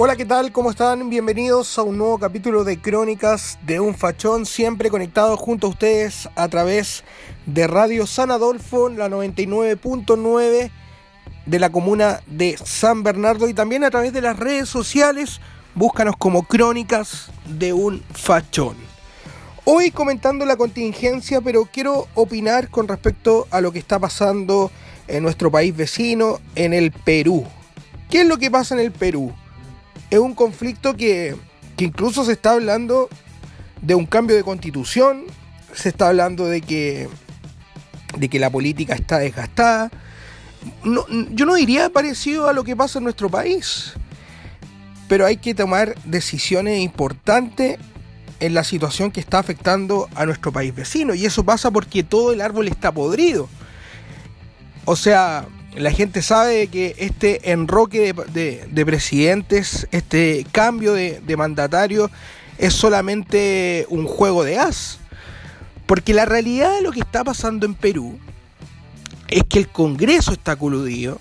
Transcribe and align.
Hola, 0.00 0.14
¿qué 0.14 0.24
tal? 0.24 0.52
¿Cómo 0.52 0.70
están? 0.70 1.10
Bienvenidos 1.10 1.76
a 1.76 1.82
un 1.82 1.98
nuevo 1.98 2.20
capítulo 2.20 2.62
de 2.62 2.80
Crónicas 2.80 3.58
de 3.66 3.80
un 3.80 3.96
Fachón, 3.96 4.46
siempre 4.46 4.90
conectado 4.90 5.36
junto 5.36 5.66
a 5.66 5.70
ustedes 5.70 6.28
a 6.36 6.46
través 6.46 7.02
de 7.46 7.66
Radio 7.66 8.06
San 8.06 8.30
Adolfo, 8.30 8.90
la 8.90 9.08
99.9 9.08 10.70
de 11.46 11.58
la 11.58 11.72
comuna 11.72 12.20
de 12.28 12.56
San 12.62 13.02
Bernardo 13.02 13.48
y 13.48 13.54
también 13.54 13.82
a 13.82 13.90
través 13.90 14.12
de 14.12 14.20
las 14.20 14.38
redes 14.38 14.68
sociales. 14.68 15.40
Búscanos 15.74 16.16
como 16.16 16.44
Crónicas 16.44 17.32
de 17.58 17.72
un 17.72 18.00
Fachón. 18.14 18.76
Hoy 19.64 19.90
comentando 19.90 20.46
la 20.46 20.56
contingencia, 20.56 21.40
pero 21.40 21.64
quiero 21.64 22.06
opinar 22.14 22.70
con 22.70 22.86
respecto 22.86 23.48
a 23.50 23.60
lo 23.60 23.72
que 23.72 23.80
está 23.80 23.98
pasando 23.98 24.70
en 25.08 25.24
nuestro 25.24 25.50
país 25.50 25.76
vecino, 25.76 26.38
en 26.54 26.72
el 26.72 26.92
Perú. 26.92 27.44
¿Qué 28.08 28.20
es 28.20 28.28
lo 28.28 28.38
que 28.38 28.48
pasa 28.48 28.76
en 28.76 28.80
el 28.80 28.92
Perú? 28.92 29.34
Es 30.10 30.18
un 30.18 30.34
conflicto 30.34 30.96
que, 30.96 31.36
incluso 31.78 32.24
se 32.24 32.32
está 32.32 32.52
hablando 32.52 33.08
de 33.82 33.94
un 33.94 34.06
cambio 34.06 34.36
de 34.36 34.42
constitución, 34.42 35.24
se 35.72 35.90
está 35.90 36.08
hablando 36.08 36.46
de 36.46 36.60
que, 36.60 37.08
de 38.16 38.28
que 38.28 38.38
la 38.38 38.50
política 38.50 38.94
está 38.94 39.18
desgastada. 39.18 39.90
yo 40.82 41.46
no 41.46 41.54
diría 41.54 41.90
parecido 41.90 42.48
a 42.48 42.52
lo 42.52 42.64
que 42.64 42.74
pasa 42.74 42.98
en 42.98 43.04
nuestro 43.04 43.28
país, 43.28 43.94
pero 45.08 45.24
hay 45.24 45.36
que 45.36 45.54
tomar 45.54 45.94
decisiones 46.04 46.80
importantes 46.80 47.78
en 48.40 48.54
la 48.54 48.64
situación 48.64 49.10
que 49.10 49.20
está 49.20 49.38
afectando 49.38 50.08
a 50.14 50.26
nuestro 50.26 50.52
país 50.52 50.74
vecino. 50.74 51.14
Y 51.14 51.26
eso 51.26 51.44
pasa 51.44 51.70
porque 51.70 52.02
todo 52.02 52.32
el 52.32 52.40
árbol 52.40 52.68
está 52.68 52.92
podrido. 52.92 53.48
O 54.84 54.96
sea, 54.96 55.46
la 55.76 55.90
gente 55.90 56.22
sabe 56.22 56.68
que 56.68 56.94
este 56.98 57.52
enroque 57.52 58.14
de, 58.32 58.86
presidentes, 58.86 59.86
este 59.92 60.46
cambio 60.52 60.92
de, 60.92 61.20
de 61.20 61.36
mandatario, 61.36 62.10
es 62.58 62.74
solamente 62.74 63.86
un 63.88 64.06
juego 64.06 64.44
de 64.44 64.58
as. 64.58 64.98
Porque 65.86 66.12
la 66.12 66.24
realidad 66.24 66.74
de 66.74 66.82
lo 66.82 66.92
que 66.92 67.00
está 67.00 67.24
pasando 67.24 67.64
en 67.64 67.74
Perú 67.74 68.18
es 69.28 69.42
que 69.44 69.58
el 69.58 69.68
Congreso 69.68 70.32
está 70.32 70.56
coludido, 70.56 71.20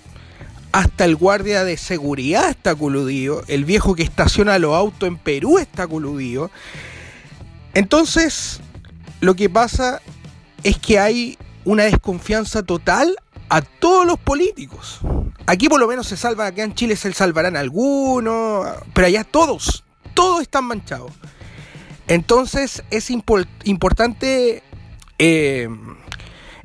hasta 0.72 1.06
el 1.06 1.16
guardia 1.16 1.64
de 1.64 1.78
seguridad 1.78 2.50
está 2.50 2.76
coludido, 2.76 3.44
el 3.48 3.66
viejo 3.66 3.96
que 3.96 4.04
estaciona 4.04 4.60
los 4.60 4.76
autos 4.76 5.08
en 5.08 5.18
Perú 5.18 5.58
está 5.58 5.88
coludido. 5.88 6.52
Entonces, 7.74 8.60
lo 9.22 9.36
que 9.36 9.50
pasa 9.50 10.02
es 10.64 10.78
que 10.78 11.00
hay 11.00 11.38
una 11.64 11.84
desconfianza 11.84 12.64
total 12.64 13.16
a 13.50 13.62
todos 13.62 14.06
los 14.06 14.20
políticos. 14.20 15.00
Aquí 15.46 15.70
por 15.70 15.80
lo 15.80 15.88
menos 15.88 16.08
se 16.08 16.18
salva, 16.18 16.48
acá 16.48 16.64
en 16.64 16.76
Chile 16.76 16.96
se 16.96 17.14
salvarán 17.14 17.56
algunos, 17.56 18.68
pero 18.94 19.08
allá 19.08 19.24
todos, 19.24 19.84
todos 20.14 20.42
están 20.42 20.66
manchados. 20.66 21.12
Entonces 22.08 22.84
es 22.90 23.10
importante 23.10 24.64
eh, 25.20 25.70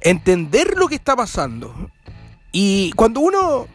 entender 0.00 0.76
lo 0.76 0.88
que 0.88 0.94
está 0.94 1.16
pasando. 1.16 1.90
Y 2.52 2.92
cuando 2.92 3.20
uno, 3.20 3.66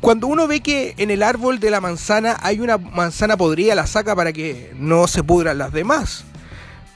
cuando 0.00 0.26
uno 0.26 0.46
ve 0.46 0.60
que 0.60 0.94
en 0.98 1.10
el 1.10 1.22
árbol 1.22 1.60
de 1.60 1.70
la 1.70 1.80
manzana 1.80 2.36
hay 2.42 2.60
una 2.60 2.76
manzana 2.78 3.36
podrida, 3.36 3.74
la 3.74 3.86
saca 3.86 4.16
para 4.16 4.32
que 4.32 4.72
no 4.76 5.06
se 5.06 5.22
pudran 5.22 5.58
las 5.58 5.72
demás. 5.72 6.24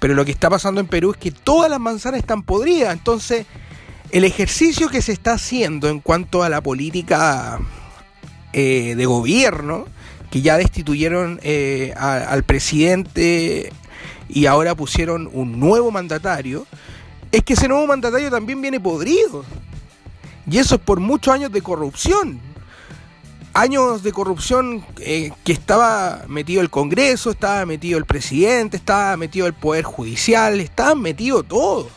Pero 0.00 0.14
lo 0.14 0.24
que 0.24 0.32
está 0.32 0.50
pasando 0.50 0.80
en 0.80 0.86
Perú 0.86 1.12
es 1.12 1.16
que 1.16 1.30
todas 1.30 1.70
las 1.70 1.80
manzanas 1.80 2.20
están 2.20 2.42
podridas. 2.42 2.92
Entonces 2.92 3.46
el 4.16 4.24
ejercicio 4.24 4.88
que 4.88 5.02
se 5.02 5.12
está 5.12 5.34
haciendo 5.34 5.90
en 5.90 6.00
cuanto 6.00 6.42
a 6.42 6.48
la 6.48 6.62
política 6.62 7.58
eh, 8.54 8.94
de 8.96 9.04
gobierno, 9.04 9.84
que 10.30 10.40
ya 10.40 10.56
destituyeron 10.56 11.38
eh, 11.42 11.92
al 11.98 12.42
presidente 12.42 13.70
y 14.30 14.46
ahora 14.46 14.74
pusieron 14.74 15.28
un 15.30 15.60
nuevo 15.60 15.90
mandatario, 15.90 16.66
es 17.30 17.42
que 17.42 17.52
ese 17.52 17.68
nuevo 17.68 17.86
mandatario 17.86 18.30
también 18.30 18.62
viene 18.62 18.80
podrido. 18.80 19.44
Y 20.50 20.56
eso 20.56 20.76
es 20.76 20.80
por 20.80 20.98
muchos 20.98 21.34
años 21.34 21.52
de 21.52 21.60
corrupción. 21.60 22.40
Años 23.52 24.02
de 24.02 24.12
corrupción 24.12 24.82
eh, 24.98 25.30
que 25.44 25.52
estaba 25.52 26.24
metido 26.26 26.62
el 26.62 26.70
Congreso, 26.70 27.32
estaba 27.32 27.66
metido 27.66 27.98
el 27.98 28.06
presidente, 28.06 28.78
estaba 28.78 29.14
metido 29.18 29.46
el 29.46 29.52
Poder 29.52 29.84
Judicial, 29.84 30.58
estaba 30.58 30.94
metido 30.94 31.42
todo. 31.42 31.90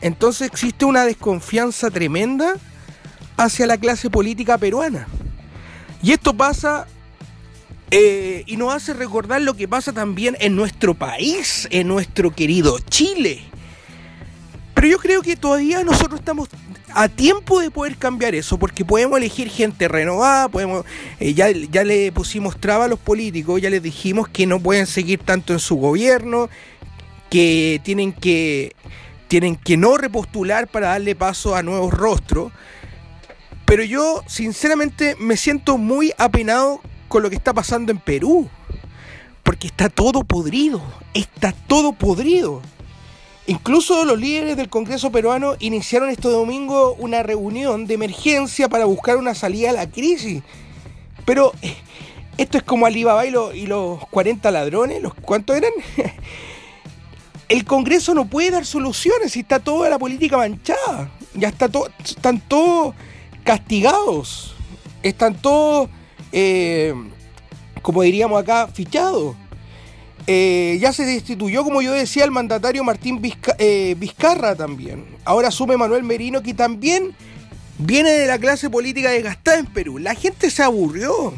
Entonces 0.00 0.48
existe 0.48 0.84
una 0.84 1.04
desconfianza 1.04 1.90
tremenda 1.90 2.54
hacia 3.36 3.66
la 3.66 3.78
clase 3.78 4.10
política 4.10 4.58
peruana. 4.58 5.06
Y 6.02 6.12
esto 6.12 6.34
pasa 6.34 6.86
eh, 7.90 8.42
y 8.46 8.56
nos 8.56 8.74
hace 8.74 8.92
recordar 8.92 9.40
lo 9.40 9.54
que 9.54 9.68
pasa 9.68 9.92
también 9.92 10.36
en 10.40 10.56
nuestro 10.56 10.94
país, 10.94 11.68
en 11.70 11.88
nuestro 11.88 12.34
querido 12.34 12.78
Chile. 12.90 13.42
Pero 14.74 14.88
yo 14.88 14.98
creo 14.98 15.22
que 15.22 15.36
todavía 15.36 15.82
nosotros 15.84 16.20
estamos 16.20 16.48
a 16.92 17.08
tiempo 17.08 17.60
de 17.60 17.70
poder 17.70 17.96
cambiar 17.96 18.34
eso, 18.34 18.58
porque 18.58 18.84
podemos 18.84 19.18
elegir 19.18 19.48
gente 19.48 19.88
renovada, 19.88 20.48
podemos, 20.48 20.84
eh, 21.20 21.34
ya, 21.34 21.50
ya 21.50 21.84
le 21.84 22.12
pusimos 22.12 22.60
traba 22.60 22.84
a 22.84 22.88
los 22.88 22.98
políticos, 22.98 23.60
ya 23.60 23.70
les 23.70 23.82
dijimos 23.82 24.28
que 24.28 24.46
no 24.46 24.60
pueden 24.60 24.86
seguir 24.86 25.20
tanto 25.20 25.52
en 25.52 25.58
su 25.58 25.76
gobierno, 25.76 26.48
que 27.30 27.80
tienen 27.84 28.12
que 28.12 28.74
tienen 29.34 29.56
que 29.56 29.76
no 29.76 29.96
repostular 29.96 30.68
para 30.68 30.90
darle 30.90 31.16
paso 31.16 31.56
a 31.56 31.64
nuevos 31.64 31.92
rostros. 31.92 32.52
Pero 33.64 33.82
yo 33.82 34.22
sinceramente 34.28 35.16
me 35.18 35.36
siento 35.36 35.76
muy 35.76 36.12
apenado 36.18 36.80
con 37.08 37.24
lo 37.24 37.30
que 37.30 37.34
está 37.34 37.52
pasando 37.52 37.90
en 37.90 37.98
Perú. 37.98 38.48
Porque 39.42 39.66
está 39.66 39.88
todo 39.88 40.22
podrido, 40.22 40.80
está 41.14 41.50
todo 41.50 41.94
podrido. 41.94 42.62
Incluso 43.48 44.04
los 44.04 44.20
líderes 44.20 44.56
del 44.56 44.68
Congreso 44.68 45.10
peruano 45.10 45.56
iniciaron 45.58 46.10
este 46.10 46.28
domingo 46.28 46.94
una 46.94 47.24
reunión 47.24 47.88
de 47.88 47.94
emergencia 47.94 48.68
para 48.68 48.84
buscar 48.84 49.16
una 49.16 49.34
salida 49.34 49.70
a 49.70 49.72
la 49.72 49.90
crisis. 49.90 50.44
Pero 51.24 51.52
eh, 51.60 51.74
esto 52.38 52.56
es 52.56 52.62
como 52.62 52.86
Alibaba 52.86 53.26
y, 53.26 53.34
y 53.56 53.66
los 53.66 53.98
40 54.10 54.48
ladrones, 54.52 55.02
¿los 55.02 55.12
cuántos 55.12 55.56
eran? 55.56 55.72
el 57.54 57.64
Congreso 57.64 58.14
no 58.14 58.24
puede 58.24 58.50
dar 58.50 58.66
soluciones 58.66 59.36
y 59.36 59.40
está 59.40 59.60
toda 59.60 59.88
la 59.88 59.96
política 59.96 60.36
manchada. 60.36 61.12
Ya 61.34 61.48
está 61.50 61.68
todo, 61.68 61.88
están 62.04 62.40
todos 62.40 62.96
castigados. 63.44 64.56
Están 65.04 65.40
todos, 65.40 65.88
eh, 66.32 66.92
como 67.80 68.02
diríamos 68.02 68.42
acá, 68.42 68.66
fichados. 68.66 69.36
Eh, 70.26 70.78
ya 70.80 70.92
se 70.92 71.04
destituyó, 71.04 71.62
como 71.62 71.80
yo 71.80 71.92
decía, 71.92 72.24
el 72.24 72.32
mandatario 72.32 72.82
Martín 72.82 73.22
eh, 73.58 73.94
Vizcarra 73.98 74.56
también. 74.56 75.04
Ahora 75.24 75.46
asume 75.46 75.76
Manuel 75.76 76.02
Merino, 76.02 76.42
que 76.42 76.54
también 76.54 77.14
viene 77.78 78.10
de 78.10 78.26
la 78.26 78.40
clase 78.40 78.68
política 78.68 79.10
desgastada 79.10 79.60
en 79.60 79.66
Perú. 79.66 79.98
La 79.98 80.16
gente 80.16 80.50
se 80.50 80.64
aburrió. 80.64 81.32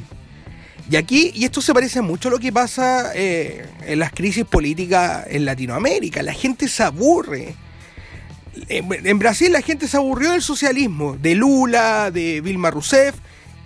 Y 0.88 0.96
aquí, 0.96 1.32
y 1.34 1.44
esto 1.44 1.60
se 1.60 1.74
parece 1.74 2.00
mucho 2.00 2.28
a 2.28 2.30
lo 2.30 2.38
que 2.38 2.52
pasa 2.52 3.10
eh, 3.14 3.66
en 3.84 3.98
las 3.98 4.12
crisis 4.12 4.44
políticas 4.44 5.24
en 5.28 5.44
Latinoamérica, 5.44 6.22
la 6.22 6.32
gente 6.32 6.68
se 6.68 6.82
aburre. 6.84 7.54
En 8.68 9.18
Brasil 9.18 9.52
la 9.52 9.60
gente 9.60 9.86
se 9.86 9.96
aburrió 9.96 10.32
del 10.32 10.42
socialismo, 10.42 11.16
de 11.16 11.34
Lula, 11.34 12.10
de 12.10 12.40
Vilma 12.40 12.70
Rousseff, 12.70 13.16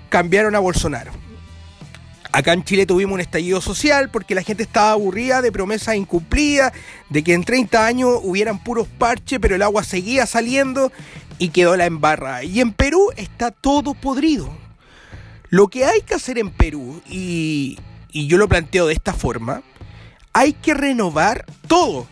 cambiaron 0.08 0.56
a 0.56 0.58
Bolsonaro. 0.58 1.12
Acá 2.32 2.52
en 2.52 2.64
Chile 2.64 2.86
tuvimos 2.86 3.14
un 3.14 3.20
estallido 3.20 3.60
social 3.60 4.10
porque 4.10 4.34
la 4.34 4.42
gente 4.42 4.62
estaba 4.62 4.92
aburrida 4.92 5.42
de 5.42 5.50
promesas 5.50 5.96
incumplidas, 5.96 6.72
de 7.08 7.24
que 7.24 7.34
en 7.34 7.44
30 7.44 7.84
años 7.84 8.20
hubieran 8.22 8.62
puros 8.62 8.86
parches, 8.86 9.40
pero 9.40 9.56
el 9.56 9.62
agua 9.62 9.82
seguía 9.82 10.26
saliendo 10.26 10.92
y 11.38 11.48
quedó 11.48 11.76
la 11.76 11.86
embarra. 11.86 12.44
Y 12.44 12.60
en 12.60 12.72
Perú 12.72 13.10
está 13.16 13.50
todo 13.50 13.94
podrido. 13.94 14.48
Lo 15.50 15.66
que 15.66 15.84
hay 15.84 16.02
que 16.02 16.14
hacer 16.14 16.38
en 16.38 16.50
Perú, 16.50 17.02
y, 17.08 17.76
yo 18.12 18.38
lo 18.38 18.48
planteo 18.48 18.86
de 18.86 18.94
esta 18.94 19.12
forma, 19.12 19.62
hay 20.32 20.52
que 20.52 20.74
renovar 20.74 21.44
todo. 21.66 22.06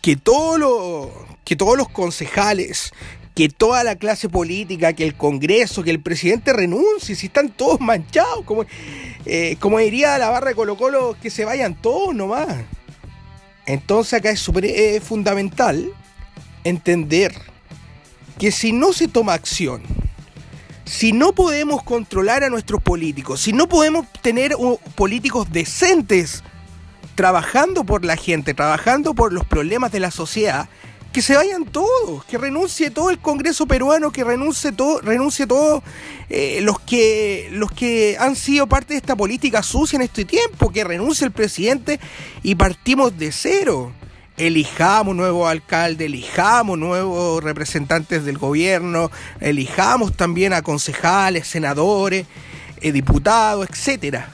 Que, 0.00 0.16
todo 0.16 1.12
que 1.44 1.54
todos 1.54 1.76
los 1.76 1.88
concejales, 1.90 2.92
que 3.34 3.50
toda 3.50 3.84
la 3.84 3.96
clase 3.96 4.30
política, 4.30 4.94
que 4.94 5.04
el 5.04 5.14
Congreso, 5.14 5.84
que 5.84 5.90
el 5.90 6.00
presidente 6.00 6.54
renuncie, 6.54 7.14
si 7.14 7.26
están 7.26 7.50
todos 7.50 7.78
manchados, 7.78 8.44
como, 8.46 8.64
eh, 9.26 9.56
como 9.60 9.78
diría 9.78 10.18
la 10.18 10.30
barra 10.30 10.48
de 10.48 10.54
Colo 10.54 10.76
Colo, 10.76 11.16
que 11.20 11.28
se 11.30 11.44
vayan 11.44 11.74
todos 11.74 12.14
nomás. 12.14 12.48
Entonces 13.66 14.14
acá 14.14 14.30
es 14.30 14.40
súper 14.40 14.64
eh, 14.64 15.00
fundamental 15.00 15.92
entender 16.64 17.34
que 18.38 18.50
si 18.50 18.72
no 18.72 18.92
se 18.92 19.08
toma 19.08 19.34
acción, 19.34 19.82
si 20.84 21.12
no 21.12 21.32
podemos 21.32 21.82
controlar 21.82 22.44
a 22.44 22.50
nuestros 22.50 22.82
políticos, 22.82 23.40
si 23.40 23.52
no 23.52 23.68
podemos 23.68 24.06
tener 24.20 24.54
políticos 24.94 25.50
decentes 25.50 26.42
trabajando 27.14 27.84
por 27.84 28.04
la 28.04 28.16
gente, 28.16 28.54
trabajando 28.54 29.14
por 29.14 29.32
los 29.32 29.44
problemas 29.44 29.92
de 29.92 30.00
la 30.00 30.10
sociedad, 30.10 30.68
que 31.12 31.20
se 31.20 31.36
vayan 31.36 31.66
todos, 31.66 32.24
que 32.24 32.38
renuncie 32.38 32.90
todo 32.90 33.10
el 33.10 33.18
Congreso 33.18 33.66
peruano, 33.66 34.10
que 34.10 34.24
renuncie 34.24 34.72
todo, 34.72 35.00
renuncie 35.02 35.46
todos 35.46 35.82
eh, 36.30 36.60
los 36.62 36.80
que 36.80 37.48
los 37.52 37.70
que 37.70 38.16
han 38.18 38.34
sido 38.34 38.66
parte 38.66 38.94
de 38.94 38.98
esta 38.98 39.14
política 39.14 39.62
sucia 39.62 39.96
en 39.96 40.02
este 40.02 40.24
tiempo, 40.24 40.72
que 40.72 40.84
renuncie 40.84 41.26
el 41.26 41.32
presidente 41.32 42.00
y 42.42 42.54
partimos 42.54 43.16
de 43.18 43.30
cero. 43.30 43.92
Elijamos 44.36 45.14
nuevo 45.14 45.46
alcalde, 45.46 46.06
elijamos 46.06 46.78
nuevos 46.78 47.44
representantes 47.44 48.24
del 48.24 48.38
gobierno, 48.38 49.10
elijamos 49.40 50.16
también 50.16 50.52
a 50.52 50.62
concejales, 50.62 51.46
senadores, 51.46 52.26
eh, 52.80 52.92
diputados, 52.92 53.68
etcétera. 53.68 54.30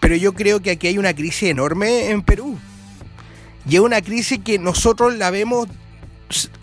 Pero 0.00 0.16
yo 0.16 0.34
creo 0.34 0.60
que 0.60 0.70
aquí 0.70 0.88
hay 0.88 0.98
una 0.98 1.14
crisis 1.14 1.50
enorme 1.50 2.10
en 2.10 2.22
Perú 2.22 2.58
y 3.68 3.76
es 3.76 3.80
una 3.80 4.00
crisis 4.02 4.40
que 4.44 4.58
nosotros 4.58 5.14
la 5.14 5.30
vemos 5.30 5.68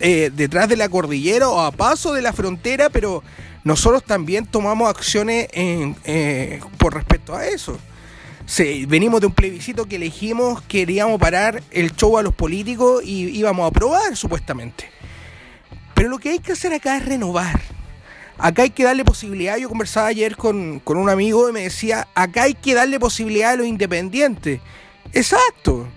eh, 0.00 0.30
detrás 0.34 0.68
de 0.68 0.76
la 0.76 0.88
cordillera 0.88 1.48
o 1.48 1.60
a 1.60 1.70
paso 1.70 2.12
de 2.12 2.22
la 2.22 2.32
frontera, 2.32 2.90
pero 2.90 3.22
nosotros 3.64 4.04
también 4.04 4.46
tomamos 4.46 4.88
acciones 4.88 5.48
eh, 5.52 6.60
por 6.78 6.94
respecto 6.94 7.34
a 7.34 7.46
eso. 7.46 7.78
Venimos 8.86 9.20
de 9.20 9.26
un 9.26 9.32
plebiscito 9.32 9.86
que 9.86 9.96
elegimos, 9.96 10.62
queríamos 10.62 11.20
parar 11.20 11.62
el 11.70 11.94
show 11.94 12.18
a 12.18 12.22
los 12.22 12.34
políticos 12.34 13.02
y 13.04 13.36
íbamos 13.36 13.64
a 13.64 13.68
aprobar 13.68 14.16
supuestamente. 14.16 14.88
Pero 15.94 16.08
lo 16.08 16.18
que 16.18 16.30
hay 16.30 16.38
que 16.38 16.52
hacer 16.52 16.72
acá 16.72 16.96
es 16.96 17.04
renovar. 17.04 17.60
Acá 18.38 18.62
hay 18.62 18.70
que 18.70 18.84
darle 18.84 19.04
posibilidad, 19.04 19.56
yo 19.56 19.68
conversaba 19.68 20.08
ayer 20.08 20.36
con, 20.36 20.78
con 20.80 20.98
un 20.98 21.08
amigo 21.08 21.48
y 21.48 21.52
me 21.52 21.62
decía, 21.62 22.06
acá 22.14 22.42
hay 22.42 22.54
que 22.54 22.74
darle 22.74 23.00
posibilidad 23.00 23.52
a 23.52 23.56
los 23.56 23.66
independientes. 23.66 24.60
Exacto. 25.12 25.88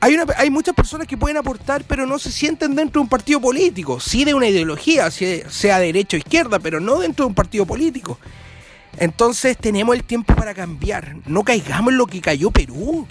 Hay, 0.00 0.14
una, 0.14 0.26
hay 0.36 0.50
muchas 0.50 0.76
personas 0.76 1.08
que 1.08 1.16
pueden 1.16 1.36
aportar, 1.36 1.82
pero 1.82 2.06
no 2.06 2.20
se 2.20 2.30
sienten 2.30 2.76
dentro 2.76 3.00
de 3.00 3.04
un 3.04 3.08
partido 3.08 3.40
político. 3.40 3.98
Sí 3.98 4.24
de 4.24 4.34
una 4.34 4.46
ideología, 4.46 5.10
sea 5.10 5.80
derecha 5.80 6.16
o 6.16 6.18
izquierda, 6.18 6.60
pero 6.60 6.78
no 6.78 7.00
dentro 7.00 7.24
de 7.24 7.30
un 7.30 7.34
partido 7.34 7.66
político. 7.66 8.18
Entonces 8.98 9.56
tenemos 9.56 9.94
el 9.94 10.04
tiempo 10.04 10.34
para 10.34 10.54
cambiar. 10.54 11.16
No 11.26 11.44
caigamos 11.44 11.92
en 11.92 11.98
lo 11.98 12.06
que 12.06 12.20
cayó 12.20 12.50
Perú. 12.50 13.06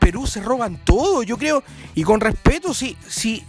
Perú, 0.00 0.26
se 0.26 0.40
roban 0.40 0.76
todo, 0.84 1.22
yo 1.22 1.38
creo. 1.38 1.62
Y 1.94 2.02
con 2.02 2.20
respeto, 2.20 2.74
sí, 2.74 2.96
sí, 3.06 3.44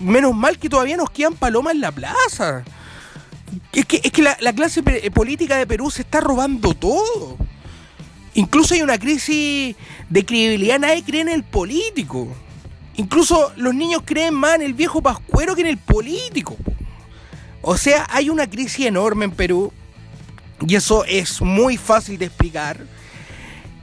menos 0.00 0.34
mal 0.34 0.58
que 0.58 0.68
todavía 0.68 0.96
nos 0.96 1.10
quedan 1.10 1.34
palomas 1.34 1.74
en 1.74 1.80
la 1.82 1.92
plaza. 1.92 2.64
Es 3.72 3.84
que, 3.84 4.00
es 4.02 4.10
que 4.10 4.22
la, 4.22 4.36
la 4.40 4.52
clase 4.52 4.82
política 5.10 5.56
de 5.56 5.66
Perú 5.66 5.90
se 5.90 6.02
está 6.02 6.20
robando 6.20 6.72
todo. 6.74 7.36
Incluso 8.34 8.74
hay 8.74 8.82
una 8.82 8.98
crisis 8.98 9.76
de 10.08 10.24
credibilidad, 10.24 10.78
nadie 10.78 11.04
cree 11.04 11.20
en 11.20 11.28
el 11.28 11.42
político. 11.44 12.28
Incluso 12.96 13.52
los 13.56 13.74
niños 13.74 14.02
creen 14.04 14.34
más 14.34 14.54
en 14.54 14.62
el 14.62 14.74
viejo 14.74 15.02
pascuero 15.02 15.54
que 15.54 15.62
en 15.62 15.66
el 15.66 15.78
político. 15.78 16.56
O 17.60 17.76
sea, 17.76 18.06
hay 18.10 18.30
una 18.30 18.48
crisis 18.48 18.86
enorme 18.86 19.26
en 19.26 19.32
Perú 19.32 19.72
y 20.66 20.76
eso 20.76 21.04
es 21.04 21.40
muy 21.40 21.76
fácil 21.76 22.18
de 22.18 22.26
explicar. 22.26 22.78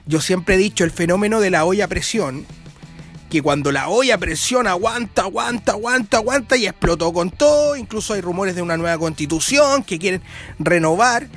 Yo 0.05 0.21
siempre 0.21 0.55
he 0.55 0.57
dicho 0.57 0.83
el 0.83 0.91
fenómeno 0.91 1.39
de 1.39 1.49
la 1.49 1.65
olla 1.65 1.87
presión, 1.87 2.45
que 3.29 3.41
cuando 3.41 3.71
la 3.71 3.89
olla 3.89 4.15
a 4.15 4.19
presión 4.19 4.67
aguanta, 4.67 5.23
aguanta, 5.23 5.73
aguanta, 5.73 6.17
aguanta 6.17 6.55
y 6.55 6.65
explotó 6.65 7.11
con 7.11 7.29
todo, 7.29 7.75
incluso 7.75 8.13
hay 8.13 8.21
rumores 8.21 8.55
de 8.55 8.61
una 8.61 8.77
nueva 8.77 8.97
constitución 8.97 9.83
que 9.83 9.99
quieren 9.99 10.21
renovar 10.59 11.27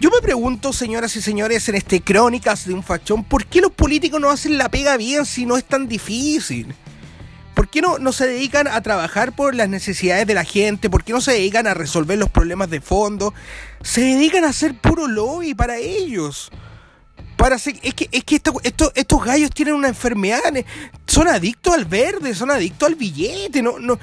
yo 0.00 0.10
me 0.10 0.20
pregunto, 0.22 0.72
señoras 0.72 1.16
y 1.16 1.20
señores, 1.20 1.68
en 1.68 1.74
este 1.74 2.00
Crónicas 2.00 2.66
de 2.66 2.72
un 2.72 2.84
Fachón, 2.84 3.24
¿por 3.24 3.46
qué 3.46 3.60
los 3.60 3.72
políticos 3.72 4.20
no 4.20 4.30
hacen 4.30 4.56
la 4.56 4.68
pega 4.68 4.96
bien 4.96 5.26
si 5.26 5.44
no 5.44 5.56
es 5.56 5.64
tan 5.64 5.88
difícil? 5.88 6.72
¿Por 7.54 7.68
qué 7.68 7.82
no, 7.82 7.98
no 7.98 8.12
se 8.12 8.28
dedican 8.28 8.68
a 8.68 8.80
trabajar 8.80 9.34
por 9.34 9.56
las 9.56 9.68
necesidades 9.68 10.24
de 10.28 10.34
la 10.34 10.44
gente? 10.44 10.88
¿Por 10.88 11.02
qué 11.02 11.12
no 11.12 11.20
se 11.20 11.32
dedican 11.32 11.66
a 11.66 11.74
resolver 11.74 12.16
los 12.16 12.30
problemas 12.30 12.70
de 12.70 12.80
fondo? 12.80 13.34
Se 13.82 14.00
dedican 14.00 14.44
a 14.44 14.48
hacer 14.48 14.74
puro 14.74 15.06
lobby 15.06 15.54
para 15.54 15.76
ellos. 15.76 16.50
Para 17.36 17.54
es 17.54 17.94
que, 17.94 18.08
es 18.10 18.24
que 18.24 18.42
estos 18.94 19.24
gallos 19.24 19.50
tienen 19.52 19.74
una 19.74 19.86
enfermedad, 19.86 20.42
son 21.06 21.28
adictos 21.28 21.72
al 21.72 21.84
verde, 21.84 22.34
son 22.34 22.50
adictos 22.50 22.88
al 22.88 22.96
billete, 22.96 23.62
no, 23.62 23.78
no, 23.78 23.96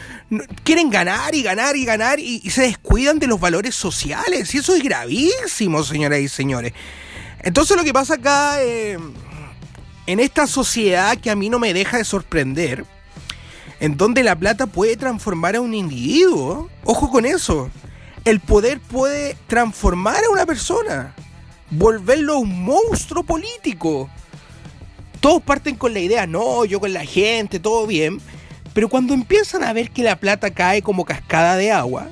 quieren 0.64 0.90
ganar 0.90 1.36
y 1.36 1.44
ganar 1.44 1.76
y 1.76 1.84
ganar 1.84 2.18
y, 2.18 2.50
se 2.50 2.62
descuidan 2.62 3.20
de 3.20 3.28
los 3.28 3.38
valores 3.38 3.76
sociales. 3.76 4.56
Y 4.56 4.60
eso 4.60 4.74
es 4.74 4.82
gravísimo, 4.82 5.84
señoras 5.84 6.20
y 6.20 6.30
señores. 6.30 6.72
Entonces 7.44 7.76
lo 7.76 7.84
que 7.84 7.92
pasa 7.92 8.14
acá, 8.14 8.64
eh, 8.64 8.98
en 10.08 10.20
esta 10.22 10.48
sociedad 10.48 11.18
que 11.18 11.30
a 11.30 11.36
mí 11.36 11.50
no 11.50 11.60
me 11.60 11.74
deja 11.74 11.98
de 11.98 12.06
sorprender, 12.06 12.86
en 13.82 13.98
donde 13.98 14.24
la 14.24 14.38
plata 14.38 14.66
puede 14.66 14.96
transformar 14.96 15.58
a 15.58 15.62
un 15.62 15.74
individuo, 15.74 16.70
ojo 16.86 17.12
con 17.12 17.26
eso, 17.26 17.70
el 18.26 18.40
poder 18.40 18.80
puede 18.80 19.38
transformar 19.48 20.24
a 20.24 20.32
una 20.32 20.46
persona 20.46 21.16
volverlo 21.70 22.40
un 22.40 22.64
monstruo 22.64 23.24
político. 23.24 24.10
Todos 25.20 25.42
parten 25.42 25.76
con 25.76 25.94
la 25.94 26.00
idea, 26.00 26.28
no, 26.28 26.66
yo 26.66 26.80
con 26.80 26.94
la 26.94 27.06
gente, 27.06 27.60
todo 27.60 27.88
bien. 27.88 28.20
Pero 28.74 28.90
cuando 28.90 29.14
empiezan 29.14 29.64
a 29.64 29.74
ver 29.74 29.92
que 29.92 30.04
la 30.04 30.20
plata 30.20 30.54
cae 30.54 30.82
como 30.82 31.06
cascada 31.06 31.56
de 31.56 31.72
agua, 31.72 32.10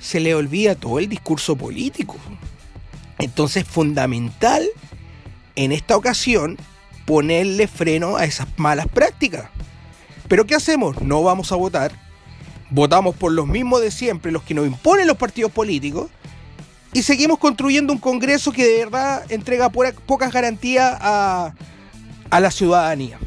se 0.00 0.20
le 0.20 0.34
olvida 0.34 0.74
todo 0.74 0.98
el 0.98 1.08
discurso 1.08 1.56
político. 1.56 2.16
Entonces 3.18 3.64
es 3.64 3.68
fundamental 3.68 4.66
en 5.56 5.72
esta 5.72 5.96
ocasión 5.96 6.56
ponerle 7.06 7.68
freno 7.68 8.16
a 8.16 8.24
esas 8.24 8.48
malas 8.56 8.86
prácticas. 8.88 9.50
Pero 10.26 10.46
¿qué 10.46 10.54
hacemos? 10.54 11.00
No 11.02 11.22
vamos 11.22 11.52
a 11.52 11.56
votar. 11.56 12.03
Votamos 12.70 13.14
por 13.14 13.32
los 13.32 13.46
mismos 13.46 13.80
de 13.80 13.90
siempre, 13.90 14.32
los 14.32 14.42
que 14.42 14.54
nos 14.54 14.66
imponen 14.66 15.06
los 15.06 15.16
partidos 15.16 15.52
políticos 15.52 16.10
y 16.94 17.02
seguimos 17.02 17.38
construyendo 17.38 17.92
un 17.92 17.98
Congreso 17.98 18.52
que 18.52 18.64
de 18.64 18.78
verdad 18.78 19.24
entrega 19.28 19.68
pocas 19.68 20.32
garantías 20.32 20.96
a, 21.00 21.52
la 22.30 22.50
ciudadanía. 22.50 23.18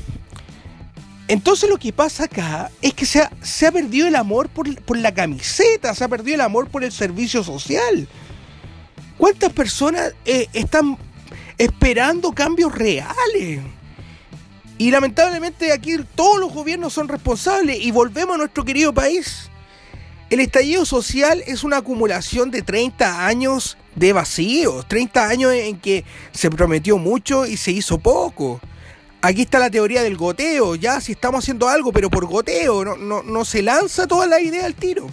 Entonces 1.27 1.69
lo 1.69 1.77
que 1.77 1.91
pasa 1.91 2.25
acá 2.25 2.71
es 2.81 2.93
que 2.93 3.05
se 3.05 3.21
ha, 3.21 3.31
se 3.41 3.67
ha 3.67 3.71
perdido 3.71 4.07
el 4.07 4.15
amor 4.15 4.47
por, 4.49 4.97
la 4.97 5.13
camiseta, 5.13 5.93
se 5.93 6.03
ha 6.03 6.07
perdido 6.07 6.35
el 6.35 6.41
amor 6.41 6.69
por 6.69 6.83
el 6.83 6.91
servicio 6.93 7.43
social. 7.43 8.07
¿Cuántas 9.17 9.51
personas 9.51 10.13
eh, 10.25 10.47
están 10.53 10.97
esperando 11.57 12.31
cambios 12.31 12.73
reales? 12.73 13.61
Y 14.77 14.91
lamentablemente 14.91 15.71
aquí 15.71 15.97
todos 16.15 16.39
los 16.39 16.53
gobiernos 16.53 16.93
son 16.93 17.07
responsables 17.07 17.79
y 17.79 17.91
volvemos 17.91 18.35
a 18.35 18.37
nuestro 18.37 18.63
querido 18.63 18.93
país 18.93 19.49
el 20.29 20.41
estallido 20.41 20.85
social 20.85 21.41
es 21.47 21.63
una 21.63 21.77
acumulación 21.77 22.51
de 22.51 22.61
30 22.61 23.25
años 23.25 23.77
de 23.95 24.11
vacíos, 24.11 24.85
30 24.87 25.25
años 25.25 25.53
en 25.53 25.79
que 25.79 26.03
se 26.33 26.49
prometió 26.49 26.97
mucho 26.97 27.45
y 27.45 27.55
se 27.55 27.71
hizo 27.71 27.97
poco. 27.97 28.59
Aquí 29.21 29.43
está 29.43 29.57
la 29.57 29.69
teoría 29.69 30.03
del 30.03 30.17
goteo, 30.17 30.75
ya 30.75 30.99
si 30.99 31.13
estamos 31.13 31.43
haciendo 31.43 31.69
algo, 31.69 31.93
pero 31.93 32.09
por 32.09 32.25
goteo, 32.25 32.97
no, 32.97 33.23
no, 33.23 33.45
se 33.45 33.61
lanza 33.61 34.05
toda 34.05 34.27
la 34.27 34.41
idea 34.41 34.65
al 34.65 34.75
tiro. 34.75 35.07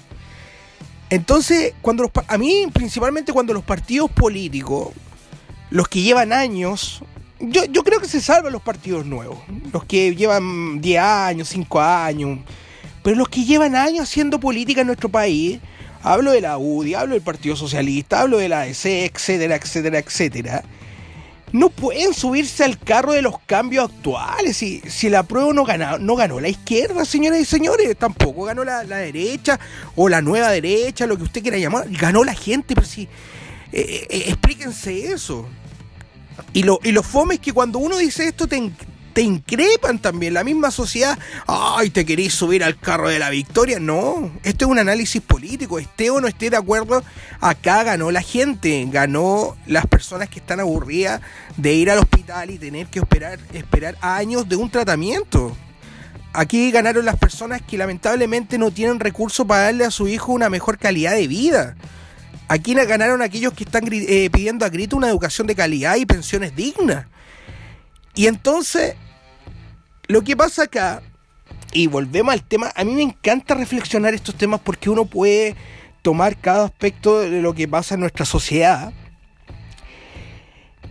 Entonces, 1.11 1.75
cuando 1.81 2.11
a 2.27 2.37
mí 2.37 2.67
principalmente 2.73 3.33
cuando 3.33 3.55
los 3.55 3.63
partidos 3.63 4.11
políticos, 4.11 4.89
los 5.71 5.87
que 5.87 6.03
llevan 6.03 6.33
años, 6.33 7.03
yo, 7.51 7.65
yo 7.67 7.83
creo 7.83 8.01
que 8.01 8.09
se 8.09 8.21
salvan 8.21 8.53
los 8.53 8.63
partidos 8.63 9.07
nuevos, 9.07 9.39
los 9.73 9.85
que 9.85 10.15
llevan 10.15 10.81
10 10.81 11.01
años, 11.01 11.49
5 11.49 11.81
años, 11.81 12.39
pero 13.03 13.17
los 13.17 13.29
que 13.29 13.45
llevan 13.45 13.77
años 13.77 14.09
haciendo 14.09 14.41
política 14.41 14.81
en 14.81 14.87
nuestro 14.89 15.09
país, 15.09 15.61
hablo 16.03 16.33
de 16.33 16.41
la 16.41 16.59
UDI, 16.59 16.95
hablo 16.95 17.15
del 17.15 17.23
Partido 17.23 17.57
Socialista, 17.57 18.21
hablo 18.21 18.39
de 18.39 18.49
la 18.49 18.63
ADC, 18.63 18.85
etcétera, 18.85 19.57
etcétera, 19.57 19.99
etcétera, 19.99 20.65
no 21.55 21.71
pueden 21.71 22.13
subirse 22.15 22.65
al 22.65 22.79
carro 22.79 23.13
de 23.13 23.23
los 23.23 23.39
cambios 23.47 23.89
actuales. 23.89 24.57
Si, 24.57 24.81
si 24.89 25.09
la 25.09 25.23
prueba 25.23 25.53
no 25.53 25.65
ganó, 25.65 25.99
no 25.99 26.17
ganó 26.17 26.41
la 26.41 26.49
izquierda, 26.49 27.05
señoras 27.05 27.41
y 27.41 27.45
señores, 27.45 27.97
tampoco 27.97 28.43
ganó 28.43 28.65
la, 28.65 28.83
derecha 28.85 29.61
o 29.95 30.09
la 30.09 30.21
nueva 30.21 30.51
derecha, 30.51 31.07
lo 31.07 31.17
que 31.17 31.23
usted 31.23 31.43
quiera 31.43 31.57
llamar, 31.57 31.87
ganó 31.91 32.25
la 32.25 32.35
gente, 32.35 32.75
pero 32.75 32.85
si, 32.85 33.03
eh, 33.73 34.07
eh, 34.11 34.25
explíquense 34.27 35.13
eso. 35.13 35.47
Y 36.53 36.63
lo, 36.63 36.81
y 36.83 36.93
lo 36.93 37.03
fome 37.03 37.35
es 37.35 37.41
que 37.41 37.53
cuando 37.53 37.79
uno 37.79 37.97
dice 37.99 38.27
esto 38.29 38.47
te, 38.47 38.73
te 39.15 39.23
increpan 39.23 39.99
también. 39.99 40.35
La 40.35 40.45
misma 40.45 40.71
sociedad, 40.71 41.19
ay, 41.47 41.89
te 41.91 42.05
querés 42.05 42.35
subir 42.35 42.63
al 42.63 42.79
carro 42.79 43.09
de 43.09 43.19
la 43.19 43.31
victoria. 43.31 43.79
No, 43.81 44.31
esto 44.43 44.67
es 44.67 44.71
un 44.71 44.79
análisis 44.79 45.23
político. 45.23 45.79
Esté 45.79 46.11
o 46.11 46.21
no 46.21 46.29
esté 46.29 46.51
de 46.51 46.57
acuerdo, 46.57 47.03
acá 47.41 47.83
ganó 47.85 48.11
la 48.11 48.21
gente, 48.21 48.87
ganó 48.91 49.57
las 49.67 49.87
personas 49.87 50.29
que 50.29 50.41
están 50.41 50.61
aburridas 50.61 51.23
de 51.57 51.75
ir 51.75 51.91
al 51.91 51.99
hospital 51.99 52.51
y 52.51 52.59
tener 52.59 52.89
que 52.89 52.99
esperar, 52.99 53.39
esperar 53.53 53.97
años 54.03 54.49
de 54.49 54.57
un 54.57 54.69
tratamiento. 54.69 55.57
Aquí 56.33 56.73
ganaron 56.73 57.05
las 57.05 57.17
personas 57.17 57.63
que 57.63 57.79
lamentablemente 57.79 58.59
no 58.59 58.73
tienen 58.73 58.99
recursos 58.99 59.47
para 59.47 59.63
darle 59.63 59.85
a 59.85 59.93
su 59.93 60.09
hijo 60.09 60.33
una 60.33 60.51
mejor 60.51 60.79
calidad 60.79 61.15
de 61.15 61.29
vida. 61.29 61.77
Aquí 62.49 62.75
ganaron 62.75 63.23
aquellos 63.23 63.55
que 63.55 63.65
están 63.65 63.85
eh, 63.91 64.29
pidiendo 64.31 64.67
a 64.67 64.69
grito 64.69 64.97
una 64.97 65.09
educación 65.09 65.47
de 65.47 65.55
calidad 65.55 65.97
y 65.97 66.05
pensiones 66.05 66.55
dignas. 66.55 67.07
Y 68.15 68.27
entonces, 68.27 68.95
lo 70.09 70.23
que 70.23 70.37
pasa 70.37 70.65
acá, 70.65 71.03
y 71.73 71.87
volvemos 71.87 72.33
al 72.35 72.43
tema, 72.43 72.71
a 72.77 72.85
mí 72.85 72.93
me 72.93 73.03
encanta 73.03 73.55
reflexionar 73.55 74.15
estos 74.15 74.35
temas 74.35 74.61
porque 74.63 74.91
uno 74.91 75.07
puede 75.07 75.57
tomar 76.03 76.37
cada 76.37 76.67
aspecto 76.67 77.21
de 77.21 77.41
lo 77.41 77.55
que 77.55 77.67
pasa 77.67 77.95
en 77.95 78.01
nuestra 78.01 78.27
sociedad. 78.27 78.93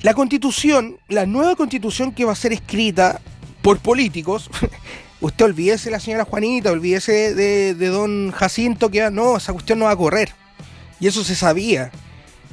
La 0.01 0.15
constitución, 0.15 0.97
la 1.07 1.25
nueva 1.25 1.55
constitución 1.55 2.11
que 2.11 2.25
va 2.25 2.33
a 2.33 2.35
ser 2.35 2.51
escrita 2.51 3.21
por 3.61 3.77
políticos, 3.77 4.49
usted 5.21 5.45
olvídese 5.45 5.91
la 5.91 5.99
señora 5.99 6.25
Juanita, 6.25 6.71
olvídese 6.71 7.35
de, 7.35 7.75
de 7.75 7.87
don 7.87 8.31
Jacinto, 8.31 8.89
que 8.89 9.09
no, 9.11 9.37
esa 9.37 9.53
cuestión 9.53 9.79
no 9.79 9.85
va 9.85 9.91
a 9.91 9.95
correr. 9.95 10.42
Y 11.03 11.07
eso 11.07 11.21
se 11.21 11.35
sabía. 11.35 11.91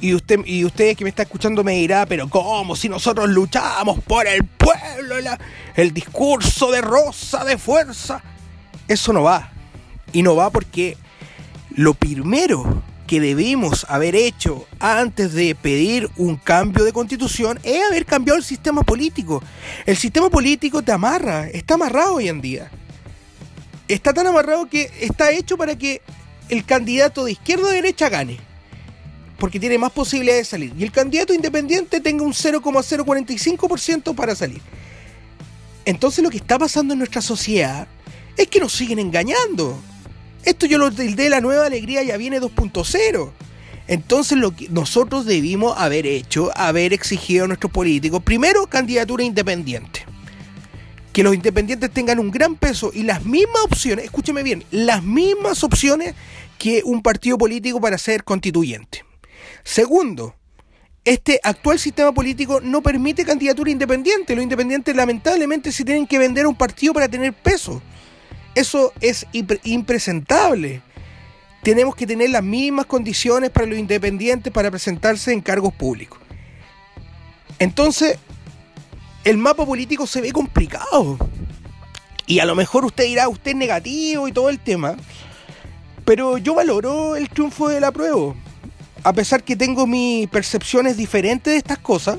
Y 0.01 0.13
usted, 0.13 0.41
y 0.45 0.69
que 0.69 1.05
me 1.05 1.09
está 1.09 1.23
escuchando 1.23 1.63
me 1.63 1.75
dirá, 1.75 2.05
pero 2.05 2.29
¿cómo? 2.29 2.75
Si 2.75 2.89
nosotros 2.89 3.29
luchamos 3.29 4.03
por 4.03 4.27
el 4.27 4.43
pueblo, 4.43 5.15
el 5.73 5.93
discurso 5.93 6.69
de 6.69 6.81
rosa, 6.81 7.45
de 7.45 7.57
fuerza. 7.57 8.21
Eso 8.89 9.13
no 9.13 9.23
va. 9.23 9.53
Y 10.11 10.21
no 10.21 10.35
va 10.35 10.49
porque 10.49 10.97
lo 11.77 11.93
primero 11.93 12.83
que 13.07 13.21
debimos 13.21 13.85
haber 13.87 14.15
hecho 14.15 14.67
antes 14.79 15.31
de 15.31 15.55
pedir 15.55 16.09
un 16.17 16.35
cambio 16.35 16.83
de 16.83 16.91
constitución 16.91 17.57
es 17.63 17.81
haber 17.87 18.05
cambiado 18.05 18.37
el 18.37 18.43
sistema 18.43 18.83
político. 18.83 19.41
El 19.85 19.95
sistema 19.95 20.29
político 20.29 20.81
te 20.81 20.91
amarra, 20.91 21.47
está 21.47 21.75
amarrado 21.75 22.15
hoy 22.15 22.27
en 22.27 22.41
día. 22.41 22.69
Está 23.87 24.13
tan 24.13 24.27
amarrado 24.27 24.67
que 24.67 24.91
está 24.99 25.31
hecho 25.31 25.55
para 25.55 25.77
que 25.77 26.01
el 26.51 26.65
candidato 26.65 27.23
de 27.23 27.31
izquierda 27.31 27.63
o 27.63 27.69
derecha 27.69 28.09
gane. 28.09 28.37
Porque 29.39 29.59
tiene 29.59 29.79
más 29.79 29.91
posibilidades 29.91 30.45
de 30.45 30.51
salir. 30.51 30.73
Y 30.77 30.83
el 30.83 30.91
candidato 30.91 31.33
independiente 31.33 31.99
tenga 31.99 32.23
un 32.23 32.33
0,045% 32.33 34.13
para 34.13 34.35
salir. 34.35 34.61
Entonces 35.85 36.23
lo 36.23 36.29
que 36.29 36.37
está 36.37 36.59
pasando 36.59 36.93
en 36.93 36.99
nuestra 36.99 37.21
sociedad 37.21 37.87
es 38.37 38.47
que 38.47 38.59
nos 38.59 38.73
siguen 38.73 38.99
engañando. 38.99 39.79
Esto 40.43 40.65
yo 40.65 40.77
lo 40.77 40.91
de 40.91 41.29
la 41.29 41.41
nueva 41.41 41.65
alegría 41.65 42.03
ya 42.03 42.17
viene 42.17 42.39
2.0. 42.39 43.31
Entonces 43.87 44.37
lo 44.37 44.55
que 44.55 44.69
nosotros 44.69 45.25
debimos 45.25 45.77
haber 45.77 46.05
hecho, 46.05 46.51
haber 46.55 46.93
exigido 46.93 47.45
a 47.45 47.47
nuestros 47.47 47.71
políticos, 47.71 48.21
primero 48.23 48.67
candidatura 48.67 49.23
independiente. 49.23 50.05
Que 51.13 51.23
los 51.23 51.33
independientes 51.33 51.91
tengan 51.91 52.19
un 52.19 52.31
gran 52.31 52.55
peso 52.55 52.91
y 52.93 53.03
las 53.03 53.25
mismas 53.25 53.63
opciones, 53.63 54.05
escúcheme 54.05 54.43
bien, 54.43 54.63
las 54.71 55.03
mismas 55.03 55.63
opciones 55.63 56.15
que 56.61 56.83
un 56.85 57.01
partido 57.01 57.39
político 57.39 57.81
para 57.81 57.97
ser 57.97 58.23
constituyente. 58.23 59.03
Segundo, 59.63 60.35
este 61.03 61.39
actual 61.43 61.79
sistema 61.79 62.11
político 62.11 62.61
no 62.61 62.83
permite 62.83 63.25
candidatura 63.25 63.71
independiente. 63.71 64.35
Los 64.35 64.43
independientes 64.43 64.95
lamentablemente 64.95 65.71
se 65.71 65.83
tienen 65.83 66.05
que 66.05 66.19
vender 66.19 66.45
a 66.45 66.49
un 66.49 66.55
partido 66.55 66.93
para 66.93 67.09
tener 67.09 67.33
peso. 67.33 67.81
Eso 68.53 68.93
es 69.01 69.25
impresentable. 69.63 70.83
Tenemos 71.63 71.95
que 71.95 72.05
tener 72.05 72.29
las 72.29 72.43
mismas 72.43 72.85
condiciones 72.85 73.49
para 73.49 73.65
los 73.65 73.79
independientes 73.79 74.53
para 74.53 74.69
presentarse 74.69 75.33
en 75.33 75.41
cargos 75.41 75.73
públicos. 75.73 76.19
Entonces, 77.57 78.19
el 79.23 79.37
mapa 79.39 79.65
político 79.65 80.05
se 80.05 80.21
ve 80.21 80.31
complicado. 80.31 81.17
Y 82.27 82.37
a 82.37 82.45
lo 82.45 82.53
mejor 82.53 82.85
usted 82.85 83.05
dirá, 83.05 83.29
usted 83.29 83.49
es 83.51 83.57
negativo 83.57 84.27
y 84.27 84.31
todo 84.31 84.51
el 84.51 84.59
tema. 84.59 84.95
Pero 86.11 86.37
yo 86.37 86.55
valoro 86.55 87.15
el 87.15 87.29
triunfo 87.29 87.69
de 87.69 87.79
la 87.79 87.89
prueba. 87.89 88.35
A 89.01 89.13
pesar 89.13 89.43
que 89.43 89.55
tengo 89.55 89.87
mis 89.87 90.27
percepciones 90.27 90.97
diferentes 90.97 91.53
de 91.53 91.57
estas 91.57 91.77
cosas, 91.77 92.17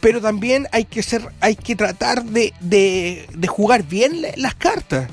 pero 0.00 0.20
también 0.20 0.66
hay 0.72 0.84
que 0.84 1.00
ser, 1.00 1.24
hay 1.38 1.54
que 1.54 1.76
tratar 1.76 2.24
de, 2.24 3.28
jugar 3.46 3.84
bien 3.84 4.22
las 4.34 4.56
cartas. 4.56 5.08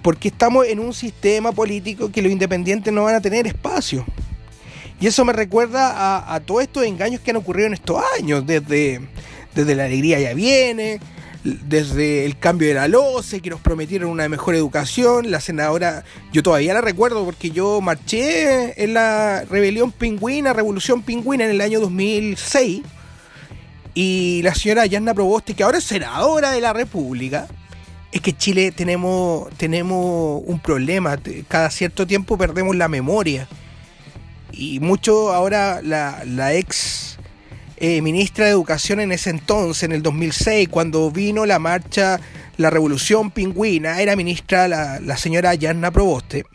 Porque 0.00 0.28
estamos 0.28 0.66
en 0.66 0.80
un 0.80 0.94
sistema 0.94 1.52
político 1.52 2.10
que 2.10 2.22
los 2.22 2.32
independientes 2.32 2.90
no 2.94 3.04
van 3.04 3.16
a 3.16 3.20
tener 3.20 3.46
espacio. 3.46 4.06
Y 4.98 5.06
eso 5.06 5.22
me 5.26 5.34
recuerda 5.34 5.90
a, 5.90 6.34
a 6.34 6.40
todos 6.40 6.62
estos 6.62 6.86
engaños 6.86 7.20
que 7.20 7.32
han 7.32 7.36
ocurrido 7.36 7.66
en 7.66 7.74
estos 7.74 8.02
años, 8.18 8.46
desde, 8.46 9.06
desde 9.54 9.74
la 9.74 9.84
alegría 9.84 10.18
ya 10.18 10.32
viene, 10.32 10.98
desde 11.44 12.24
el 12.24 12.38
cambio 12.38 12.68
de 12.68 12.74
la 12.74 12.88
LOCE, 12.88 13.40
que 13.40 13.50
nos 13.50 13.60
prometieron 13.60 14.10
una 14.10 14.28
mejor 14.28 14.54
educación. 14.54 15.30
La 15.30 15.40
senadora, 15.40 16.04
yo 16.32 16.42
todavía 16.42 16.74
la 16.74 16.80
recuerdo 16.80 17.24
porque 17.24 17.50
yo 17.50 17.80
marché 17.80 18.82
en 18.82 18.94
la 18.94 19.44
rebelión 19.44 19.92
pingüina, 19.92 20.52
revolución 20.52 21.02
pingüina 21.02 21.44
en 21.44 21.50
el 21.50 21.60
año 21.60 21.80
2006 21.80 22.82
y 23.94 24.40
la 24.42 24.54
señora 24.54 24.86
Yanna 24.86 25.14
Proboste, 25.14 25.54
que 25.54 25.62
ahora 25.62 25.78
es 25.78 25.84
senadora 25.84 26.50
de 26.50 26.60
la 26.60 26.72
República, 26.72 27.46
es 28.10 28.20
que 28.20 28.36
Chile 28.36 28.72
tenemos, 28.72 29.48
tenemos 29.56 30.42
un 30.44 30.58
problema. 30.58 31.16
Cada 31.48 31.70
cierto 31.70 32.06
tiempo 32.06 32.36
perdemos 32.36 32.74
la 32.74 32.88
memoria. 32.88 33.48
Y 34.52 34.80
mucho 34.80 35.32
ahora 35.32 35.80
la, 35.82 36.54
ex 36.54 37.13
eh, 37.86 38.00
ministra 38.00 38.46
de 38.46 38.52
Educación 38.52 38.98
en 39.00 39.12
ese 39.12 39.28
entonces, 39.28 39.82
en 39.82 39.92
el 39.92 40.02
2006, 40.02 40.70
cuando 40.70 41.10
vino 41.10 41.44
la 41.44 41.58
marcha, 41.58 42.18
la 42.56 42.70
revolución 42.70 43.30
pingüina, 43.30 44.00
era 44.00 44.16
ministra 44.16 44.68
la, 44.68 45.16
señora 45.18 45.54
Yanna 45.54 45.90
Proboste, 45.90 46.46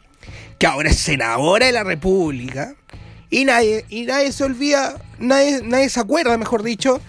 que 0.58 0.66
ahora 0.66 0.90
es 0.90 0.98
senadora 0.98 1.68
de 1.68 1.72
la 1.72 1.84
República. 1.84 2.74
Y 3.30 3.46
nadie, 3.46 3.86
nadie 4.08 4.32
se 4.32 4.44
olvida, 4.44 5.00
nadie, 5.20 5.62
nadie 5.64 5.90
se 5.90 6.00
acuerda, 6.00 6.36
mejor 6.36 6.64
dicho, 6.64 7.00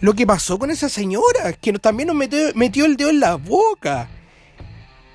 lo 0.00 0.14
que 0.14 0.26
pasó 0.26 0.58
con 0.58 0.70
esa 0.70 0.88
señora, 0.88 1.52
que 1.52 1.74
también 1.74 2.06
nos 2.06 2.16
metió, 2.16 2.86
el 2.86 2.96
dedo 2.96 3.10
en 3.10 3.20
la 3.20 3.34
boca. 3.34 4.08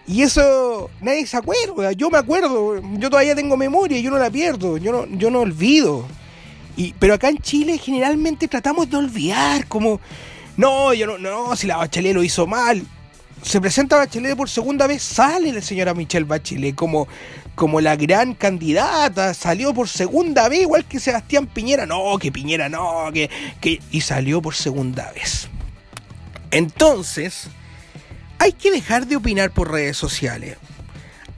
Y 0.06 0.22
eso 0.22 0.92
nadie 1.02 1.26
se 1.26 1.38
acuerda, 1.38 1.94
yo 1.94 2.12
me 2.12 2.20
acuerdo, 2.20 2.80
yo 3.00 3.10
todavía 3.10 3.34
tengo 3.34 3.58
memoria, 3.58 4.00
yo 4.00 4.12
no 4.12 4.20
la 4.20 4.30
pierdo, 4.30 4.78
yo 4.78 4.92
no, 4.92 5.18
yo 5.18 5.32
no 5.32 5.40
olvido. 5.40 6.06
Y, 6.78 6.94
pero 7.00 7.14
acá 7.14 7.30
en 7.30 7.38
Chile 7.40 7.78
generalmente 7.78 8.48
tratamos 8.48 8.90
de 8.90 8.98
olvidar, 8.98 9.68
como, 9.68 10.00
no, 10.58 10.94
yo 10.94 11.08
no, 11.08 11.18
no, 11.18 11.56
si 11.56 11.68
la 11.68 11.78
Bachelet 11.78 12.14
lo 12.14 12.24
hizo 12.24 12.48
mal. 12.48 12.86
Se 13.42 13.62
presenta 13.62 13.98
Bachelet 13.98 14.36
por 14.36 14.50
segunda 14.50 14.88
vez, 14.88 15.04
sale 15.04 15.54
la 15.54 15.62
señora 15.62 15.94
Michelle 15.94 16.26
Bachelet 16.26 16.76
como, 16.76 17.08
como 17.54 17.80
la 17.80 17.96
gran 17.96 18.34
candidata, 18.34 19.34
salió 19.34 19.74
por 19.74 19.88
segunda 19.88 20.50
vez, 20.50 20.62
igual 20.62 20.86
que 20.86 21.00
Sebastián 21.00 21.48
Piñera, 21.48 21.86
no, 21.86 22.18
que 22.20 22.32
Piñera 22.32 22.70
no, 22.70 23.12
que, 23.14 23.30
que 23.62 23.82
y 23.92 24.02
salió 24.02 24.42
por 24.42 24.56
segunda 24.56 25.12
vez. 25.12 25.48
Entonces, 26.52 27.50
hay 28.40 28.54
que 28.54 28.72
dejar 28.72 29.08
de 29.08 29.16
opinar 29.16 29.52
por 29.52 29.72
redes 29.72 29.98
sociales. 29.98 30.58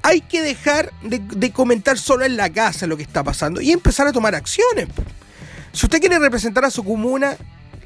Hay 0.03 0.21
que 0.21 0.41
dejar 0.41 0.91
de, 1.01 1.51
comentar 1.51 1.97
solo 1.97 2.25
en 2.25 2.37
la 2.37 2.49
casa 2.51 2.87
lo 2.87 2.97
que 2.97 3.03
está 3.03 3.23
pasando 3.23 3.61
y 3.61 3.71
empezar 3.71 4.07
a 4.07 4.13
tomar 4.13 4.35
acciones. 4.35 4.87
Si 5.71 5.85
usted 5.85 5.99
quiere 5.99 6.19
representar 6.19 6.65
a 6.65 6.71
su 6.71 6.83
comuna, 6.83 7.37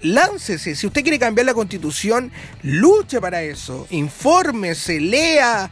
láncese. 0.01 0.75
Si 0.75 0.87
usted 0.87 1.01
quiere 1.03 1.19
cambiar 1.19 1.45
la 1.45 1.53
constitución, 1.53 2.31
luche 2.63 3.19
para 3.21 3.41
eso. 3.41 3.87
Infórmese, 3.89 4.99
lea, 4.99 5.71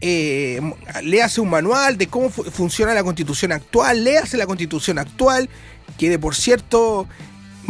eh, 0.00 0.60
léase 1.02 1.40
un 1.40 1.50
manual 1.50 1.98
de 1.98 2.06
cómo 2.06 2.30
funciona 2.30 2.94
la 2.94 3.02
constitución 3.02 3.52
actual, 3.52 4.04
léase 4.04 4.36
la 4.36 4.46
constitución 4.46 4.98
actual, 4.98 5.48
que 5.98 6.10
de 6.10 6.18
por 6.18 6.34
cierto 6.34 7.08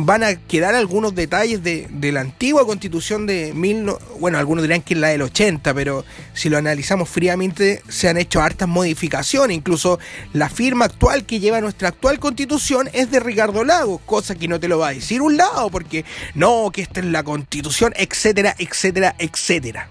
van 0.01 0.23
a 0.23 0.37
quedar 0.37 0.77
algunos 0.77 1.17
detalles 1.17 1.65
de, 1.65 1.89
la 2.13 2.21
antigua 2.21 2.65
constitución 2.65 3.27
de 3.27 3.53
mil, 3.53 3.91
bueno, 4.21 4.39
algunos 4.39 4.63
dirán 4.63 4.81
que 4.81 4.95
es 4.95 5.01
la 5.01 5.09
del 5.09 5.23
80, 5.23 5.75
pero 5.75 6.05
si 6.35 6.49
lo 6.49 6.57
analizamos 6.57 7.09
fríamente 7.09 7.83
se 7.89 8.09
han 8.09 8.17
hecho 8.17 8.41
hartas 8.41 8.69
modificaciones, 8.69 9.57
incluso 9.57 9.99
la 10.33 10.49
firma 10.49 10.85
actual 10.85 11.27
que 11.27 11.41
lleva 11.41 11.61
nuestra 11.61 11.89
actual 11.89 12.21
constitución 12.21 12.89
es 12.93 13.11
de 13.11 13.19
Ricardo 13.19 13.65
Lagos, 13.65 14.01
cosa 14.07 14.37
que 14.37 14.47
no 14.47 14.61
te 14.61 14.69
lo 14.69 14.79
va 14.79 14.89
a 14.89 14.95
decir 14.95 15.21
un 15.21 15.37
lado, 15.37 15.69
porque 15.69 16.05
no, 16.37 16.71
que 16.73 16.83
esta 16.83 17.01
es 17.01 17.07
la 17.07 17.25
constitución, 17.25 17.93
etcétera, 17.97 18.55
etcétera, 18.57 19.17
etcétera. 19.19 19.91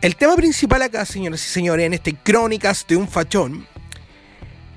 El 0.00 0.16
tema 0.16 0.34
principal 0.34 0.82
acá, 0.82 1.06
señoras 1.06 1.46
y 1.46 1.50
señores, 1.50 1.86
en 1.86 1.94
este 1.94 2.16
Crónicas 2.16 2.84
de 2.88 2.96
un 2.96 3.06
Fachón, 3.06 3.64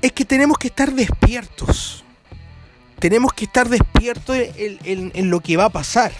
es 0.04 0.12
que 0.12 0.26
tenemos 0.26 0.60
que 0.60 0.68
estar 0.68 0.94
despiertos. 0.94 2.05
Tenemos 3.00 3.34
que 3.34 3.46
estar 3.46 3.70
despiertos 3.70 4.38
en, 4.58 5.30
lo 5.30 5.40
que 5.42 5.58
va 5.58 5.66
a 5.66 5.70
pasar. 5.70 6.12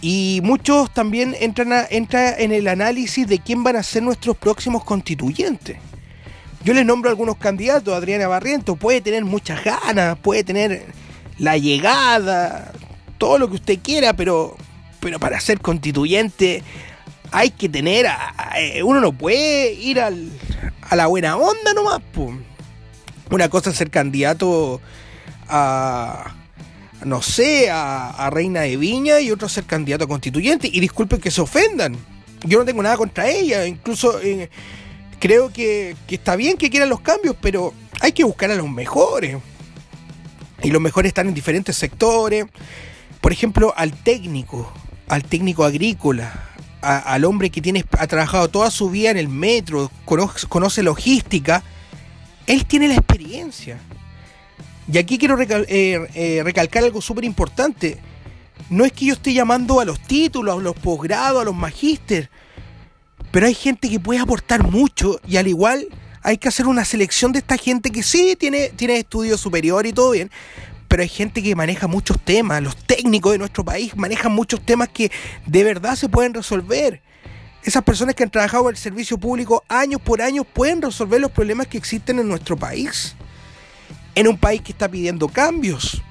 Y 0.00 0.40
muchos 0.42 0.92
también 0.92 1.36
entran, 1.38 1.72
a, 1.72 1.86
en 1.88 2.52
el 2.52 2.66
análisis 2.66 3.26
de 3.26 3.38
quién 3.38 3.62
van 3.62 3.76
a 3.76 3.82
ser 3.82 4.02
nuestros 4.02 4.36
próximos 4.36 4.84
constituyentes. 4.84 5.78
Yo 6.64 6.74
les 6.74 6.86
nombro 6.86 7.10
algunos 7.10 7.36
candidatos, 7.36 7.94
Adriana 7.94 8.28
Barriento 8.28 8.76
puede 8.76 9.00
tener 9.00 9.24
muchas 9.24 9.64
ganas, 9.64 10.16
puede 10.18 10.44
tener 10.44 10.86
la 11.38 11.56
llegada, 11.56 12.72
todo 13.18 13.38
lo 13.38 13.48
que 13.48 13.56
usted 13.56 13.78
quiera, 13.82 14.12
pero, 14.14 14.56
pero 15.00 15.18
para 15.18 15.40
ser 15.40 15.60
constituyente 15.60 16.62
hay 17.32 17.50
que 17.50 17.68
tener, 17.68 18.06
uno 18.84 19.00
no 19.00 19.12
puede 19.12 19.72
ir 19.72 20.00
a 20.00 20.10
la 20.94 21.06
buena 21.06 21.36
onda 21.36 21.74
nomás. 21.74 22.00
Una 23.30 23.48
cosa 23.48 23.70
es 23.70 23.76
ser 23.76 23.90
candidato 23.90 24.80
a, 25.48 26.34
no 27.04 27.22
sé, 27.22 27.70
a, 27.70 28.28
Reina 28.30 28.62
de 28.62 28.76
Viña 28.76 29.20
y 29.20 29.30
otro 29.30 29.48
ser 29.48 29.64
candidato 29.64 30.04
a 30.04 30.08
constituyente. 30.08 30.68
Y 30.72 30.80
disculpen 30.80 31.20
que 31.20 31.30
se 31.30 31.40
ofendan, 31.40 31.96
yo 32.44 32.58
no 32.58 32.64
tengo 32.64 32.82
nada 32.82 32.96
contra 32.96 33.28
ella, 33.28 33.66
incluso 33.66 34.20
eh, 34.20 34.50
creo 35.18 35.52
que, 35.52 35.96
que 36.06 36.16
está 36.16 36.36
bien 36.36 36.56
que 36.56 36.70
quieran 36.70 36.88
los 36.88 37.00
cambios, 37.00 37.36
pero 37.40 37.72
hay 38.00 38.12
que 38.12 38.24
buscar 38.24 38.50
a 38.50 38.54
los 38.54 38.68
mejores. 38.68 39.36
Y 40.62 40.70
los 40.70 40.80
mejores 40.80 41.10
están 41.10 41.28
en 41.28 41.34
diferentes 41.34 41.76
sectores. 41.76 42.46
Por 43.20 43.32
ejemplo, 43.32 43.72
al 43.76 43.92
técnico, 43.92 44.72
al 45.08 45.24
técnico 45.24 45.64
agrícola, 45.64 46.50
al 46.82 47.24
hombre 47.24 47.50
que 47.50 47.60
tiene, 47.60 47.84
ha 47.98 48.06
trabajado 48.06 48.48
toda 48.48 48.70
su 48.70 48.90
vida 48.90 49.10
en 49.10 49.16
el 49.16 49.28
metro, 49.28 49.90
conoce, 50.04 50.82
logística, 50.82 51.62
él 52.46 52.66
tiene 52.66 52.88
la 52.88 52.94
experiencia. 52.94 53.78
Y 54.92 54.98
aquí 54.98 55.16
quiero 55.16 55.40
eh, 55.40 56.06
eh, 56.14 56.42
recalcar 56.44 56.84
algo 56.84 57.00
súper 57.00 57.24
importante. 57.24 57.96
No 58.68 58.84
es 58.84 58.92
que 58.92 59.06
yo 59.06 59.14
esté 59.14 59.32
llamando 59.32 59.80
a 59.80 59.86
los 59.86 59.98
títulos, 60.00 60.58
a 60.58 60.60
los 60.60 60.76
posgrados, 60.76 61.40
a 61.40 61.44
los 61.44 61.54
magísteres, 61.54 62.28
pero 63.30 63.46
hay 63.46 63.54
gente 63.54 63.88
que 63.88 63.98
puede 63.98 64.20
aportar 64.20 64.70
mucho 64.70 65.18
y 65.26 65.38
al 65.38 65.48
igual 65.48 65.88
hay 66.22 66.36
que 66.36 66.48
hacer 66.48 66.66
una 66.66 66.84
selección 66.84 67.32
de 67.32 67.38
esta 67.38 67.56
gente 67.56 67.90
que 67.90 68.02
sí 68.02 68.36
tiene, 68.38 68.68
tiene 68.68 68.98
estudios 68.98 69.40
superiores 69.40 69.90
y 69.90 69.94
todo 69.94 70.10
bien, 70.10 70.30
pero 70.88 71.02
hay 71.02 71.08
gente 71.08 71.42
que 71.42 71.56
maneja 71.56 71.86
muchos 71.86 72.20
temas, 72.22 72.62
los 72.62 72.76
técnicos 72.76 73.32
de 73.32 73.38
nuestro 73.38 73.64
país 73.64 73.96
manejan 73.96 74.32
muchos 74.32 74.60
temas 74.60 74.90
que 74.90 75.10
de 75.46 75.64
verdad 75.64 75.96
se 75.96 76.10
pueden 76.10 76.34
resolver. 76.34 77.00
Esas 77.64 77.82
personas 77.82 78.14
que 78.14 78.24
han 78.24 78.30
trabajado 78.30 78.64
en 78.64 78.70
el 78.70 78.76
servicio 78.76 79.16
público 79.16 79.64
años 79.68 80.02
por 80.02 80.20
años 80.20 80.44
pueden 80.52 80.82
resolver 80.82 81.20
los 81.20 81.30
problemas 81.30 81.66
que 81.66 81.78
existen 81.78 82.18
en 82.18 82.28
nuestro 82.28 82.58
país. 82.58 83.16
En 84.14 84.28
un 84.28 84.38
país 84.38 84.60
que 84.62 84.72
está 84.72 84.88
pidiendo 84.88 85.28
cambios. 85.28 86.02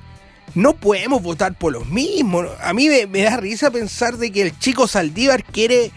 No 0.54 0.74
podemos 0.74 1.22
votar 1.22 1.58
por 1.58 1.72
los 1.72 1.88
mismos. 1.88 2.48
A 2.62 2.74
mí 2.74 2.90
me, 3.08 3.22
da 3.24 3.38
risa 3.38 3.72
pensar 3.72 4.18
de 4.18 4.32
que 4.32 4.42
el 4.42 4.60
chico 4.60 4.88
Saldívar 4.88 5.44
quiere, 5.44 5.92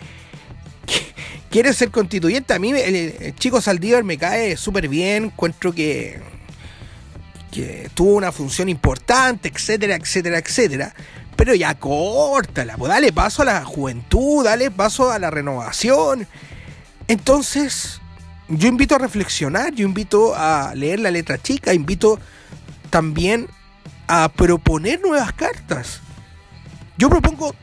quiere 1.50 1.72
ser 1.72 1.90
constituyente. 1.90 2.54
A 2.54 2.58
mí 2.58 2.70
el 2.70 3.34
chico 3.36 3.60
Saldívar 3.60 4.04
me 4.04 4.16
cae 4.16 4.56
súper 4.56 4.88
bien. 4.88 5.24
Encuentro 5.24 5.72
que 5.72 6.20
que 7.54 7.88
tuvo 7.94 8.14
una 8.14 8.32
función 8.32 8.68
importante, 8.68 9.48
etcétera, 9.48 9.94
etcétera, 9.94 10.38
etcétera. 10.38 10.94
Pero 11.36 11.54
ya 11.54 11.74
córtala, 11.76 12.76
pues 12.76 12.90
dale 12.90 13.12
paso 13.12 13.42
a 13.42 13.44
la 13.44 13.64
juventud, 13.64 14.44
dale 14.44 14.72
paso 14.72 15.10
a 15.10 15.18
la 15.20 15.30
renovación. 15.30 16.26
Entonces, 17.06 18.00
yo 18.48 18.68
invito 18.68 18.94
a 18.94 18.98
reflexionar, 18.98 19.74
yo 19.74 19.86
invito 19.86 20.34
a 20.36 20.74
leer 20.74 21.00
la 21.00 21.10
letra 21.10 21.40
chica, 21.40 21.72
invito 21.72 22.18
también 22.90 23.48
a 24.06 24.28
proponer 24.28 25.00
nuevas 25.00 25.32
cartas. 25.32 26.00
Yo 26.96 27.08
propongo 27.08 27.54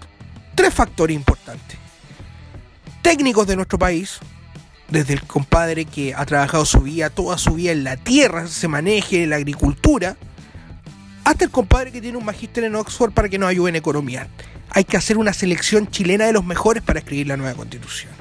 tres 0.55 0.73
factores 0.73 1.15
importantes. 1.15 1.77
Técnicos 3.01 3.47
de 3.47 3.55
nuestro 3.55 3.79
país, 3.79 4.19
desde 4.89 5.13
el 5.13 5.23
compadre 5.23 5.85
que 5.85 6.13
ha 6.13 6.25
trabajado 6.25 6.65
su 6.65 6.81
vida, 6.81 7.09
toda 7.09 7.38
su 7.38 7.53
vida 7.53 7.71
en 7.71 7.83
la 7.83 7.97
tierra, 7.97 8.47
se 8.47 8.67
maneje 8.67 9.23
en 9.23 9.29
la 9.29 9.38
agricultura, 9.38 10.17
hasta 11.23 11.45
el 11.45 11.51
compadre 11.51 11.91
que 11.91 12.01
tiene 12.01 12.17
un 12.17 12.25
magíster 12.25 12.63
en 12.63 12.75
Oxford 12.75 13.13
para 13.13 13.29
que 13.29 13.38
nos 13.38 13.50
ayude 13.50 13.69
en 13.69 13.75
economía. 13.75 14.27
Hay 14.71 14.83
que 14.83 14.97
hacer 14.97 15.17
una 15.17 15.33
selección 15.33 15.88
chilena 15.89 16.25
de 16.25 16.33
los 16.33 16.43
mejores 16.43 16.81
para 16.81 17.00
escribir 17.00 17.27
la 17.27 17.38
nueva 17.38 17.55
constitución. 17.55 18.11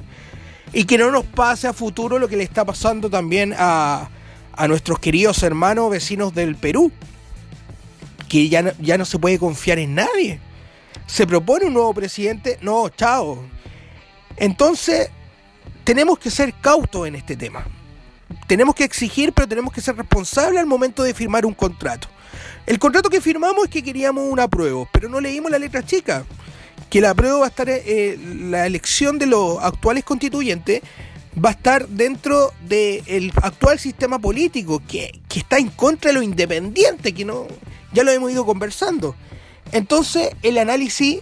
Y 0.73 0.85
que 0.85 0.97
no 0.97 1.11
nos 1.11 1.25
pase 1.25 1.67
a 1.67 1.73
futuro 1.73 2.17
lo 2.17 2.27
que 2.27 2.37
le 2.37 2.43
está 2.43 2.63
pasando 2.63 3.09
también 3.09 3.53
a, 3.57 4.09
a 4.53 4.67
nuestros 4.67 4.99
queridos 4.99 5.43
hermanos 5.43 5.91
vecinos 5.91 6.33
del 6.33 6.55
Perú, 6.55 6.91
que 8.29 8.47
ya 8.47 8.61
no, 8.61 8.71
ya 8.79 8.97
no 8.97 9.05
se 9.05 9.19
puede 9.19 9.37
confiar 9.37 9.79
en 9.79 9.95
nadie. 9.95 10.39
Se 11.07 11.27
propone 11.27 11.65
un 11.65 11.73
nuevo 11.73 11.93
presidente, 11.93 12.57
no, 12.61 12.87
chao. 12.89 13.43
Entonces, 14.37 15.09
tenemos 15.83 16.19
que 16.19 16.31
ser 16.31 16.53
cautos 16.61 17.07
en 17.07 17.15
este 17.15 17.35
tema. 17.35 17.65
Tenemos 18.47 18.75
que 18.75 18.83
exigir, 18.83 19.33
pero 19.33 19.47
tenemos 19.47 19.73
que 19.73 19.81
ser 19.81 19.95
responsables 19.97 20.59
al 20.59 20.67
momento 20.67 21.03
de 21.03 21.13
firmar 21.13 21.45
un 21.45 21.53
contrato. 21.53 22.07
El 22.65 22.79
contrato 22.79 23.09
que 23.09 23.19
firmamos 23.19 23.65
es 23.65 23.69
que 23.69 23.83
queríamos 23.83 24.23
una 24.29 24.47
prueba, 24.47 24.85
pero 24.91 25.09
no 25.09 25.19
leímos 25.19 25.51
la 25.51 25.59
letra 25.59 25.83
chica. 25.83 26.23
Que 26.91 27.01
la 27.01 27.15
prueba 27.15 27.39
va 27.39 27.45
a 27.45 27.49
estar, 27.49 27.67
eh, 27.69 28.19
la 28.21 28.67
elección 28.67 29.17
de 29.17 29.25
los 29.25 29.63
actuales 29.63 30.03
constituyentes 30.03 30.81
va 31.43 31.49
a 31.49 31.53
estar 31.53 31.87
dentro 31.87 32.53
del 32.67 33.33
actual 33.41 33.79
sistema 33.79 34.19
político, 34.19 34.83
que, 34.87 35.19
que, 35.27 35.39
está 35.39 35.57
en 35.57 35.69
contra 35.69 36.09
de 36.11 36.17
lo 36.17 36.21
independiente, 36.21 37.13
que 37.13 37.25
no, 37.25 37.47
ya 37.93 38.03
lo 38.03 38.11
hemos 38.11 38.31
ido 38.31 38.45
conversando. 38.45 39.15
Entonces, 39.71 40.29
el 40.43 40.59
análisis 40.59 41.21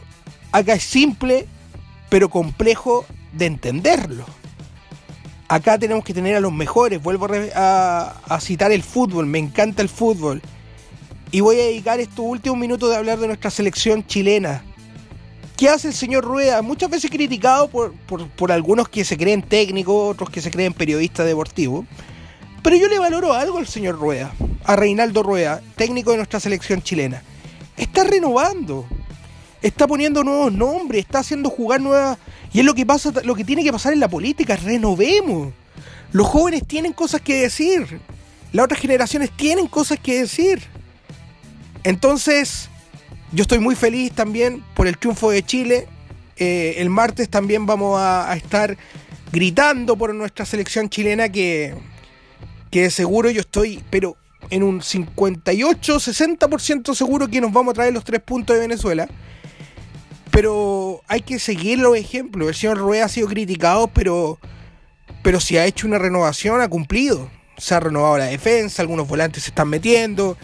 acá 0.52 0.74
es 0.74 0.84
simple, 0.84 1.48
pero 2.10 2.30
complejo 2.30 3.06
de 3.32 3.46
entenderlo 3.46 4.26
acá 5.50 5.80
tenemos 5.80 6.06
que 6.06 6.14
tener 6.14 6.36
a 6.36 6.40
los 6.40 6.54
mejores. 6.54 7.02
Vuelvo 7.02 7.28
a, 7.56 8.40
citar 8.40 8.72
el 8.72 8.84
fútbol, 8.84 9.26
me 9.26 9.40
encanta 9.40 9.82
el 9.82 9.90
fútbol. 9.90 10.42
Y 11.32 11.42
voy 11.42 11.60
a 11.60 11.64
dedicar 11.64 12.00
estos 12.00 12.26
últimos 12.26 12.58
minutos 12.58 12.90
de 12.90 12.96
hablar 12.96 13.20
de 13.20 13.28
nuestra 13.28 13.50
selección 13.50 14.06
chilena. 14.06 14.64
¿Qué 15.60 15.68
hace 15.68 15.90
el 15.90 15.94
señor 15.94 16.24
Rueda? 16.24 16.62
Muchas 16.62 16.90
veces 16.90 17.12
criticado 17.12 17.68
por, 17.68 17.94
por, 17.94 18.50
algunos 18.50 18.88
que 18.88 19.04
se 19.04 19.18
creen 19.18 19.42
técnicos, 19.42 20.14
otros 20.14 20.30
que 20.30 20.40
se 20.40 20.52
creen 20.52 20.72
periodistas 20.72 21.26
deportivos. 21.26 21.86
Pero 22.64 22.78
yo 22.78 22.88
le 22.88 22.98
valoro 22.98 23.34
algo 23.34 23.58
al 23.58 23.68
señor 23.68 24.00
Rueda, 24.00 24.32
a 24.64 24.78
Reinaldo 24.78 25.22
Rueda, 25.22 25.62
técnico 25.76 26.12
de 26.12 26.16
nuestra 26.16 26.40
selección 26.40 26.82
chilena. 26.82 27.24
Está 27.76 28.06
renovando, 28.06 28.86
está 29.62 29.86
poniendo 29.86 30.24
nuevos 30.24 30.54
nombres, 30.54 31.02
está 31.02 31.20
haciendo 31.20 31.50
jugar 31.50 31.82
nuevas, 31.82 32.18
y 32.54 32.60
es 32.60 32.66
lo 32.66 32.74
que 32.74 32.86
pasa, 32.86 33.12
lo 33.26 33.36
que 33.36 33.44
tiene 33.44 33.62
que 33.62 33.74
pasar 33.74 33.92
en 33.92 34.00
la 34.00 34.08
política, 34.08 34.56
renovemos. 34.56 35.52
Los 36.14 36.26
jóvenes 36.26 36.66
tienen 36.66 36.94
cosas 36.94 37.20
que 37.20 37.42
decir. 37.42 38.00
Las 38.54 38.64
otras 38.64 38.80
generaciones 38.80 39.30
tienen 39.36 39.68
cosas 39.68 40.00
que 40.00 40.20
decir. 40.22 40.62
Entonces, 41.84 42.70
yo 43.32 43.44
estoy 43.44 43.60
muy 43.60 43.76
feliz 43.76 44.12
también 44.14 44.64
por 44.76 44.88
el 44.88 44.98
triunfo 44.98 45.32
de 45.32 45.44
Chile. 45.44 45.88
Eh, 46.38 46.76
el 46.78 46.90
martes 46.90 47.30
también 47.30 47.66
vamos 47.66 48.00
a, 48.00 48.34
estar 48.36 48.78
gritando 49.32 49.96
por 49.98 50.14
nuestra 50.16 50.46
selección 50.46 50.90
chilena 50.90 51.30
que, 51.30 51.76
que 52.72 52.90
seguro 52.90 53.30
yo 53.30 53.42
estoy, 53.42 53.84
pero 53.90 54.16
en 54.50 54.64
un 54.64 54.82
58, 54.82 55.96
60% 55.98 56.96
seguro 56.96 57.28
que 57.28 57.42
nos 57.42 57.52
vamos 57.52 57.72
a 57.72 57.76
traer 57.76 57.94
los 57.94 58.04
tres 58.04 58.22
puntos 58.22 58.56
de 58.56 58.62
Venezuela. 58.62 59.08
Pero 60.32 61.02
hay 61.08 61.22
que 61.22 61.40
seguir 61.40 61.80
los 61.80 61.96
ejemplos. 61.98 62.48
El 62.48 62.56
señor 62.56 62.78
Rueda 62.78 63.06
ha 63.06 63.10
sido 63.10 63.28
criticado, 63.28 63.88
pero, 63.88 64.40
pero 65.22 65.40
si 65.40 65.58
ha 65.58 65.66
hecho 65.66 65.88
una 65.88 66.00
renovación, 66.00 66.62
ha 66.62 66.68
cumplido. 66.68 67.30
Se 67.58 67.76
ha 67.76 67.80
renovado 67.80 68.18
la 68.18 68.26
defensa, 68.26 68.82
algunos 68.82 69.08
volantes 69.08 69.44
se 69.44 69.50
están 69.50 69.68
metiendo. 69.68 70.38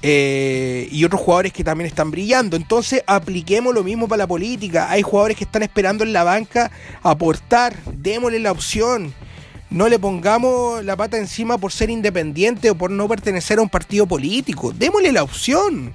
Eh, 0.00 0.88
y 0.92 1.04
otros 1.04 1.20
jugadores 1.20 1.52
que 1.52 1.64
también 1.64 1.86
están 1.86 2.10
brillando. 2.10 2.56
Entonces 2.56 3.02
apliquemos 3.06 3.74
lo 3.74 3.82
mismo 3.82 4.06
para 4.06 4.18
la 4.18 4.26
política. 4.26 4.90
Hay 4.90 5.02
jugadores 5.02 5.36
que 5.36 5.44
están 5.44 5.62
esperando 5.62 6.04
en 6.04 6.12
la 6.12 6.24
banca 6.24 6.70
aportar. 7.02 7.76
Démosle 7.84 8.38
la 8.38 8.52
opción. 8.52 9.12
No 9.70 9.88
le 9.88 9.98
pongamos 9.98 10.84
la 10.84 10.96
pata 10.96 11.18
encima 11.18 11.58
por 11.58 11.72
ser 11.72 11.90
independiente 11.90 12.70
o 12.70 12.74
por 12.74 12.90
no 12.90 13.08
pertenecer 13.08 13.58
a 13.58 13.62
un 13.62 13.68
partido 13.68 14.06
político. 14.06 14.72
Démosle 14.72 15.12
la 15.12 15.22
opción 15.22 15.92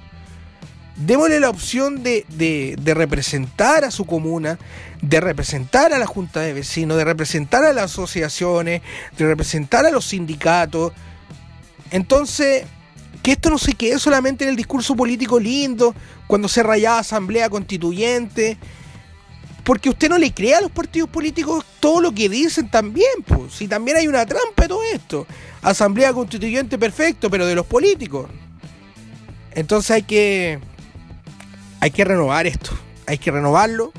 démosle 0.96 1.40
la 1.40 1.50
opción 1.50 2.02
de, 2.02 2.24
de, 2.28 2.94
representar 2.94 3.84
a 3.84 3.90
su 3.90 4.04
comuna, 4.04 4.58
de 5.02 5.20
representar 5.20 5.92
a 5.92 5.98
la 5.98 6.06
junta 6.06 6.40
de 6.40 6.52
vecinos, 6.52 6.96
de 6.96 7.04
representar 7.04 7.64
a 7.64 7.72
las 7.72 7.86
asociaciones, 7.86 8.82
de 9.16 9.26
representar 9.26 9.86
a 9.86 9.90
los 9.90 10.06
sindicatos. 10.06 10.92
Entonces, 11.90 12.64
que 13.24 13.32
esto 13.32 13.48
no 13.48 13.56
se 13.56 13.72
quede 13.72 13.98
solamente 13.98 14.44
en 14.44 14.50
el 14.50 14.56
discurso 14.56 14.94
político 14.94 15.40
lindo, 15.40 15.94
cuando 16.26 16.46
se 16.46 16.62
rayaba 16.62 16.98
asamblea 16.98 17.48
constituyente, 17.48 18.58
porque 19.64 19.88
usted 19.88 20.10
no 20.10 20.18
le 20.18 20.34
crea 20.34 20.58
a 20.58 20.60
los 20.60 20.70
partidos 20.70 21.08
políticos 21.08 21.64
todo 21.80 22.02
lo 22.02 22.14
que 22.14 22.28
dicen 22.28 22.70
también, 22.70 23.22
pues, 23.26 23.54
si 23.54 23.66
también 23.66 23.96
hay 23.96 24.08
una 24.08 24.26
trampa 24.26 24.64
de 24.64 24.68
todo 24.68 24.82
esto. 24.92 25.26
Asamblea 25.62 26.12
constituyente 26.12 26.76
perfecto, 26.76 27.30
pero 27.30 27.46
de 27.46 27.54
los 27.54 27.64
políticos. 27.64 28.28
Entonces 29.52 29.90
hay 29.92 30.02
que 30.02 30.58
hay 31.80 31.90
que 31.92 32.04
renovar 32.04 32.46
esto. 32.46 32.72
hay 33.06 33.16
que 33.16 33.30
renovarlo, 33.30 33.94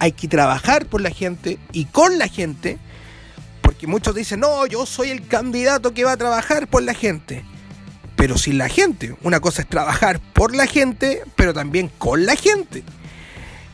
hay 0.00 0.10
que 0.10 0.26
trabajar 0.26 0.86
por 0.86 1.00
la 1.00 1.10
gente 1.10 1.60
y 1.70 1.84
con 1.84 2.18
la 2.18 2.26
gente, 2.26 2.78
porque 3.62 3.86
muchos 3.86 4.12
dicen, 4.12 4.40
no, 4.40 4.66
yo 4.66 4.86
soy 4.86 5.10
el 5.10 5.24
candidato 5.28 5.94
que 5.94 6.02
va 6.02 6.12
a 6.12 6.16
trabajar 6.16 6.66
por 6.66 6.82
la 6.82 6.94
gente, 6.94 7.44
pero 8.16 8.38
sin 8.38 8.58
la 8.58 8.68
gente. 8.68 9.14
Una 9.22 9.40
cosa 9.40 9.62
es 9.62 9.68
trabajar 9.68 10.20
por 10.32 10.56
la 10.56 10.66
gente, 10.66 11.22
pero 11.36 11.54
también 11.54 11.90
con 11.98 12.26
la 12.26 12.34
gente. 12.34 12.82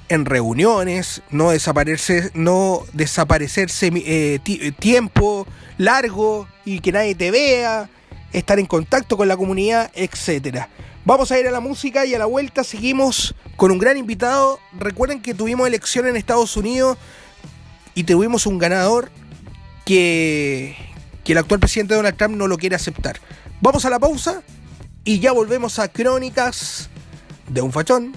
En 0.08 0.26
reuniones, 0.26 1.22
no 1.30 1.50
desaparecerse, 1.50 2.32
no 2.34 2.82
desaparecerse 2.92 3.86
eh, 3.86 4.40
eh, 4.44 4.72
tiempo 4.72 5.46
largo 5.78 6.46
y 6.64 6.80
que 6.80 6.92
nadie 6.92 7.14
te 7.14 7.30
vea, 7.30 7.88
estar 8.32 8.58
en 8.58 8.66
contacto 8.66 9.16
con 9.16 9.28
la 9.28 9.36
comunidad, 9.36 9.90
etcétera. 9.94 10.68
Vamos 11.04 11.32
a 11.32 11.38
ir 11.38 11.48
a 11.48 11.50
la 11.50 11.60
música 11.60 12.04
y 12.04 12.14
a 12.14 12.18
la 12.18 12.26
vuelta 12.26 12.62
seguimos 12.62 13.34
con 13.56 13.70
un 13.70 13.78
gran 13.78 13.96
invitado. 13.96 14.60
Recuerden 14.78 15.22
que 15.22 15.34
tuvimos 15.34 15.66
elección 15.66 16.06
en 16.06 16.16
Estados 16.16 16.56
Unidos 16.56 16.98
y 17.94 18.04
tuvimos 18.04 18.46
un 18.46 18.58
ganador 18.58 19.10
que, 19.84 20.76
que 21.24 21.32
el 21.32 21.38
actual 21.38 21.58
presidente 21.58 21.94
Donald 21.94 22.16
Trump 22.16 22.36
no 22.36 22.46
lo 22.46 22.58
quiere 22.58 22.76
aceptar. 22.76 23.18
Vamos 23.62 23.84
a 23.84 23.90
la 23.90 24.00
pausa 24.00 24.42
y 25.04 25.20
ya 25.20 25.30
volvemos 25.30 25.78
a 25.78 25.86
Crónicas 25.86 26.90
de 27.48 27.62
un 27.62 27.70
Fachón. 27.70 28.12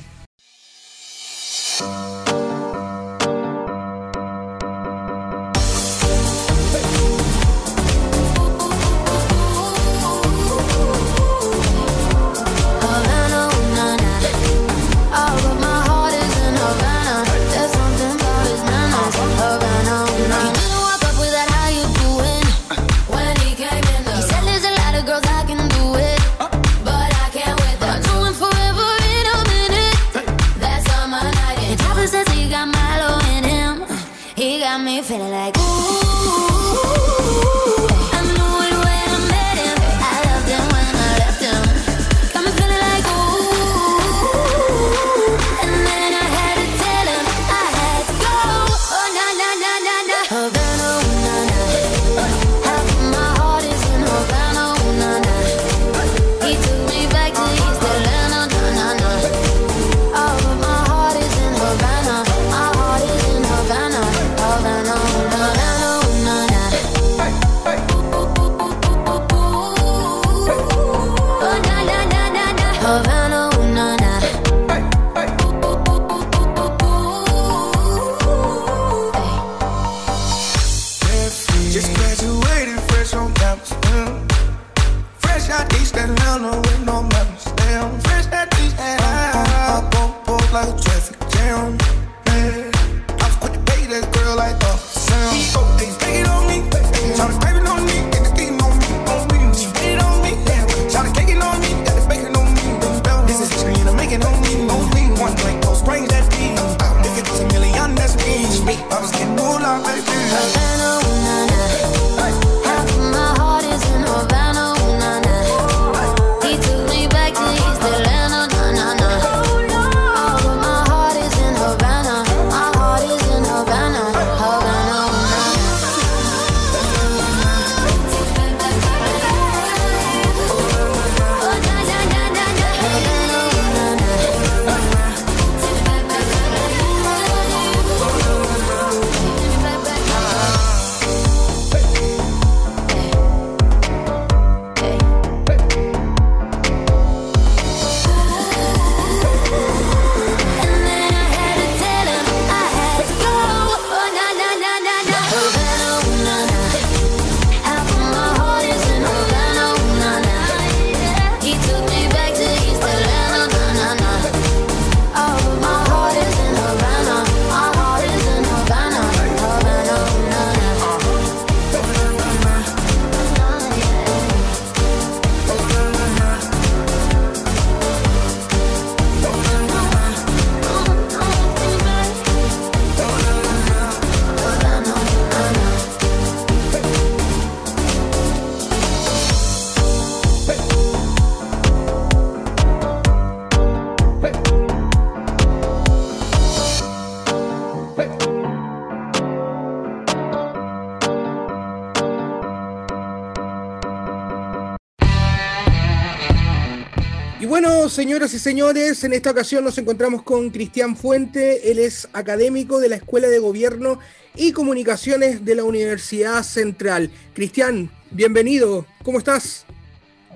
Señoras 208.05 208.35
y 208.35 208.37
señores, 208.37 209.03
en 209.03 209.13
esta 209.13 209.31
ocasión 209.31 209.63
nos 209.63 209.79
encontramos 209.79 210.21
con 210.21 210.51
Cristian 210.51 210.95
Fuente, 210.95 211.71
él 211.71 211.79
es 211.79 212.07
académico 212.13 212.79
de 212.79 212.87
la 212.87 212.97
Escuela 212.97 213.27
de 213.29 213.39
Gobierno 213.39 213.97
y 214.35 214.51
Comunicaciones 214.51 215.43
de 215.43 215.55
la 215.55 215.63
Universidad 215.63 216.43
Central. 216.43 217.09
Cristian, 217.33 217.89
bienvenido, 218.11 218.85
¿cómo 219.03 219.17
estás? 219.17 219.65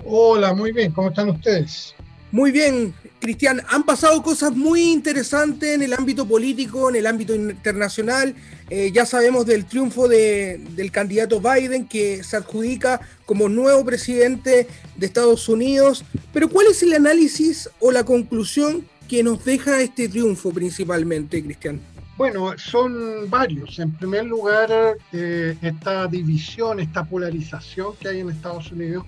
Hola, 0.04 0.52
muy 0.52 0.72
bien, 0.72 0.90
¿cómo 0.90 1.10
están 1.10 1.30
ustedes? 1.30 1.94
Muy 2.32 2.50
bien, 2.50 2.92
Cristian, 3.20 3.60
han 3.68 3.82
pasado 3.82 4.22
cosas 4.22 4.56
muy 4.56 4.80
interesantes 4.80 5.74
en 5.74 5.82
el 5.82 5.92
ámbito 5.92 6.26
político, 6.26 6.88
en 6.88 6.96
el 6.96 7.06
ámbito 7.06 7.34
internacional. 7.34 8.34
Eh, 8.70 8.90
ya 8.92 9.04
sabemos 9.04 9.44
del 9.44 9.66
triunfo 9.66 10.08
del 10.08 10.90
candidato 10.90 11.40
Biden 11.40 11.86
que 11.86 12.24
se 12.24 12.38
adjudica 12.38 13.00
como 13.26 13.50
nuevo 13.50 13.84
presidente 13.84 14.66
de 14.96 15.06
Estados 15.06 15.48
Unidos. 15.50 16.02
Pero 16.32 16.48
¿cuál 16.48 16.68
es 16.68 16.82
el 16.82 16.94
análisis 16.94 17.68
o 17.78 17.92
la 17.92 18.04
conclusión 18.04 18.86
que 19.06 19.22
nos 19.22 19.44
deja 19.44 19.82
este 19.82 20.08
triunfo 20.08 20.50
principalmente, 20.50 21.44
Cristian? 21.44 21.78
Bueno, 22.16 22.54
son 22.56 23.28
varios. 23.28 23.78
En 23.78 23.92
primer 23.92 24.24
lugar, 24.24 24.70
eh, 25.12 25.56
esta 25.60 26.06
división, 26.06 26.80
esta 26.80 27.04
polarización 27.04 27.94
que 28.00 28.08
hay 28.08 28.20
en 28.20 28.30
Estados 28.30 28.72
Unidos. 28.72 29.04